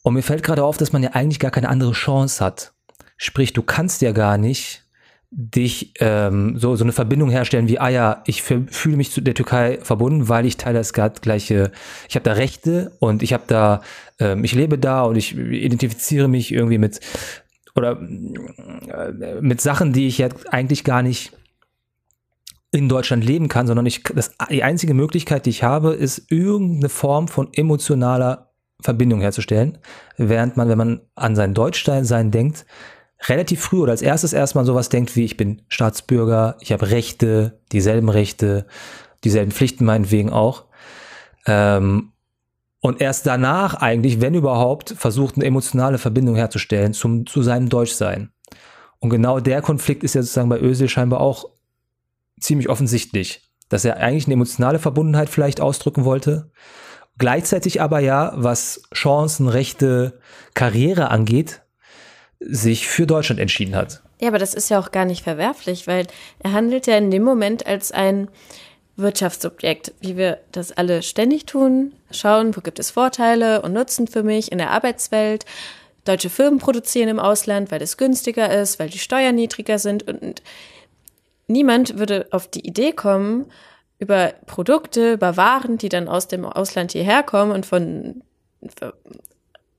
Und 0.03 0.15
mir 0.15 0.23
fällt 0.23 0.43
gerade 0.43 0.63
auf, 0.63 0.77
dass 0.77 0.93
man 0.93 1.03
ja 1.03 1.11
eigentlich 1.13 1.41
gar 1.41 1.51
keine 1.51 1.69
andere 1.69 1.93
Chance 1.93 2.45
hat. 2.45 2.74
Sprich, 3.17 3.53
du 3.53 3.63
kannst 3.63 4.03
ja 4.03 4.13
gar 4.13 4.39
nicht 4.39 4.85
dich 5.37 5.95
ähm, 5.99 6.57
so, 6.59 6.77
so 6.77 6.85
eine 6.85 6.93
Verbindung 6.93 7.29
herstellen 7.29 7.67
wie, 7.67 7.81
ah 7.81 7.89
ja, 7.89 8.23
ich 8.27 8.43
fühle 8.43 8.97
mich 8.97 9.11
zu 9.11 9.21
der 9.21 9.35
Türkei 9.35 9.79
verbunden, 9.83 10.29
weil 10.29 10.47
ich 10.47 10.57
teile 10.57 10.79
das 10.79 10.93
gleiche, 10.93 11.73
ich 12.09 12.15
habe 12.15 12.23
da 12.23 12.35
Rechte 12.35 12.93
und 13.01 13.23
ich 13.23 13.33
habe 13.33 13.43
da, 13.49 13.83
ähm, 14.21 14.45
ich 14.45 14.55
lebe 14.55 14.79
da 14.79 15.03
und 15.03 15.17
ich 15.17 15.37
identifiziere 15.37 16.29
mich 16.29 16.53
irgendwie 16.53 16.79
mit 16.79 17.01
oder 17.75 18.01
äh, 18.01 19.41
mit 19.41 19.61
Sachen, 19.61 19.93
die 19.93 20.07
ich 20.07 20.19
ja 20.19 20.29
eigentlich 20.51 20.85
gar 20.85 21.03
nicht 21.03 21.33
in 22.71 22.89
Deutschland 22.89 23.25
leben 23.25 23.49
kann, 23.49 23.67
sondern 23.67 23.87
ich, 23.87 24.03
das, 24.03 24.33
die 24.51 24.63
einzige 24.63 24.95
Möglichkeit, 24.95 25.47
die 25.47 25.51
ich 25.51 25.65
habe, 25.65 25.95
ist 25.95 26.31
irgendeine 26.31 26.89
Form 26.89 27.27
von 27.27 27.49
emotionaler 27.53 28.51
Verbindung 28.81 29.21
herzustellen, 29.21 29.79
während 30.17 30.57
man, 30.57 30.69
wenn 30.69 30.79
man 30.79 31.01
an 31.15 31.35
sein 31.35 31.55
Deutschsein 31.55 32.31
denkt, 32.31 32.67
relativ 33.29 33.61
früh 33.61 33.81
oder 33.81 33.93
als 33.93 34.03
erstes 34.03 34.33
erstmal 34.33 34.65
sowas 34.65 34.89
denkt 34.89 35.17
wie, 35.17 35.25
ich 35.25 35.37
bin 35.37 35.63
Staatsbürger, 35.69 36.57
ich 36.61 36.73
habe 36.73 36.91
Rechte, 36.91 37.61
dieselben 37.73 38.09
Rechte, 38.09 38.67
dieselben 39.25 39.53
Pflichten 39.53 39.85
meinetwegen 39.85 40.31
auch. 40.31 40.65
Ähm, 41.47 42.13
und 42.81 43.01
erst 43.01 43.27
danach 43.27 43.75
eigentlich, 43.75 44.21
wenn 44.21 44.35
überhaupt, 44.35 44.95
versucht 44.99 45.37
eine 45.37 45.47
emotionale 45.47 45.97
Verbindung 45.97 46.37
herzustellen 46.37 46.93
zum, 46.93 47.27
zu 47.27 47.43
seinem 47.43 47.71
Deutschsein. 47.71 48.31
Und 48.99 49.11
genau 49.11 49.41
der 49.41 49.63
Konflikt 49.63 50.05
ist 50.05 50.15
ja 50.15 50.23
sozusagen 50.23 50.51
bei 50.51 50.61
Özil 50.61 50.89
scheinbar 50.89 51.21
auch 51.21 51.49
ziemlich 52.39 52.69
offensichtlich, 52.69 53.43
dass 53.71 53.85
er 53.87 53.97
eigentlich 53.99 54.27
eine 54.27 54.35
emotionale 54.35 54.79
Verbundenheit 54.79 55.31
vielleicht 55.31 55.61
ausdrücken 55.63 56.05
wollte, 56.05 56.51
gleichzeitig 57.17 57.81
aber 57.81 58.01
ja, 58.01 58.33
was 58.37 58.83
Chancen, 58.95 59.49
Rechte, 59.49 60.21
Karriere 60.53 61.11
angeht, 61.11 61.63
sich 62.47 62.89
für 62.89 63.07
Deutschland 63.07 63.41
entschieden 63.41 63.75
hat. 63.75 64.03
Ja, 64.21 64.29
aber 64.29 64.39
das 64.39 64.55
ist 64.55 64.69
ja 64.69 64.79
auch 64.79 64.91
gar 64.91 65.05
nicht 65.05 65.23
verwerflich, 65.23 65.87
weil 65.87 66.07
er 66.39 66.53
handelt 66.53 66.87
ja 66.87 66.97
in 66.97 67.11
dem 67.11 67.23
Moment 67.23 67.67
als 67.67 67.93
ein 67.93 68.29
Wirtschaftsobjekt, 68.97 69.93
wie 70.01 70.17
wir 70.17 70.39
das 70.53 70.73
alle 70.73 71.03
ständig 71.03 71.47
tun, 71.47 71.93
schauen, 72.11 72.57
wo 72.57 72.61
gibt 72.61 72.79
es 72.79 72.93
Vorteile 72.93 73.63
und 73.63 73.73
Nutzen 73.73 74.07
für 74.07 74.23
mich 74.23 74.53
in 74.53 74.59
der 74.59 74.71
Arbeitswelt. 74.71 75.45
Deutsche 76.05 76.31
Firmen 76.31 76.59
produzieren 76.59 77.09
im 77.09 77.19
Ausland, 77.19 77.71
weil 77.71 77.83
es 77.83 77.97
günstiger 77.97 78.55
ist, 78.57 78.79
weil 78.79 78.91
die 78.91 78.99
Steuern 78.99 79.35
niedriger 79.35 79.79
sind 79.79 80.07
und 80.07 80.43
niemand 81.49 81.99
würde 81.99 82.29
auf 82.31 82.47
die 82.47 82.67
Idee 82.67 82.93
kommen, 82.93 83.47
über 83.99 84.35
Produkte, 84.47 85.15
über 85.15 85.37
Waren, 85.37 85.79
die 85.79 85.89
dann 85.89 86.09
aus 86.09 86.29
dem 86.29 86.45
Ausland 86.45 86.93
hierher 86.93 87.23
kommen 87.23 87.53
und 87.53 87.65
von 87.67 88.23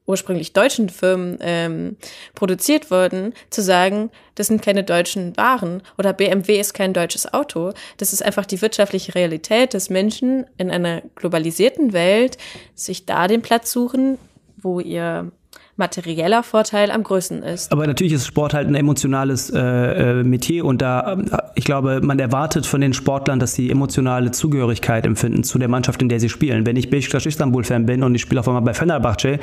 ursprünglich 0.06 0.54
deutschen 0.54 0.90
Firmen 0.90 1.38
ähm, 1.42 1.98
produziert 2.36 2.92
wurden, 2.92 3.34
zu 3.50 3.62
sagen, 3.62 4.12
das 4.36 4.48
sind 4.48 4.62
keine 4.62 4.84
deutschen 4.84 5.36
Waren 5.38 5.82
oder 5.98 6.14
BMW 6.14 6.60
ist 6.60 6.74
kein 6.74 6.94
deutsches 6.94 7.34
Auto. 7.34 7.72
Das 7.98 8.14
ist 8.14 8.24
einfach 8.24 8.46
die 8.46 8.62
wirtschaftliche 8.62 9.16
Realität, 9.16 9.74
dass 9.74 9.90
Menschen 9.90 10.46
in 10.58 10.70
einer 10.70 11.02
globalisierten 11.16 11.94
Welt 11.94 12.38
sich 12.76 13.06
da 13.06 13.28
den 13.28 13.42
Platz 13.42 13.72
suchen, 13.72 14.18
wo 14.58 14.80
ihr 14.80 15.32
materieller 15.78 16.42
Vorteil 16.44 16.90
am 16.90 17.04
größten 17.04 17.44
ist. 17.44 17.72
Aber 17.72 17.86
natürlich 17.86 18.14
ist 18.14 18.26
Sport 18.26 18.54
halt 18.54 18.68
ein 18.68 18.76
emotionales 18.76 19.50
äh, 19.50 19.60
äh 19.60 20.24
Metier 20.24 20.64
und 20.64 20.82
da, 20.82 21.14
äh, 21.14 21.38
ich 21.56 21.66
glaube, 21.66 22.00
man 22.02 22.18
erwartet 22.20 22.66
von 22.66 22.80
den 22.80 22.94
Sportlern, 22.94 23.40
dass 23.40 23.56
sie 23.56 23.70
emotionale 23.70 24.32
Zugehörigkeit 24.32 25.06
empfinden 25.06 25.44
zu 25.44 25.60
der 25.60 25.68
Mannschaft, 25.68 26.02
in 26.02 26.08
der 26.08 26.20
sie 26.20 26.30
spielen. 26.30 26.66
Wenn 26.66 26.78
ich 26.78 26.90
Beşiktaş 26.90 27.26
Istanbul-Fan 27.26 27.86
bin 27.86 28.04
und 28.04 28.16
ich 28.16 28.22
spiele 28.22 28.40
auf 28.40 28.48
einmal 28.48 28.64
bei 28.64 28.74
Fenerbahce, 28.74 29.40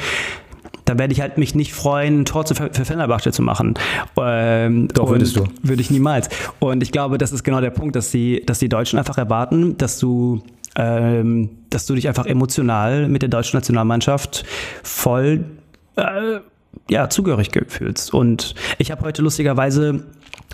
da 0.93 0.99
werde 0.99 1.13
ich 1.13 1.21
halt 1.23 1.39
mich 1.39 1.55
nicht 1.55 1.73
freuen, 1.73 2.21
ein 2.21 2.25
Tor 2.27 2.45
für, 2.47 2.55
für 2.55 2.85
Fenerbahce 2.85 3.33
zu 3.33 3.41
machen. 3.43 3.75
Ähm, 4.19 4.89
Doch, 4.89 5.09
würdest 5.09 5.37
du. 5.37 5.45
Würde 5.63 5.81
ich 5.81 5.91
niemals. 5.91 6.29
Und 6.59 6.83
ich 6.83 6.93
glaube, 6.93 7.17
das 7.17 7.33
ist 7.33 7.45
genau 7.45 7.61
der 7.61 7.71
Punkt, 7.71 7.97
dass 7.97 8.11
die, 8.11 8.43
dass 8.45 8.59
die 8.59 8.69
Deutschen 8.69 8.99
einfach 8.99 9.17
erwarten, 9.17 9.79
dass 9.79 9.99
du 9.99 10.43
ähm, 10.77 11.51
dass 11.71 11.87
du 11.87 11.95
dich 11.95 12.09
einfach 12.09 12.27
emotional 12.27 13.09
mit 13.09 13.23
der 13.23 13.29
deutschen 13.29 13.59
Nationalmannschaft 13.59 14.45
voll 14.83 15.45
äh, 15.97 16.41
ja, 16.89 17.09
zugehörig 17.11 17.51
fühlst. 17.69 18.13
Und 18.13 18.55
ich 18.79 18.91
habe 18.91 19.03
heute 19.03 19.23
lustigerweise 19.23 20.05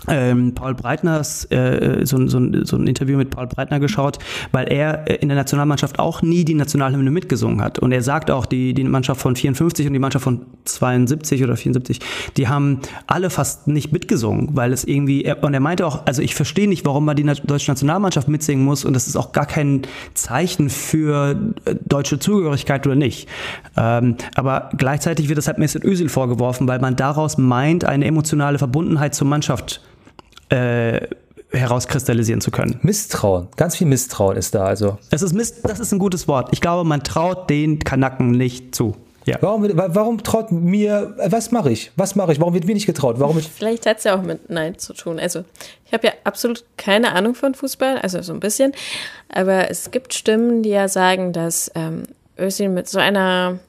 ähm, 0.07 0.53
Paul 0.55 0.75
Breitners, 0.75 1.45
äh, 1.51 2.05
so, 2.05 2.25
so, 2.27 2.39
so, 2.63 2.77
ein 2.77 2.87
Interview 2.87 3.17
mit 3.17 3.29
Paul 3.29 3.47
Breitner 3.47 3.79
geschaut, 3.79 4.17
weil 4.51 4.71
er 4.71 5.07
äh, 5.09 5.15
in 5.15 5.29
der 5.29 5.37
Nationalmannschaft 5.37 5.99
auch 5.99 6.21
nie 6.21 6.45
die 6.45 6.53
Nationalhymne 6.53 7.11
mitgesungen 7.11 7.61
hat. 7.61 7.79
Und 7.79 7.91
er 7.91 8.01
sagt 8.01 8.31
auch, 8.31 8.45
die, 8.45 8.73
die 8.73 8.83
Mannschaft 8.83 9.21
von 9.21 9.35
54 9.35 9.87
und 9.87 9.93
die 9.93 9.99
Mannschaft 9.99 10.23
von 10.23 10.45
72 10.65 11.43
oder 11.43 11.57
74, 11.57 11.99
die 12.37 12.47
haben 12.47 12.79
alle 13.07 13.29
fast 13.29 13.67
nicht 13.67 13.91
mitgesungen, 13.91 14.49
weil 14.53 14.73
es 14.73 14.83
irgendwie, 14.83 15.23
er, 15.23 15.43
und 15.43 15.53
er 15.53 15.59
meinte 15.59 15.85
auch, 15.85 16.05
also 16.05 16.21
ich 16.21 16.33
verstehe 16.35 16.67
nicht, 16.67 16.85
warum 16.85 17.05
man 17.05 17.15
die 17.15 17.23
deutsche 17.23 17.71
Nationalmannschaft 17.71 18.27
mitsingen 18.27 18.63
muss 18.63 18.85
und 18.85 18.93
das 18.93 19.07
ist 19.07 19.15
auch 19.15 19.31
gar 19.31 19.45
kein 19.45 19.83
Zeichen 20.13 20.69
für 20.69 21.37
äh, 21.65 21.75
deutsche 21.85 22.19
Zugehörigkeit 22.19 22.85
oder 22.87 22.95
nicht. 22.95 23.27
Ähm, 23.77 24.15
aber 24.35 24.69
gleichzeitig 24.77 25.27
wird 25.27 25.37
das 25.37 25.47
halt 25.47 25.57
Mesut 25.57 25.83
Özil 25.83 26.09
vorgeworfen, 26.09 26.67
weil 26.67 26.79
man 26.79 26.95
daraus 26.95 27.37
meint, 27.37 27.85
eine 27.85 28.05
emotionale 28.05 28.57
Verbundenheit 28.57 29.13
zur 29.13 29.27
Mannschaft 29.27 29.78
äh, 30.49 31.07
herauskristallisieren 31.51 32.41
zu 32.41 32.51
können. 32.51 32.79
Misstrauen, 32.83 33.47
ganz 33.55 33.75
viel 33.75 33.87
Misstrauen 33.87 34.37
ist 34.37 34.53
da 34.53 34.65
also. 34.65 34.97
Es 35.09 35.21
ist 35.21 35.33
Mist, 35.33 35.59
das 35.63 35.79
ist 35.79 35.91
ein 35.91 35.99
gutes 35.99 36.27
Wort. 36.27 36.49
Ich 36.51 36.61
glaube, 36.61 36.87
man 36.87 37.03
traut 37.03 37.49
den 37.49 37.79
Kanaken 37.79 38.31
nicht 38.31 38.75
zu. 38.75 38.95
Ja. 39.25 39.37
Warum, 39.41 39.69
warum 39.75 40.23
traut 40.23 40.51
mir, 40.51 41.15
was 41.17 41.51
mache 41.51 41.71
ich? 41.71 41.91
Was 41.95 42.15
mache 42.15 42.31
ich? 42.31 42.39
Warum 42.39 42.53
wird 42.53 42.65
mir 42.65 42.73
nicht 42.73 42.85
getraut? 42.85 43.19
Warum 43.19 43.39
Vielleicht 43.39 43.85
hat 43.85 43.99
es 43.99 44.05
ja 44.05 44.17
auch 44.17 44.23
mit 44.23 44.49
Nein 44.49 44.79
zu 44.79 44.93
tun. 44.93 45.19
Also, 45.19 45.43
ich 45.85 45.93
habe 45.93 46.07
ja 46.07 46.13
absolut 46.23 46.63
keine 46.77 47.13
Ahnung 47.13 47.35
von 47.35 47.53
Fußball, 47.53 47.99
also 47.99 48.21
so 48.21 48.33
ein 48.33 48.39
bisschen. 48.39 48.71
Aber 49.27 49.69
es 49.69 49.91
gibt 49.91 50.13
Stimmen, 50.13 50.63
die 50.63 50.69
ja 50.69 50.87
sagen, 50.87 51.33
dass 51.33 51.71
ähm, 51.75 52.03
Özil 52.39 52.69
mit 52.69 52.87
so 52.89 52.97
einer 52.97 53.59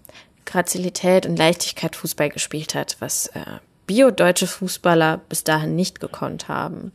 Grazilität 0.46 1.26
und 1.26 1.36
Leichtigkeit 1.36 1.94
Fußball 1.94 2.30
gespielt 2.30 2.74
hat, 2.74 2.96
was 3.00 3.26
äh, 3.28 3.58
bio-deutsche 3.90 4.46
Fußballer 4.46 5.20
bis 5.28 5.42
dahin 5.42 5.74
nicht 5.74 5.98
gekonnt 5.98 6.46
haben. 6.46 6.92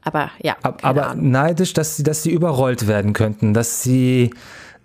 Aber 0.00 0.30
ja. 0.40 0.56
Aber 0.62 1.10
Ahnung. 1.10 1.30
neidisch, 1.30 1.74
dass 1.74 1.98
sie, 1.98 2.04
dass 2.04 2.22
sie 2.22 2.30
überrollt 2.30 2.86
werden 2.86 3.12
könnten, 3.12 3.52
dass 3.52 3.82
sie, 3.82 4.30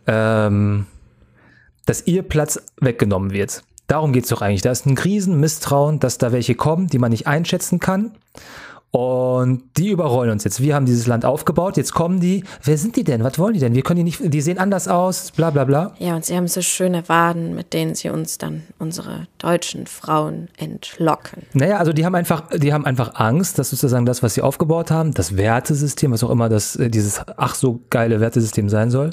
ähm, 0.07 0.87
dass 1.85 2.05
ihr 2.05 2.23
Platz 2.23 2.61
weggenommen 2.81 3.31
wird. 3.31 3.63
Darum 3.87 4.11
geht 4.11 4.25
es 4.25 4.29
doch 4.29 4.41
eigentlich. 4.41 4.61
Da 4.61 4.71
ist 4.71 4.85
ein 4.85 4.97
Riesenmisstrauen, 4.97 6.01
dass 6.01 6.17
da 6.17 6.33
welche 6.33 6.55
kommen, 6.55 6.87
die 6.87 6.99
man 6.99 7.11
nicht 7.11 7.27
einschätzen 7.27 7.79
kann. 7.79 8.11
Und 8.91 9.63
die 9.77 9.89
überrollen 9.89 10.31
uns 10.31 10.43
jetzt. 10.43 10.61
Wir 10.61 10.75
haben 10.75 10.85
dieses 10.85 11.07
Land 11.07 11.23
aufgebaut, 11.23 11.77
jetzt 11.77 11.93
kommen 11.93 12.19
die. 12.19 12.43
Wer 12.61 12.77
sind 12.77 12.97
die 12.97 13.05
denn? 13.05 13.23
Was 13.23 13.39
wollen 13.39 13.53
die 13.53 13.61
denn? 13.61 13.73
Wir 13.73 13.83
können 13.83 13.97
die 13.97 14.03
nicht, 14.03 14.19
die 14.21 14.41
sehen 14.41 14.57
anders 14.57 14.89
aus, 14.89 15.31
bla 15.31 15.49
bla 15.49 15.63
bla. 15.63 15.95
Ja, 15.97 16.15
und 16.17 16.25
sie 16.25 16.35
haben 16.35 16.47
so 16.49 16.61
schöne 16.61 17.07
Waden, 17.07 17.55
mit 17.55 17.71
denen 17.71 17.95
sie 17.95 18.09
uns 18.09 18.37
dann 18.37 18.63
unsere 18.79 19.27
deutschen 19.37 19.87
Frauen 19.87 20.49
entlocken. 20.57 21.43
Naja, 21.53 21.77
also 21.77 21.93
die 21.93 22.05
haben 22.05 22.15
einfach, 22.15 22.49
die 22.53 22.73
haben 22.73 22.85
einfach 22.85 23.15
Angst, 23.15 23.57
dass 23.59 23.69
sozusagen 23.69 24.05
das, 24.05 24.23
was 24.23 24.33
sie 24.33 24.41
aufgebaut 24.41 24.91
haben, 24.91 25.13
das 25.13 25.37
Wertesystem, 25.37 26.11
was 26.11 26.21
auch 26.25 26.29
immer 26.29 26.49
das, 26.49 26.75
äh, 26.75 26.89
dieses 26.89 27.21
ach 27.37 27.55
so 27.55 27.79
geile 27.89 28.19
Wertesystem 28.19 28.67
sein 28.67 28.91
soll, 28.91 29.11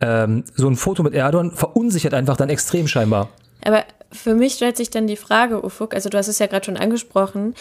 ähm, 0.00 0.44
so 0.54 0.68
ein 0.68 0.76
Foto 0.76 1.02
mit 1.02 1.14
Erdogan 1.14 1.50
verunsichert 1.50 2.14
einfach 2.14 2.36
dann 2.36 2.50
extrem 2.50 2.86
scheinbar. 2.86 3.30
Aber 3.64 3.82
für 4.12 4.34
mich 4.34 4.54
stellt 4.54 4.76
sich 4.76 4.90
dann 4.90 5.08
die 5.08 5.16
Frage, 5.16 5.64
Ufuk, 5.64 5.92
also 5.92 6.08
du 6.08 6.16
hast 6.16 6.28
es 6.28 6.38
ja 6.38 6.46
gerade 6.46 6.64
schon 6.64 6.76
angesprochen, 6.76 7.54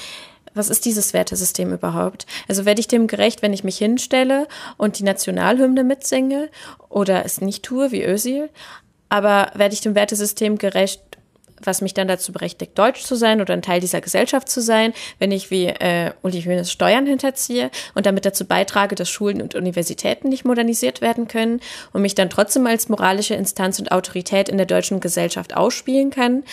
was 0.58 0.70
ist 0.70 0.86
dieses 0.86 1.14
Wertesystem 1.14 1.74
überhaupt? 1.74 2.26
Also 2.48 2.66
werde 2.66 2.80
ich 2.80 2.88
dem 2.88 3.08
gerecht, 3.08 3.42
wenn 3.42 3.54
ich 3.54 3.64
mich 3.64 3.78
hinstelle 3.78 4.48
und 4.78 5.00
die 5.00 5.04
Nationalhymne 5.04 5.84
mitsinge 5.84 6.50
oder 6.90 7.26
es 7.26 7.42
nicht 7.42 7.64
tue 7.64 7.92
wie 7.92 8.04
Özil? 8.04 8.50
Aber 9.10 9.52
werde 9.54 9.74
ich 9.74 9.82
dem 9.82 9.96
Wertesystem 9.96 10.58
gerecht, 10.58 11.02
was 11.64 11.82
mich 11.82 11.94
dann 11.94 12.08
dazu 12.08 12.32
berechtigt, 12.32 12.78
deutsch 12.78 13.04
zu 13.04 13.16
sein 13.16 13.42
oder 13.42 13.54
ein 13.54 13.62
Teil 13.62 13.80
dieser 13.80 14.02
Gesellschaft 14.02 14.50
zu 14.50 14.62
sein, 14.62 14.94
wenn 15.20 15.32
ich 15.32 15.52
wie 15.52 15.68
äh, 15.68 16.12
Uli 16.22 16.42
Hoeneß 16.42 16.72
Steuern 16.72 17.06
hinterziehe 17.06 17.72
und 17.96 18.06
damit 18.06 18.26
dazu 18.26 18.46
beitrage, 18.46 18.96
dass 18.96 19.10
Schulen 19.10 19.42
und 19.42 19.56
Universitäten 19.56 20.30
nicht 20.30 20.46
modernisiert 20.46 21.02
werden 21.02 21.28
können 21.28 21.62
und 21.94 22.02
mich 22.02 22.16
dann 22.16 22.30
trotzdem 22.30 22.68
als 22.68 22.90
moralische 22.90 23.34
Instanz 23.34 23.80
und 23.80 23.92
Autorität 23.92 24.50
in 24.50 24.58
der 24.58 24.66
deutschen 24.66 25.00
Gesellschaft 25.00 25.56
ausspielen 25.56 26.10
kann, 26.10 26.44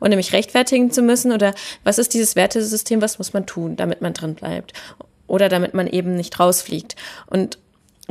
ohne 0.00 0.16
mich 0.16 0.32
rechtfertigen 0.32 0.90
zu 0.90 1.02
müssen? 1.02 1.32
Oder 1.32 1.54
was 1.84 1.98
ist 1.98 2.14
dieses 2.14 2.36
Wertesystem, 2.36 3.02
was 3.02 3.18
muss 3.18 3.32
man 3.32 3.46
tun, 3.46 3.76
damit 3.76 4.00
man 4.00 4.12
drin 4.12 4.34
bleibt? 4.34 4.72
Oder 5.26 5.48
damit 5.48 5.74
man 5.74 5.86
eben 5.86 6.14
nicht 6.14 6.38
rausfliegt? 6.38 6.96
Und 7.26 7.58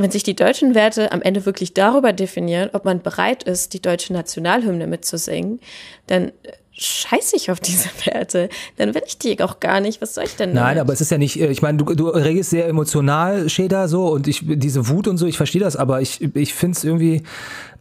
wenn 0.02 0.12
sich 0.12 0.24
die 0.24 0.36
deutschen 0.36 0.76
Werte 0.76 1.12
am 1.12 1.22
Ende 1.22 1.46
wirklich 1.46 1.74
darüber 1.74 2.14
definieren, 2.14 2.70
ob 2.74 2.86
man 2.86 3.02
bereit 3.02 3.44
ist, 3.44 3.74
die 3.74 3.82
deutsche 3.82 4.14
Nationalhymne 4.14 4.88
mitzusingen, 4.88 5.60
dann 6.08 6.32
scheiße 6.74 7.36
ich 7.36 7.52
auf 7.52 7.60
diese 7.60 7.90
Werte. 8.06 8.50
Dann 8.78 8.94
will 8.96 9.04
ich 9.06 9.18
die 9.18 9.40
auch 9.42 9.60
gar 9.60 9.80
nicht. 9.80 10.02
Was 10.02 10.16
soll 10.16 10.26
ich 10.26 10.36
denn? 10.36 10.54
Nein, 10.54 10.64
damit? 10.64 10.82
aber 10.82 10.94
es 10.94 11.02
ist 11.02 11.12
ja 11.12 11.18
nicht, 11.18 11.40
äh, 11.40 11.48
ich 11.48 11.62
meine, 11.62 11.78
du, 11.78 11.94
du 11.94 12.08
regst 12.08 12.50
sehr 12.50 12.68
emotional, 12.68 13.50
Schäder, 13.50 13.88
so, 13.88 14.08
und 14.12 14.28
ich, 14.28 14.42
diese 14.44 14.88
Wut 14.88 15.08
und 15.08 15.18
so, 15.18 15.26
ich 15.26 15.38
verstehe 15.38 15.62
das, 15.62 15.76
aber 15.76 16.02
ich, 16.02 16.22
ich 16.36 16.54
finde 16.54 16.78
es 16.78 16.84
irgendwie, 16.84 17.24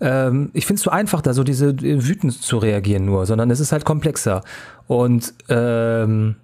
ähm, 0.00 0.50
ich 0.52 0.66
finde 0.66 0.78
es 0.78 0.82
zu 0.82 0.90
einfach, 0.90 1.22
da 1.22 1.34
so 1.34 1.44
diese 1.44 1.68
äh, 1.68 2.06
wütend 2.06 2.40
zu 2.40 2.58
reagieren 2.58 3.04
nur, 3.04 3.26
sondern 3.26 3.50
es 3.50 3.60
ist 3.60 3.72
halt 3.72 3.84
komplexer. 3.84 4.42
Und, 4.86 5.34
ähm, 5.48 6.36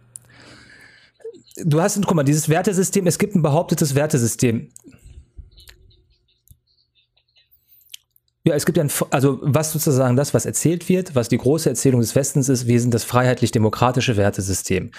du 1.64 1.80
hast, 1.80 2.00
guck 2.06 2.14
mal, 2.14 2.22
dieses 2.22 2.48
Wertesystem, 2.48 3.06
es 3.06 3.18
gibt 3.18 3.34
ein 3.34 3.42
behauptetes 3.42 3.94
Wertesystem. 3.94 4.68
Ja, 8.46 8.54
es 8.54 8.64
gibt 8.64 8.78
ja 8.78 8.84
ein, 8.84 8.90
also 9.10 9.40
was 9.42 9.72
sozusagen 9.72 10.14
das, 10.14 10.32
was 10.32 10.46
erzählt 10.46 10.88
wird, 10.88 11.16
was 11.16 11.28
die 11.28 11.36
große 11.36 11.68
Erzählung 11.68 12.00
des 12.00 12.14
Westens 12.14 12.48
ist, 12.48 12.68
wir 12.68 12.80
sind 12.80 12.94
das 12.94 13.02
freiheitlich-demokratische 13.02 14.16
Wertesystem. 14.16 14.92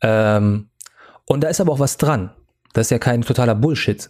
Ähm, 0.00 0.70
und 1.26 1.44
da 1.44 1.48
ist 1.48 1.60
aber 1.60 1.72
auch 1.72 1.80
was 1.80 1.98
dran. 1.98 2.30
Das 2.72 2.86
ist 2.86 2.90
ja 2.90 2.98
kein 2.98 3.20
totaler 3.20 3.54
Bullshit. 3.54 4.08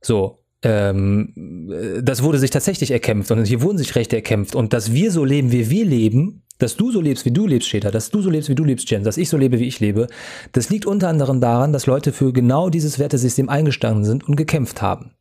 So, 0.00 0.44
ähm, 0.62 1.98
das 2.04 2.22
wurde 2.22 2.38
sich 2.38 2.50
tatsächlich 2.50 2.92
erkämpft 2.92 3.32
und 3.32 3.44
hier 3.46 3.62
wurden 3.62 3.78
sich 3.78 3.96
Rechte 3.96 4.14
erkämpft. 4.14 4.54
Und 4.54 4.72
dass 4.74 4.92
wir 4.92 5.10
so 5.10 5.24
leben, 5.24 5.50
wie 5.50 5.68
wir 5.68 5.84
leben, 5.84 6.44
dass 6.58 6.76
du 6.76 6.92
so 6.92 7.00
lebst, 7.00 7.24
wie 7.24 7.32
du 7.32 7.48
lebst, 7.48 7.68
Schäder, 7.68 7.90
dass 7.90 8.10
du 8.10 8.22
so 8.22 8.30
lebst, 8.30 8.48
wie 8.48 8.54
du 8.54 8.62
lebst, 8.62 8.88
Jen, 8.92 9.02
dass 9.02 9.16
ich 9.16 9.28
so 9.28 9.38
lebe, 9.38 9.58
wie 9.58 9.66
ich 9.66 9.80
lebe, 9.80 10.06
das 10.52 10.70
liegt 10.70 10.86
unter 10.86 11.08
anderem 11.08 11.40
daran, 11.40 11.72
dass 11.72 11.86
Leute 11.86 12.12
für 12.12 12.32
genau 12.32 12.70
dieses 12.70 13.00
Wertesystem 13.00 13.48
eingestanden 13.48 14.04
sind 14.04 14.22
und 14.28 14.36
gekämpft 14.36 14.82
haben. 14.82 15.16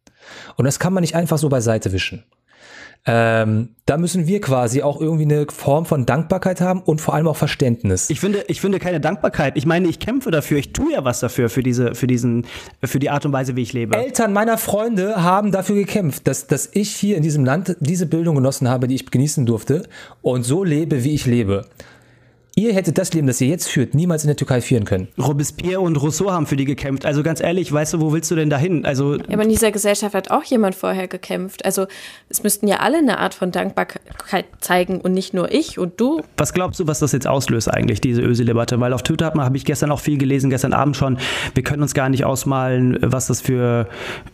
Und 0.58 0.66
das 0.66 0.78
kann 0.78 0.94
man 0.94 1.02
nicht 1.02 1.16
einfach 1.16 1.40
so 1.40 1.50
beiseite 1.50 1.92
wischen. 1.92 2.24
Ähm, 3.06 3.70
da 3.86 3.98
müssen 3.98 4.28
wir 4.28 4.42
quasi 4.42 4.84
auch 4.84 5.00
irgendwie 5.00 5.24
eine 5.24 5.48
Form 5.50 5.86
von 5.86 6.06
Dankbarkeit 6.06 6.62
haben 6.62 6.82
und 6.82 7.02
vor 7.02 7.14
allem 7.16 7.28
auch 7.28 7.38
Verständnis. 7.38 8.10
Ich 8.10 8.20
finde, 8.20 8.44
ich 8.48 8.62
finde 8.62 8.78
keine 8.78 9.00
Dankbarkeit. 9.00 9.58
Ich 9.58 9.66
meine, 9.66 9.88
ich 9.88 10.00
kämpfe 10.00 10.32
dafür. 10.32 10.60
Ich 10.60 10.74
tue 10.74 10.92
ja 10.92 11.04
was 11.04 11.22
dafür, 11.22 11.50
für 11.50 11.64
diese, 11.64 11.96
für 11.96 12.06
diesen, 12.06 12.46
für 12.84 13.00
die 13.00 13.10
Art 13.10 13.26
und 13.26 13.32
Weise, 13.32 13.56
wie 13.56 13.62
ich 13.62 13.74
lebe. 13.74 13.98
Eltern 13.98 14.34
meiner 14.34 14.58
Freunde 14.58 15.24
haben 15.24 15.52
dafür 15.52 15.76
gekämpft, 15.76 16.28
dass, 16.28 16.46
dass 16.48 16.70
ich 16.74 16.92
hier 16.96 17.18
in 17.18 17.24
diesem 17.24 17.46
Land 17.46 17.78
diese 17.80 18.06
Bildung 18.06 18.36
genossen 18.36 18.70
habe, 18.70 18.88
die 18.88 18.96
ich 18.96 19.10
genießen 19.10 19.46
durfte 19.46 19.84
und 20.22 20.44
so 20.44 20.64
lebe, 20.64 21.04
wie 21.04 21.14
ich 21.14 21.26
lebe. 21.26 21.66
Ihr 22.60 22.74
hättet 22.74 22.98
das 22.98 23.14
Leben, 23.14 23.26
das 23.26 23.40
ihr 23.40 23.48
jetzt 23.48 23.70
führt, 23.70 23.94
niemals 23.94 24.26
in 24.26 24.28
der 24.28 24.36
Türkei 24.36 24.60
führen 24.60 24.84
können. 24.84 25.08
Robespierre 25.18 25.80
und 25.80 25.96
Rousseau 25.96 26.30
haben 26.30 26.46
für 26.46 26.58
die 26.58 26.66
gekämpft. 26.66 27.06
Also 27.06 27.24
ganz 27.24 27.40
ehrlich, 27.40 27.72
weißt 27.72 27.94
du, 27.94 28.02
wo 28.02 28.12
willst 28.12 28.30
du 28.32 28.36
denn 28.36 28.50
dahin? 28.50 28.86
Also 28.86 29.16
ja, 29.16 29.24
aber 29.32 29.44
in 29.44 29.50
dieser 29.50 29.72
Gesellschaft 29.72 30.14
hat 30.14 30.30
auch 30.30 30.44
jemand 30.44 30.76
vorher 30.76 31.08
gekämpft. 31.08 31.64
Also 31.64 31.88
es 32.28 32.44
müssten 32.44 32.68
ja 32.68 32.82
alle 32.82 32.98
eine 32.98 33.20
Art 33.20 33.34
von 33.34 33.52
Dankbarkeit 33.52 34.44
zeigen 34.60 35.00
und 35.00 35.14
nicht 35.14 35.34
nur 35.34 35.54
ich 35.54 35.80
und 35.80 36.02
du. 36.02 36.22
Was 36.36 36.52
glaubst 36.52 36.82
du, 36.82 36.88
was 36.88 37.00
das 37.00 37.14
jetzt 37.14 37.28
auslöst 37.28 37.72
eigentlich, 37.72 38.02
diese 38.02 38.22
Ösi-Debatte? 38.22 38.78
Weil 38.82 38.92
auf 38.92 39.04
Twitter 39.04 39.32
habe 39.34 39.56
ich 39.56 39.64
gestern 39.64 39.90
auch 39.90 40.02
viel 40.02 40.18
gelesen, 40.18 40.50
gestern 40.50 40.74
Abend 40.74 40.98
schon. 40.98 41.18
Wir 41.54 41.64
können 41.64 41.82
uns 41.82 41.94
gar 41.94 42.10
nicht 42.10 42.26
ausmalen, 42.26 42.98
was 43.02 43.28
das 43.28 43.40
für, 43.40 43.88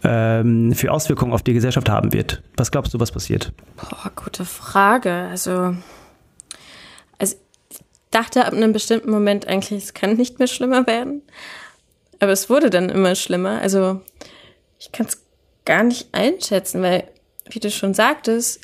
ähm, 0.03 0.73
für 0.73 0.91
Auswirkungen 0.91 1.31
auf 1.31 1.43
die 1.43 1.53
Gesellschaft 1.53 1.89
haben 1.89 2.11
wird. 2.11 2.41
Was 2.57 2.71
glaubst 2.71 2.91
du, 2.95 2.99
was 2.99 3.11
passiert? 3.11 3.53
Boah, 3.75 4.11
gute 4.15 4.45
Frage. 4.45 5.11
Also 5.29 5.75
dachte 8.15 8.45
ab 8.45 8.53
einem 8.53 8.71
bestimmten 8.71 9.11
Moment 9.11 9.47
eigentlich, 9.47 9.83
es 9.83 9.93
kann 9.93 10.15
nicht 10.15 10.39
mehr 10.39 10.47
schlimmer 10.47 10.87
werden. 10.87 11.21
Aber 12.19 12.31
es 12.31 12.49
wurde 12.49 12.69
dann 12.69 12.89
immer 12.89 13.13
schlimmer. 13.15 13.61
Also 13.61 14.01
ich 14.79 14.91
kann 14.91 15.05
es 15.05 15.21
gar 15.65 15.83
nicht 15.83 16.07
einschätzen, 16.13 16.81
weil, 16.81 17.03
wie 17.49 17.59
du 17.59 17.69
schon 17.69 17.93
sagtest, 17.93 18.61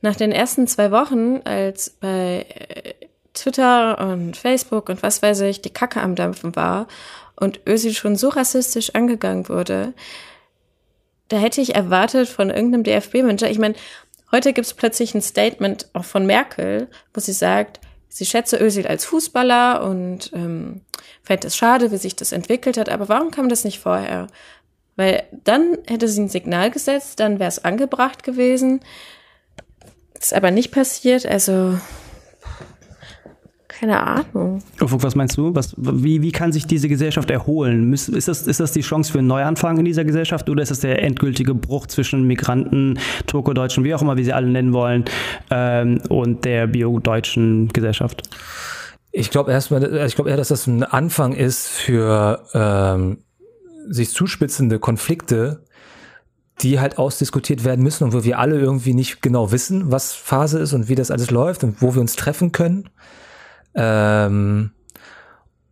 nach 0.00 0.16
den 0.16 0.32
ersten 0.32 0.66
zwei 0.66 0.90
Wochen, 0.90 1.42
als 1.44 1.90
bei 1.90 2.46
äh, 2.48 2.94
Twitter 3.34 3.98
und 3.98 4.36
Facebook 4.36 4.88
und 4.88 5.02
was 5.02 5.22
weiß 5.22 5.40
ich, 5.42 5.60
die 5.60 5.72
Kacke 5.72 6.00
am 6.00 6.14
Dampfen 6.14 6.56
war 6.56 6.88
und 7.36 7.60
Ösi 7.66 7.94
schon 7.94 8.16
so 8.16 8.30
rassistisch 8.30 8.94
angegangen 8.94 9.48
wurde, 9.48 9.92
da 11.28 11.36
hätte 11.38 11.60
ich 11.60 11.74
erwartet 11.74 12.28
von 12.28 12.50
irgendeinem 12.50 12.84
DFB-Manager, 12.84 13.50
ich 13.50 13.58
meine, 13.58 13.74
heute 14.30 14.52
gibt 14.52 14.66
es 14.66 14.74
plötzlich 14.74 15.14
ein 15.14 15.22
Statement 15.22 15.88
auch 15.92 16.04
von 16.04 16.26
Merkel, 16.26 16.88
wo 17.14 17.20
sie 17.20 17.32
sagt, 17.32 17.80
sie 18.12 18.26
schätze 18.26 18.58
Özil 18.58 18.86
als 18.86 19.06
Fußballer 19.06 19.82
und 19.84 20.30
ähm, 20.34 20.82
fände 21.22 21.46
es 21.46 21.56
schade, 21.56 21.90
wie 21.90 21.96
sich 21.96 22.14
das 22.14 22.32
entwickelt 22.32 22.76
hat. 22.76 22.90
Aber 22.90 23.08
warum 23.08 23.30
kam 23.30 23.48
das 23.48 23.64
nicht 23.64 23.78
vorher? 23.78 24.26
Weil 24.96 25.24
dann 25.44 25.78
hätte 25.86 26.06
sie 26.08 26.20
ein 26.20 26.28
Signal 26.28 26.70
gesetzt, 26.70 27.20
dann 27.20 27.38
wäre 27.38 27.48
es 27.48 27.64
angebracht 27.64 28.22
gewesen. 28.22 28.80
Ist 30.20 30.34
aber 30.34 30.50
nicht 30.50 30.72
passiert. 30.72 31.24
Also 31.24 31.78
keine 33.82 34.00
Ahnung. 34.00 34.62
Was 34.78 35.16
meinst 35.16 35.36
du? 35.36 35.56
Was, 35.56 35.74
wie, 35.76 36.22
wie 36.22 36.30
kann 36.30 36.52
sich 36.52 36.68
diese 36.68 36.88
Gesellschaft 36.88 37.28
erholen? 37.32 37.92
Ist 37.92 38.28
das, 38.28 38.46
ist 38.46 38.60
das 38.60 38.70
die 38.70 38.82
Chance 38.82 39.10
für 39.10 39.18
einen 39.18 39.26
Neuanfang 39.26 39.76
in 39.76 39.84
dieser 39.84 40.04
Gesellschaft 40.04 40.48
oder 40.48 40.62
ist 40.62 40.70
das 40.70 40.78
der 40.78 41.02
endgültige 41.02 41.52
Bruch 41.52 41.88
zwischen 41.88 42.22
Migranten, 42.22 43.00
Turko-Deutschen, 43.26 43.82
wie 43.82 43.92
auch 43.92 44.00
immer, 44.00 44.16
wie 44.16 44.22
sie 44.22 44.32
alle 44.32 44.46
nennen 44.46 44.72
wollen, 44.72 45.04
ähm, 45.50 46.00
und 46.08 46.44
der 46.44 46.68
bio-deutschen 46.68 47.70
Gesellschaft? 47.72 48.22
Ich 49.10 49.30
glaube 49.30 49.50
erstmal, 49.50 49.82
ich 50.06 50.14
glaube 50.14 50.30
eher, 50.30 50.36
dass 50.36 50.48
das 50.48 50.68
ein 50.68 50.84
Anfang 50.84 51.32
ist 51.32 51.66
für 51.66 52.44
ähm, 52.54 53.18
sich 53.88 54.10
zuspitzende 54.10 54.78
Konflikte, 54.78 55.64
die 56.60 56.78
halt 56.78 56.98
ausdiskutiert 56.98 57.64
werden 57.64 57.82
müssen 57.82 58.04
und 58.04 58.12
wo 58.12 58.22
wir 58.22 58.38
alle 58.38 58.60
irgendwie 58.60 58.94
nicht 58.94 59.22
genau 59.22 59.50
wissen, 59.50 59.90
was 59.90 60.12
Phase 60.12 60.60
ist 60.60 60.72
und 60.72 60.88
wie 60.88 60.94
das 60.94 61.10
alles 61.10 61.32
läuft 61.32 61.64
und 61.64 61.82
wo 61.82 61.96
wir 61.96 62.00
uns 62.00 62.14
treffen 62.14 62.52
können. 62.52 62.88
Ähm, 63.74 64.72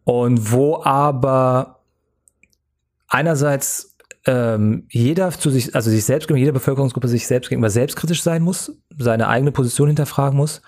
und 0.04 0.52
wo 0.52 0.82
aber 0.82 1.80
einerseits 3.08 3.96
ähm, 4.26 4.86
jeder 4.90 5.30
zu 5.30 5.50
sich, 5.50 5.74
also 5.74 5.90
sich 5.90 6.04
selbst, 6.04 6.28
jede 6.30 6.52
Bevölkerungsgruppe 6.52 7.08
sich 7.08 7.26
selbst 7.26 7.48
gegenüber 7.48 7.70
selbstkritisch 7.70 8.22
sein 8.22 8.42
muss, 8.42 8.72
seine 8.98 9.28
eigene 9.28 9.52
Position 9.52 9.88
hinterfragen 9.88 10.36
muss, 10.36 10.62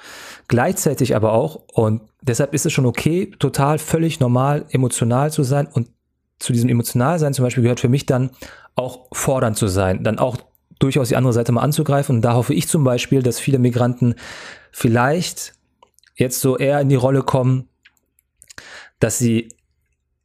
gleichzeitig 0.48 1.14
aber 1.14 1.32
auch, 1.32 1.62
und 1.72 2.02
deshalb 2.22 2.54
ist 2.54 2.66
es 2.66 2.72
schon 2.72 2.86
okay, 2.86 3.30
total 3.38 3.78
völlig 3.78 4.20
normal 4.20 4.64
emotional 4.70 5.30
zu 5.30 5.42
sein 5.42 5.66
und 5.66 5.88
zu 6.38 6.52
diesem 6.52 6.70
Emotionalsein 6.70 7.34
zum 7.34 7.44
Beispiel 7.44 7.62
gehört 7.62 7.80
für 7.80 7.88
mich 7.88 8.06
dann 8.06 8.30
auch 8.74 9.06
fordernd 9.12 9.56
zu 9.56 9.68
sein, 9.68 10.02
dann 10.02 10.18
auch 10.18 10.38
durchaus 10.78 11.08
die 11.08 11.16
andere 11.16 11.32
Seite 11.32 11.52
mal 11.52 11.60
anzugreifen. 11.60 12.16
Und 12.16 12.22
da 12.22 12.34
hoffe 12.34 12.54
ich 12.54 12.66
zum 12.66 12.82
Beispiel, 12.82 13.22
dass 13.22 13.38
viele 13.38 13.58
Migranten 13.58 14.16
vielleicht 14.72 15.54
jetzt 16.22 16.40
so 16.40 16.56
eher 16.56 16.80
in 16.80 16.88
die 16.88 16.94
Rolle 16.94 17.22
kommen, 17.22 17.68
dass 18.98 19.18
sie 19.18 19.48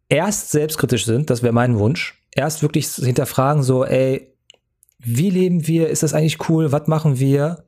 erst 0.10 0.52
selbstkritisch 0.52 1.06
sind, 1.06 1.30
das 1.30 1.44
wäre 1.44 1.54
mein 1.54 1.78
Wunsch, 1.78 2.22
erst 2.34 2.62
wirklich 2.62 2.88
hinterfragen, 2.88 3.64
so, 3.64 3.84
ey, 3.84 4.34
wie 5.00 5.30
leben 5.30 5.68
wir, 5.68 5.90
ist 5.90 6.04
das 6.04 6.14
eigentlich 6.14 6.50
cool, 6.50 6.72
was 6.72 6.88
machen 6.88 7.20
wir, 7.20 7.66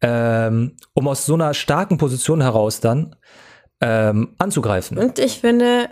ähm, 0.00 0.76
um 0.94 1.08
aus 1.08 1.26
so 1.26 1.34
einer 1.34 1.54
starken 1.54 1.98
Position 1.98 2.40
heraus 2.40 2.80
dann 2.80 3.16
ähm, 3.80 4.34
anzugreifen. 4.38 4.98
Und 4.98 5.18
ich 5.18 5.40
finde, 5.40 5.88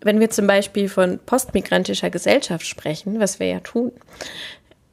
wenn 0.00 0.20
wir 0.20 0.30
zum 0.30 0.46
Beispiel 0.46 0.88
von 0.88 1.18
postmigrantischer 1.24 2.10
Gesellschaft 2.10 2.66
sprechen, 2.66 3.20
was 3.20 3.38
wir 3.38 3.46
ja 3.46 3.60
tun, 3.60 3.92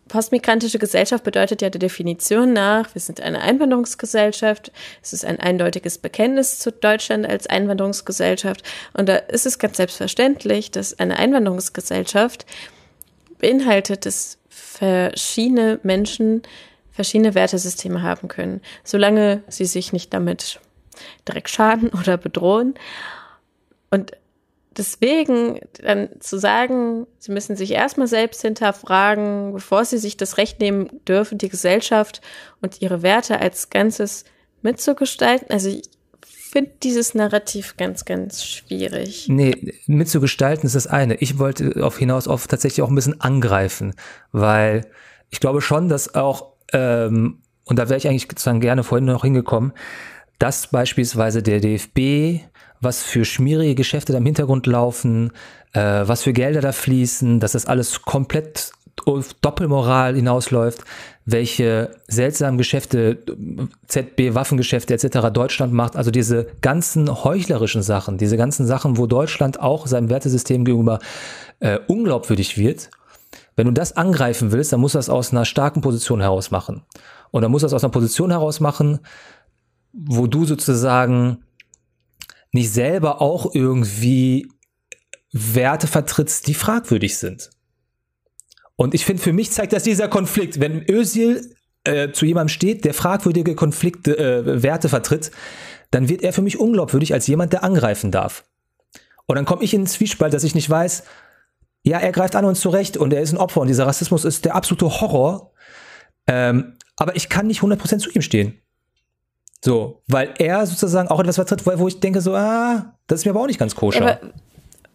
postmigrantische 0.09 0.79
Gesellschaft 0.79 1.23
bedeutet 1.23 1.61
ja 1.61 1.69
der 1.69 1.79
Definition 1.79 2.51
nach, 2.51 2.93
wir 2.93 3.01
sind 3.01 3.21
eine 3.21 3.41
Einwanderungsgesellschaft, 3.41 4.71
es 5.01 5.13
ist 5.13 5.23
ein 5.23 5.39
eindeutiges 5.39 5.97
Bekenntnis 5.97 6.59
zu 6.59 6.71
Deutschland 6.71 7.25
als 7.25 7.47
Einwanderungsgesellschaft 7.47 8.63
und 8.93 9.07
da 9.07 9.15
ist 9.15 9.45
es 9.45 9.57
ganz 9.59 9.77
selbstverständlich, 9.77 10.71
dass 10.71 10.99
eine 10.99 11.17
Einwanderungsgesellschaft 11.17 12.45
beinhaltet, 13.39 14.05
dass 14.05 14.37
verschiedene 14.49 15.79
Menschen 15.83 16.43
verschiedene 16.91 17.33
Wertesysteme 17.33 18.01
haben 18.01 18.27
können, 18.27 18.59
solange 18.83 19.41
sie 19.47 19.65
sich 19.65 19.93
nicht 19.93 20.13
damit 20.13 20.59
direkt 21.25 21.49
schaden 21.49 21.89
oder 21.89 22.17
bedrohen. 22.17 22.73
Und 23.89 24.11
deswegen 24.77 25.59
dann 25.81 26.09
zu 26.19 26.37
sagen, 26.37 27.07
sie 27.17 27.31
müssen 27.31 27.55
sich 27.55 27.71
erstmal 27.71 28.07
selbst 28.07 28.41
hinterfragen, 28.41 29.53
bevor 29.53 29.85
sie 29.85 29.97
sich 29.97 30.17
das 30.17 30.37
Recht 30.37 30.59
nehmen 30.59 30.89
dürfen, 31.07 31.37
die 31.37 31.49
Gesellschaft 31.49 32.21
und 32.61 32.81
ihre 32.81 33.01
Werte 33.01 33.39
als 33.39 33.69
Ganzes 33.69 34.25
mitzugestalten. 34.61 35.49
Also 35.49 35.69
ich 35.69 35.89
finde 36.51 36.71
dieses 36.81 37.13
Narrativ 37.13 37.77
ganz, 37.77 38.05
ganz 38.05 38.43
schwierig. 38.43 39.27
Nee, 39.29 39.73
mitzugestalten 39.85 40.65
ist 40.65 40.75
das 40.75 40.87
eine. 40.87 41.15
Ich 41.15 41.37
wollte 41.37 41.83
auf 41.83 41.97
hinaus 41.97 42.27
auf 42.27 42.47
tatsächlich 42.47 42.81
auch 42.81 42.89
ein 42.89 42.95
bisschen 42.95 43.21
angreifen, 43.21 43.93
weil 44.31 44.87
ich 45.29 45.39
glaube 45.39 45.61
schon, 45.61 45.89
dass 45.89 46.15
auch, 46.15 46.53
ähm, 46.73 47.41
und 47.65 47.77
da 47.77 47.87
wäre 47.89 47.97
ich 47.97 48.07
eigentlich 48.07 48.27
sozusagen 48.29 48.61
gerne 48.61 48.83
vorhin 48.83 49.05
noch 49.05 49.23
hingekommen, 49.23 49.73
dass 50.39 50.67
beispielsweise 50.67 51.43
der 51.43 51.59
DFB 51.59 52.41
was 52.81 53.03
für 53.03 53.25
schmierige 53.25 53.75
Geschäfte 53.75 54.13
da 54.13 54.19
im 54.19 54.25
Hintergrund 54.25 54.67
laufen, 54.67 55.31
äh, 55.73 55.79
was 56.05 56.23
für 56.23 56.33
Gelder 56.33 56.61
da 56.61 56.71
fließen, 56.71 57.39
dass 57.39 57.53
das 57.53 57.65
alles 57.65 58.01
komplett 58.01 58.71
auf 59.05 59.33
Doppelmoral 59.35 60.15
hinausläuft, 60.15 60.83
welche 61.25 61.91
seltsamen 62.07 62.57
Geschäfte, 62.57 63.19
ZB, 63.87 64.33
Waffengeschäfte 64.33 64.93
etc. 64.93 65.29
Deutschland 65.31 65.73
macht, 65.73 65.95
also 65.95 66.11
diese 66.11 66.47
ganzen 66.61 67.23
heuchlerischen 67.23 67.81
Sachen, 67.81 68.17
diese 68.17 68.37
ganzen 68.37 68.65
Sachen, 68.65 68.97
wo 68.97 69.07
Deutschland 69.07 69.59
auch 69.59 69.87
seinem 69.87 70.09
Wertesystem 70.09 70.65
gegenüber 70.65 70.99
äh, 71.59 71.79
unglaubwürdig 71.87 72.57
wird. 72.57 72.89
Wenn 73.55 73.67
du 73.67 73.73
das 73.73 73.95
angreifen 73.95 74.51
willst, 74.51 74.73
dann 74.73 74.79
musst 74.79 74.95
du 74.95 74.99
das 74.99 75.09
aus 75.09 75.31
einer 75.31 75.45
starken 75.45 75.81
Position 75.81 76.21
heraus 76.21 76.51
machen. 76.51 76.83
Und 77.31 77.41
dann 77.41 77.51
musst 77.51 77.63
du 77.63 77.65
das 77.65 77.73
aus 77.73 77.83
einer 77.83 77.91
Position 77.91 78.31
heraus 78.31 78.59
machen, 78.59 78.99
wo 79.93 80.27
du 80.27 80.45
sozusagen 80.45 81.43
nicht 82.51 82.71
selber 82.71 83.21
auch 83.21 83.53
irgendwie 83.53 84.51
Werte 85.31 85.87
vertrittst, 85.87 86.47
die 86.47 86.53
fragwürdig 86.53 87.17
sind. 87.17 87.51
Und 88.75 88.93
ich 88.93 89.05
finde, 89.05 89.21
für 89.21 89.33
mich 89.33 89.51
zeigt 89.51 89.73
das 89.73 89.83
dieser 89.83 90.07
Konflikt, 90.07 90.59
wenn 90.59 90.89
Özil 90.89 91.55
äh, 91.83 92.11
zu 92.11 92.25
jemandem 92.25 92.49
steht, 92.49 92.85
der 92.85 92.93
fragwürdige 92.93 93.55
Konflikte, 93.55 94.17
äh, 94.17 94.63
Werte 94.63 94.89
vertritt, 94.89 95.31
dann 95.91 96.09
wird 96.09 96.21
er 96.21 96.33
für 96.33 96.41
mich 96.41 96.59
unglaubwürdig 96.59 97.13
als 97.13 97.27
jemand, 97.27 97.53
der 97.53 97.63
angreifen 97.63 98.11
darf. 98.11 98.45
Und 99.25 99.35
dann 99.35 99.45
komme 99.45 99.63
ich 99.63 99.73
in 99.73 99.81
den 99.81 99.87
Zwiespalt, 99.87 100.33
dass 100.33 100.43
ich 100.43 100.55
nicht 100.55 100.69
weiß, 100.69 101.03
ja, 101.83 101.99
er 101.99 102.11
greift 102.11 102.35
an 102.35 102.45
uns 102.45 102.59
zurecht 102.59 102.97
und 102.97 103.13
er 103.13 103.21
ist 103.21 103.31
ein 103.31 103.37
Opfer 103.37 103.61
und 103.61 103.67
dieser 103.67 103.87
Rassismus 103.87 104.25
ist 104.25 104.45
der 104.45 104.55
absolute 104.55 105.01
Horror. 105.01 105.53
Ähm, 106.27 106.77
aber 106.97 107.15
ich 107.15 107.29
kann 107.29 107.47
nicht 107.47 107.61
100% 107.61 107.99
zu 107.99 108.11
ihm 108.11 108.21
stehen. 108.21 108.61
So, 109.63 110.01
weil 110.07 110.33
er 110.37 110.65
sozusagen 110.65 111.09
auch 111.09 111.19
etwas 111.19 111.35
vertritt, 111.35 111.65
wo 111.65 111.87
ich 111.87 111.99
denke 111.99 112.21
so, 112.21 112.33
ah, 112.33 112.93
das 113.07 113.19
ist 113.19 113.25
mir 113.25 113.31
aber 113.31 113.41
auch 113.41 113.47
nicht 113.47 113.59
ganz 113.59 113.75
koscher. 113.75 114.01
Aber 114.01 114.19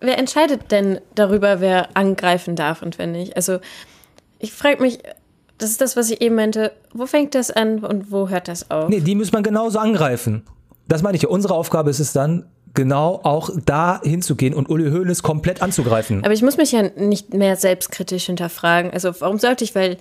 wer 0.01 0.19
entscheidet 0.19 0.71
denn 0.71 1.01
darüber, 1.15 1.61
wer 1.61 1.97
angreifen 1.97 2.57
darf 2.57 2.83
und 2.83 2.99
wer 2.99 3.07
nicht? 3.07 3.37
Also, 3.37 3.59
ich 4.39 4.53
frage 4.53 4.81
mich, 4.81 5.01
das 5.59 5.71
ist 5.71 5.81
das, 5.81 5.97
was 5.97 6.11
ich 6.11 6.21
eben 6.21 6.35
meinte, 6.35 6.73
wo 6.93 7.07
fängt 7.07 7.35
das 7.35 7.51
an 7.51 7.85
und 7.85 8.11
wo 8.11 8.29
hört 8.29 8.49
das 8.49 8.71
auf? 8.71 8.89
Nee, 8.89 9.01
die 9.01 9.15
muss 9.15 9.33
man 9.33 9.43
genauso 9.43 9.79
angreifen. 9.79 10.43
Das 10.89 11.03
meine 11.03 11.17
ich 11.17 11.23
ja. 11.23 11.29
Unsere 11.29 11.55
Aufgabe 11.55 11.91
ist 11.91 12.01
es 12.01 12.13
dann, 12.13 12.47
genau 12.75 13.21
auch 13.23 13.51
da 13.65 14.01
hinzugehen 14.03 14.53
und 14.53 14.69
Uli 14.69 14.91
Hoeneß 14.91 15.23
komplett 15.23 15.63
anzugreifen. 15.63 16.25
Aber 16.25 16.35
ich 16.35 16.43
muss 16.43 16.57
mich 16.57 16.73
ja 16.73 16.83
nicht 16.97 17.33
mehr 17.33 17.57
selbstkritisch 17.57 18.27
hinterfragen. 18.27 18.91
Also 18.91 19.13
warum 19.21 19.39
sollte 19.39 19.65
ich, 19.65 19.75
weil 19.75 19.97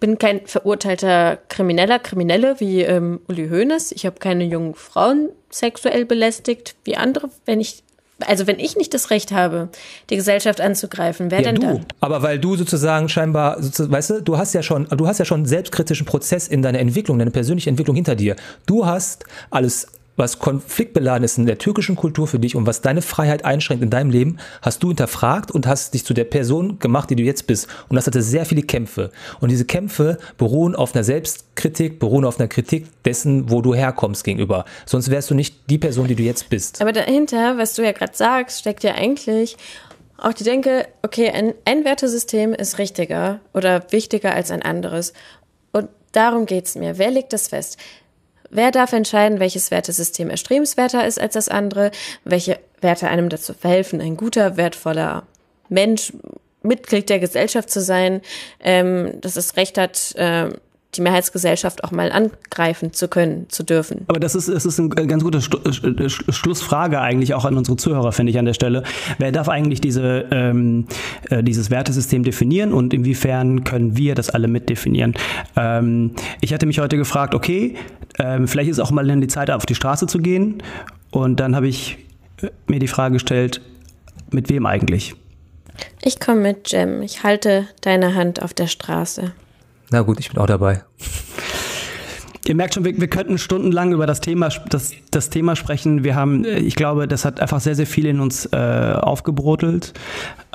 bin 0.00 0.18
kein 0.18 0.46
verurteilter 0.46 1.38
Krimineller, 1.48 1.98
Kriminelle 1.98 2.60
wie 2.60 2.82
ähm, 2.82 3.20
Uli 3.28 3.48
Hoeneß. 3.48 3.92
Ich 3.92 4.06
habe 4.06 4.18
keine 4.18 4.44
jungen 4.44 4.74
Frauen 4.74 5.30
sexuell 5.50 6.04
belästigt 6.04 6.76
wie 6.84 6.96
andere. 6.96 7.30
Wenn 7.44 7.60
ich 7.60 7.82
also 8.26 8.46
wenn 8.48 8.58
ich 8.58 8.76
nicht 8.76 8.94
das 8.94 9.10
Recht 9.10 9.30
habe, 9.30 9.68
die 10.10 10.16
Gesellschaft 10.16 10.60
anzugreifen, 10.60 11.30
wer 11.30 11.38
ja, 11.38 11.52
denn 11.52 11.60
du. 11.60 11.66
dann? 11.66 11.86
Aber 12.00 12.22
weil 12.22 12.38
du 12.38 12.56
sozusagen 12.56 13.08
scheinbar, 13.08 13.58
weißt 13.60 14.10
du, 14.10 14.22
du 14.22 14.36
hast 14.36 14.54
ja 14.54 14.62
schon, 14.62 14.88
du 14.88 15.06
hast 15.06 15.18
ja 15.18 15.24
schon 15.24 15.38
einen 15.38 15.46
selbstkritischen 15.46 16.04
Prozess 16.04 16.48
in 16.48 16.62
deiner 16.62 16.80
Entwicklung, 16.80 17.18
deine 17.18 17.30
persönliche 17.30 17.70
Entwicklung 17.70 17.94
hinter 17.94 18.16
dir. 18.16 18.34
Du 18.66 18.86
hast 18.86 19.24
alles 19.50 19.86
was 20.18 20.38
konfliktbeladen 20.38 21.24
ist 21.24 21.38
in 21.38 21.46
der 21.46 21.58
türkischen 21.58 21.96
Kultur 21.96 22.26
für 22.26 22.38
dich 22.38 22.56
und 22.56 22.66
was 22.66 22.82
deine 22.82 23.00
Freiheit 23.00 23.44
einschränkt 23.44 23.82
in 23.82 23.90
deinem 23.90 24.10
Leben, 24.10 24.38
hast 24.60 24.82
du 24.82 24.88
hinterfragt 24.88 25.50
und 25.50 25.66
hast 25.66 25.94
dich 25.94 26.04
zu 26.04 26.12
der 26.12 26.24
Person 26.24 26.78
gemacht, 26.78 27.08
die 27.08 27.16
du 27.16 27.22
jetzt 27.22 27.46
bist. 27.46 27.68
Und 27.88 27.96
das 27.96 28.06
hatte 28.06 28.20
sehr 28.20 28.44
viele 28.44 28.62
Kämpfe. 28.62 29.10
Und 29.40 29.50
diese 29.50 29.64
Kämpfe 29.64 30.18
beruhen 30.36 30.74
auf 30.74 30.94
einer 30.94 31.04
Selbstkritik, 31.04 32.00
beruhen 32.00 32.24
auf 32.24 32.38
einer 32.38 32.48
Kritik 32.48 32.86
dessen, 33.04 33.50
wo 33.50 33.62
du 33.62 33.74
herkommst 33.74 34.24
gegenüber. 34.24 34.64
Sonst 34.84 35.10
wärst 35.10 35.30
du 35.30 35.34
nicht 35.34 35.70
die 35.70 35.78
Person, 35.78 36.08
die 36.08 36.16
du 36.16 36.24
jetzt 36.24 36.50
bist. 36.50 36.82
Aber 36.82 36.92
dahinter, 36.92 37.56
was 37.56 37.74
du 37.74 37.84
ja 37.84 37.92
gerade 37.92 38.14
sagst, 38.14 38.60
steckt 38.60 38.82
ja 38.82 38.94
eigentlich 38.94 39.56
auch 40.18 40.32
die 40.32 40.44
Denke, 40.44 40.88
okay, 41.02 41.30
ein, 41.30 41.54
ein 41.64 41.84
Wertesystem 41.84 42.52
ist 42.52 42.78
richtiger 42.78 43.40
oder 43.54 43.84
wichtiger 43.90 44.34
als 44.34 44.50
ein 44.50 44.62
anderes. 44.62 45.12
Und 45.70 45.88
darum 46.10 46.44
geht's 46.44 46.74
mir. 46.74 46.98
Wer 46.98 47.12
legt 47.12 47.32
das 47.32 47.48
fest? 47.48 47.78
Wer 48.50 48.70
darf 48.70 48.92
entscheiden, 48.92 49.40
welches 49.40 49.70
Wertesystem 49.70 50.30
erstrebenswerter 50.30 51.06
ist 51.06 51.20
als 51.20 51.34
das 51.34 51.48
andere, 51.48 51.90
welche 52.24 52.58
Werte 52.80 53.08
einem 53.08 53.28
dazu 53.28 53.54
verhelfen, 53.54 54.00
ein 54.00 54.16
guter, 54.16 54.56
wertvoller 54.56 55.26
Mensch, 55.68 56.12
Mitglied 56.62 57.08
der 57.08 57.18
Gesellschaft 57.18 57.70
zu 57.70 57.80
sein, 57.80 58.20
ähm, 58.60 59.20
dass 59.20 59.36
es 59.36 59.56
Recht 59.56 59.78
hat, 59.78 60.14
äh, 60.16 60.48
die 60.94 61.02
Mehrheitsgesellschaft 61.02 61.84
auch 61.84 61.90
mal 61.90 62.10
angreifen 62.10 62.92
zu 62.92 63.08
können, 63.08 63.46
zu 63.50 63.62
dürfen. 63.62 64.04
Aber 64.08 64.20
das 64.20 64.34
ist, 64.34 64.48
es 64.48 64.64
ist 64.64 64.80
eine 64.80 64.88
ganz 64.88 65.22
gute 65.22 65.40
Schlussfrage 65.40 67.00
eigentlich 67.00 67.34
auch 67.34 67.44
an 67.44 67.56
unsere 67.56 67.76
Zuhörer, 67.76 68.12
finde 68.12 68.30
ich 68.30 68.38
an 68.38 68.46
der 68.46 68.54
Stelle. 68.54 68.82
Wer 69.18 69.30
darf 69.30 69.48
eigentlich 69.48 69.80
diese, 69.80 70.26
ähm, 70.30 70.86
äh, 71.28 71.42
dieses 71.42 71.70
Wertesystem 71.70 72.22
definieren 72.22 72.72
und 72.72 72.94
inwiefern 72.94 73.64
können 73.64 73.96
wir 73.98 74.14
das 74.14 74.30
alle 74.30 74.48
mitdefinieren? 74.48 75.14
Ähm, 75.56 76.12
ich 76.40 76.54
hatte 76.54 76.64
mich 76.64 76.78
heute 76.78 76.96
gefragt, 76.96 77.34
okay, 77.34 77.76
ähm, 78.18 78.48
vielleicht 78.48 78.70
ist 78.70 78.78
auch 78.78 78.90
mal 78.90 79.06
die 79.08 79.28
Zeit, 79.28 79.50
auf 79.50 79.66
die 79.66 79.74
Straße 79.74 80.06
zu 80.06 80.18
gehen. 80.18 80.62
Und 81.10 81.40
dann 81.40 81.54
habe 81.54 81.68
ich 81.68 81.98
äh, 82.42 82.48
mir 82.66 82.78
die 82.78 82.88
Frage 82.88 83.14
gestellt, 83.14 83.60
mit 84.30 84.48
wem 84.48 84.66
eigentlich? 84.66 85.14
Ich 86.02 86.20
komme 86.20 86.40
mit 86.40 86.70
Jem. 86.70 87.02
Ich 87.02 87.22
halte 87.22 87.66
deine 87.80 88.14
Hand 88.14 88.42
auf 88.42 88.54
der 88.54 88.66
Straße. 88.66 89.32
Na 89.90 90.02
gut, 90.02 90.20
ich 90.20 90.30
bin 90.30 90.38
auch 90.38 90.46
dabei. 90.46 90.82
Ihr 92.46 92.54
merkt 92.54 92.74
schon, 92.74 92.84
wir, 92.84 92.98
wir 92.98 93.08
könnten 93.08 93.36
stundenlang 93.36 93.92
über 93.92 94.06
das 94.06 94.20
Thema, 94.20 94.48
das, 94.70 94.92
das 95.10 95.28
Thema 95.28 95.54
sprechen. 95.54 96.02
Wir 96.02 96.14
haben, 96.14 96.44
äh, 96.44 96.58
ich 96.58 96.76
glaube, 96.76 97.06
das 97.06 97.24
hat 97.24 97.40
einfach 97.40 97.60
sehr, 97.60 97.74
sehr 97.74 97.86
viel 97.86 98.06
in 98.06 98.20
uns 98.20 98.46
äh, 98.46 98.94
aufgebrotelt. 98.94 99.92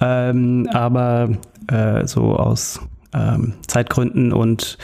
Ähm, 0.01 0.67
aber 0.71 1.29
äh, 1.67 2.07
so 2.07 2.35
aus 2.35 2.79
ähm, 3.13 3.53
Zeitgründen 3.67 4.33
und 4.33 4.77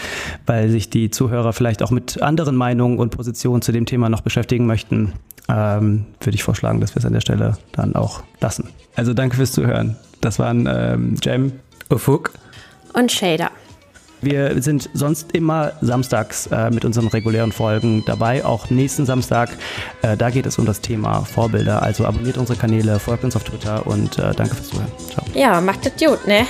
weil 0.46 0.70
sich 0.70 0.90
die 0.90 1.10
Zuhörer 1.10 1.52
vielleicht 1.54 1.82
auch 1.82 1.92
mit 1.92 2.22
anderen 2.22 2.56
Meinungen 2.56 3.00
und 3.00 3.10
Positionen 3.10 3.62
zu 3.62 3.72
dem 3.72 3.86
Thema 3.86 4.10
noch 4.10 4.22
beschäftigen 4.22 4.68
möchten, 4.68 5.14
ähm, 5.50 6.06
würde 6.22 6.36
ich 6.36 6.44
vorschlagen, 6.44 6.80
dass 6.80 6.94
wir 6.94 7.00
es 7.00 7.06
an 7.06 7.14
der 7.14 7.22
Stelle 7.22 7.58
dann 7.72 7.96
auch 7.96 8.22
lassen. 8.40 8.70
Also 8.96 9.14
danke 9.14 9.36
fürs 9.36 9.52
Zuhören. 9.52 9.96
Das 10.22 10.38
waren 10.38 10.70
ähm, 10.72 11.16
Jem, 11.24 11.54
Ufuk 11.90 12.34
und 12.94 13.12
Shader. 13.12 13.50
Wir 14.22 14.62
sind 14.62 14.90
sonst 14.94 15.32
immer 15.32 15.74
samstags 15.82 16.48
äh, 16.48 16.70
mit 16.72 16.86
unseren 16.86 17.08
regulären 17.08 17.52
Folgen 17.52 18.04
dabei, 18.06 18.44
auch 18.44 18.70
nächsten 18.70 19.06
Samstag. 19.06 19.50
Äh, 20.02 20.18
da 20.18 20.30
geht 20.30 20.46
es 20.46 20.58
um 20.58 20.66
das 20.66 20.82
Thema 20.82 21.22
Vorbilder. 21.22 21.82
Also 21.82 22.06
abonniert 22.06 22.38
unsere 22.38 22.58
Kanäle, 22.58 23.00
folgt 23.00 23.24
uns 23.24 23.36
auf 23.36 23.44
Twitter 23.44 23.86
und 23.88 24.18
äh, 24.20 24.34
danke 24.36 24.56
fürs 24.56 24.70
Zuhören. 24.70 24.92
Ciao. 25.10 25.26
Ja, 25.34 25.62
macht 25.62 25.86
das 25.86 25.94
gut, 25.98 26.28
ne? 26.28 26.46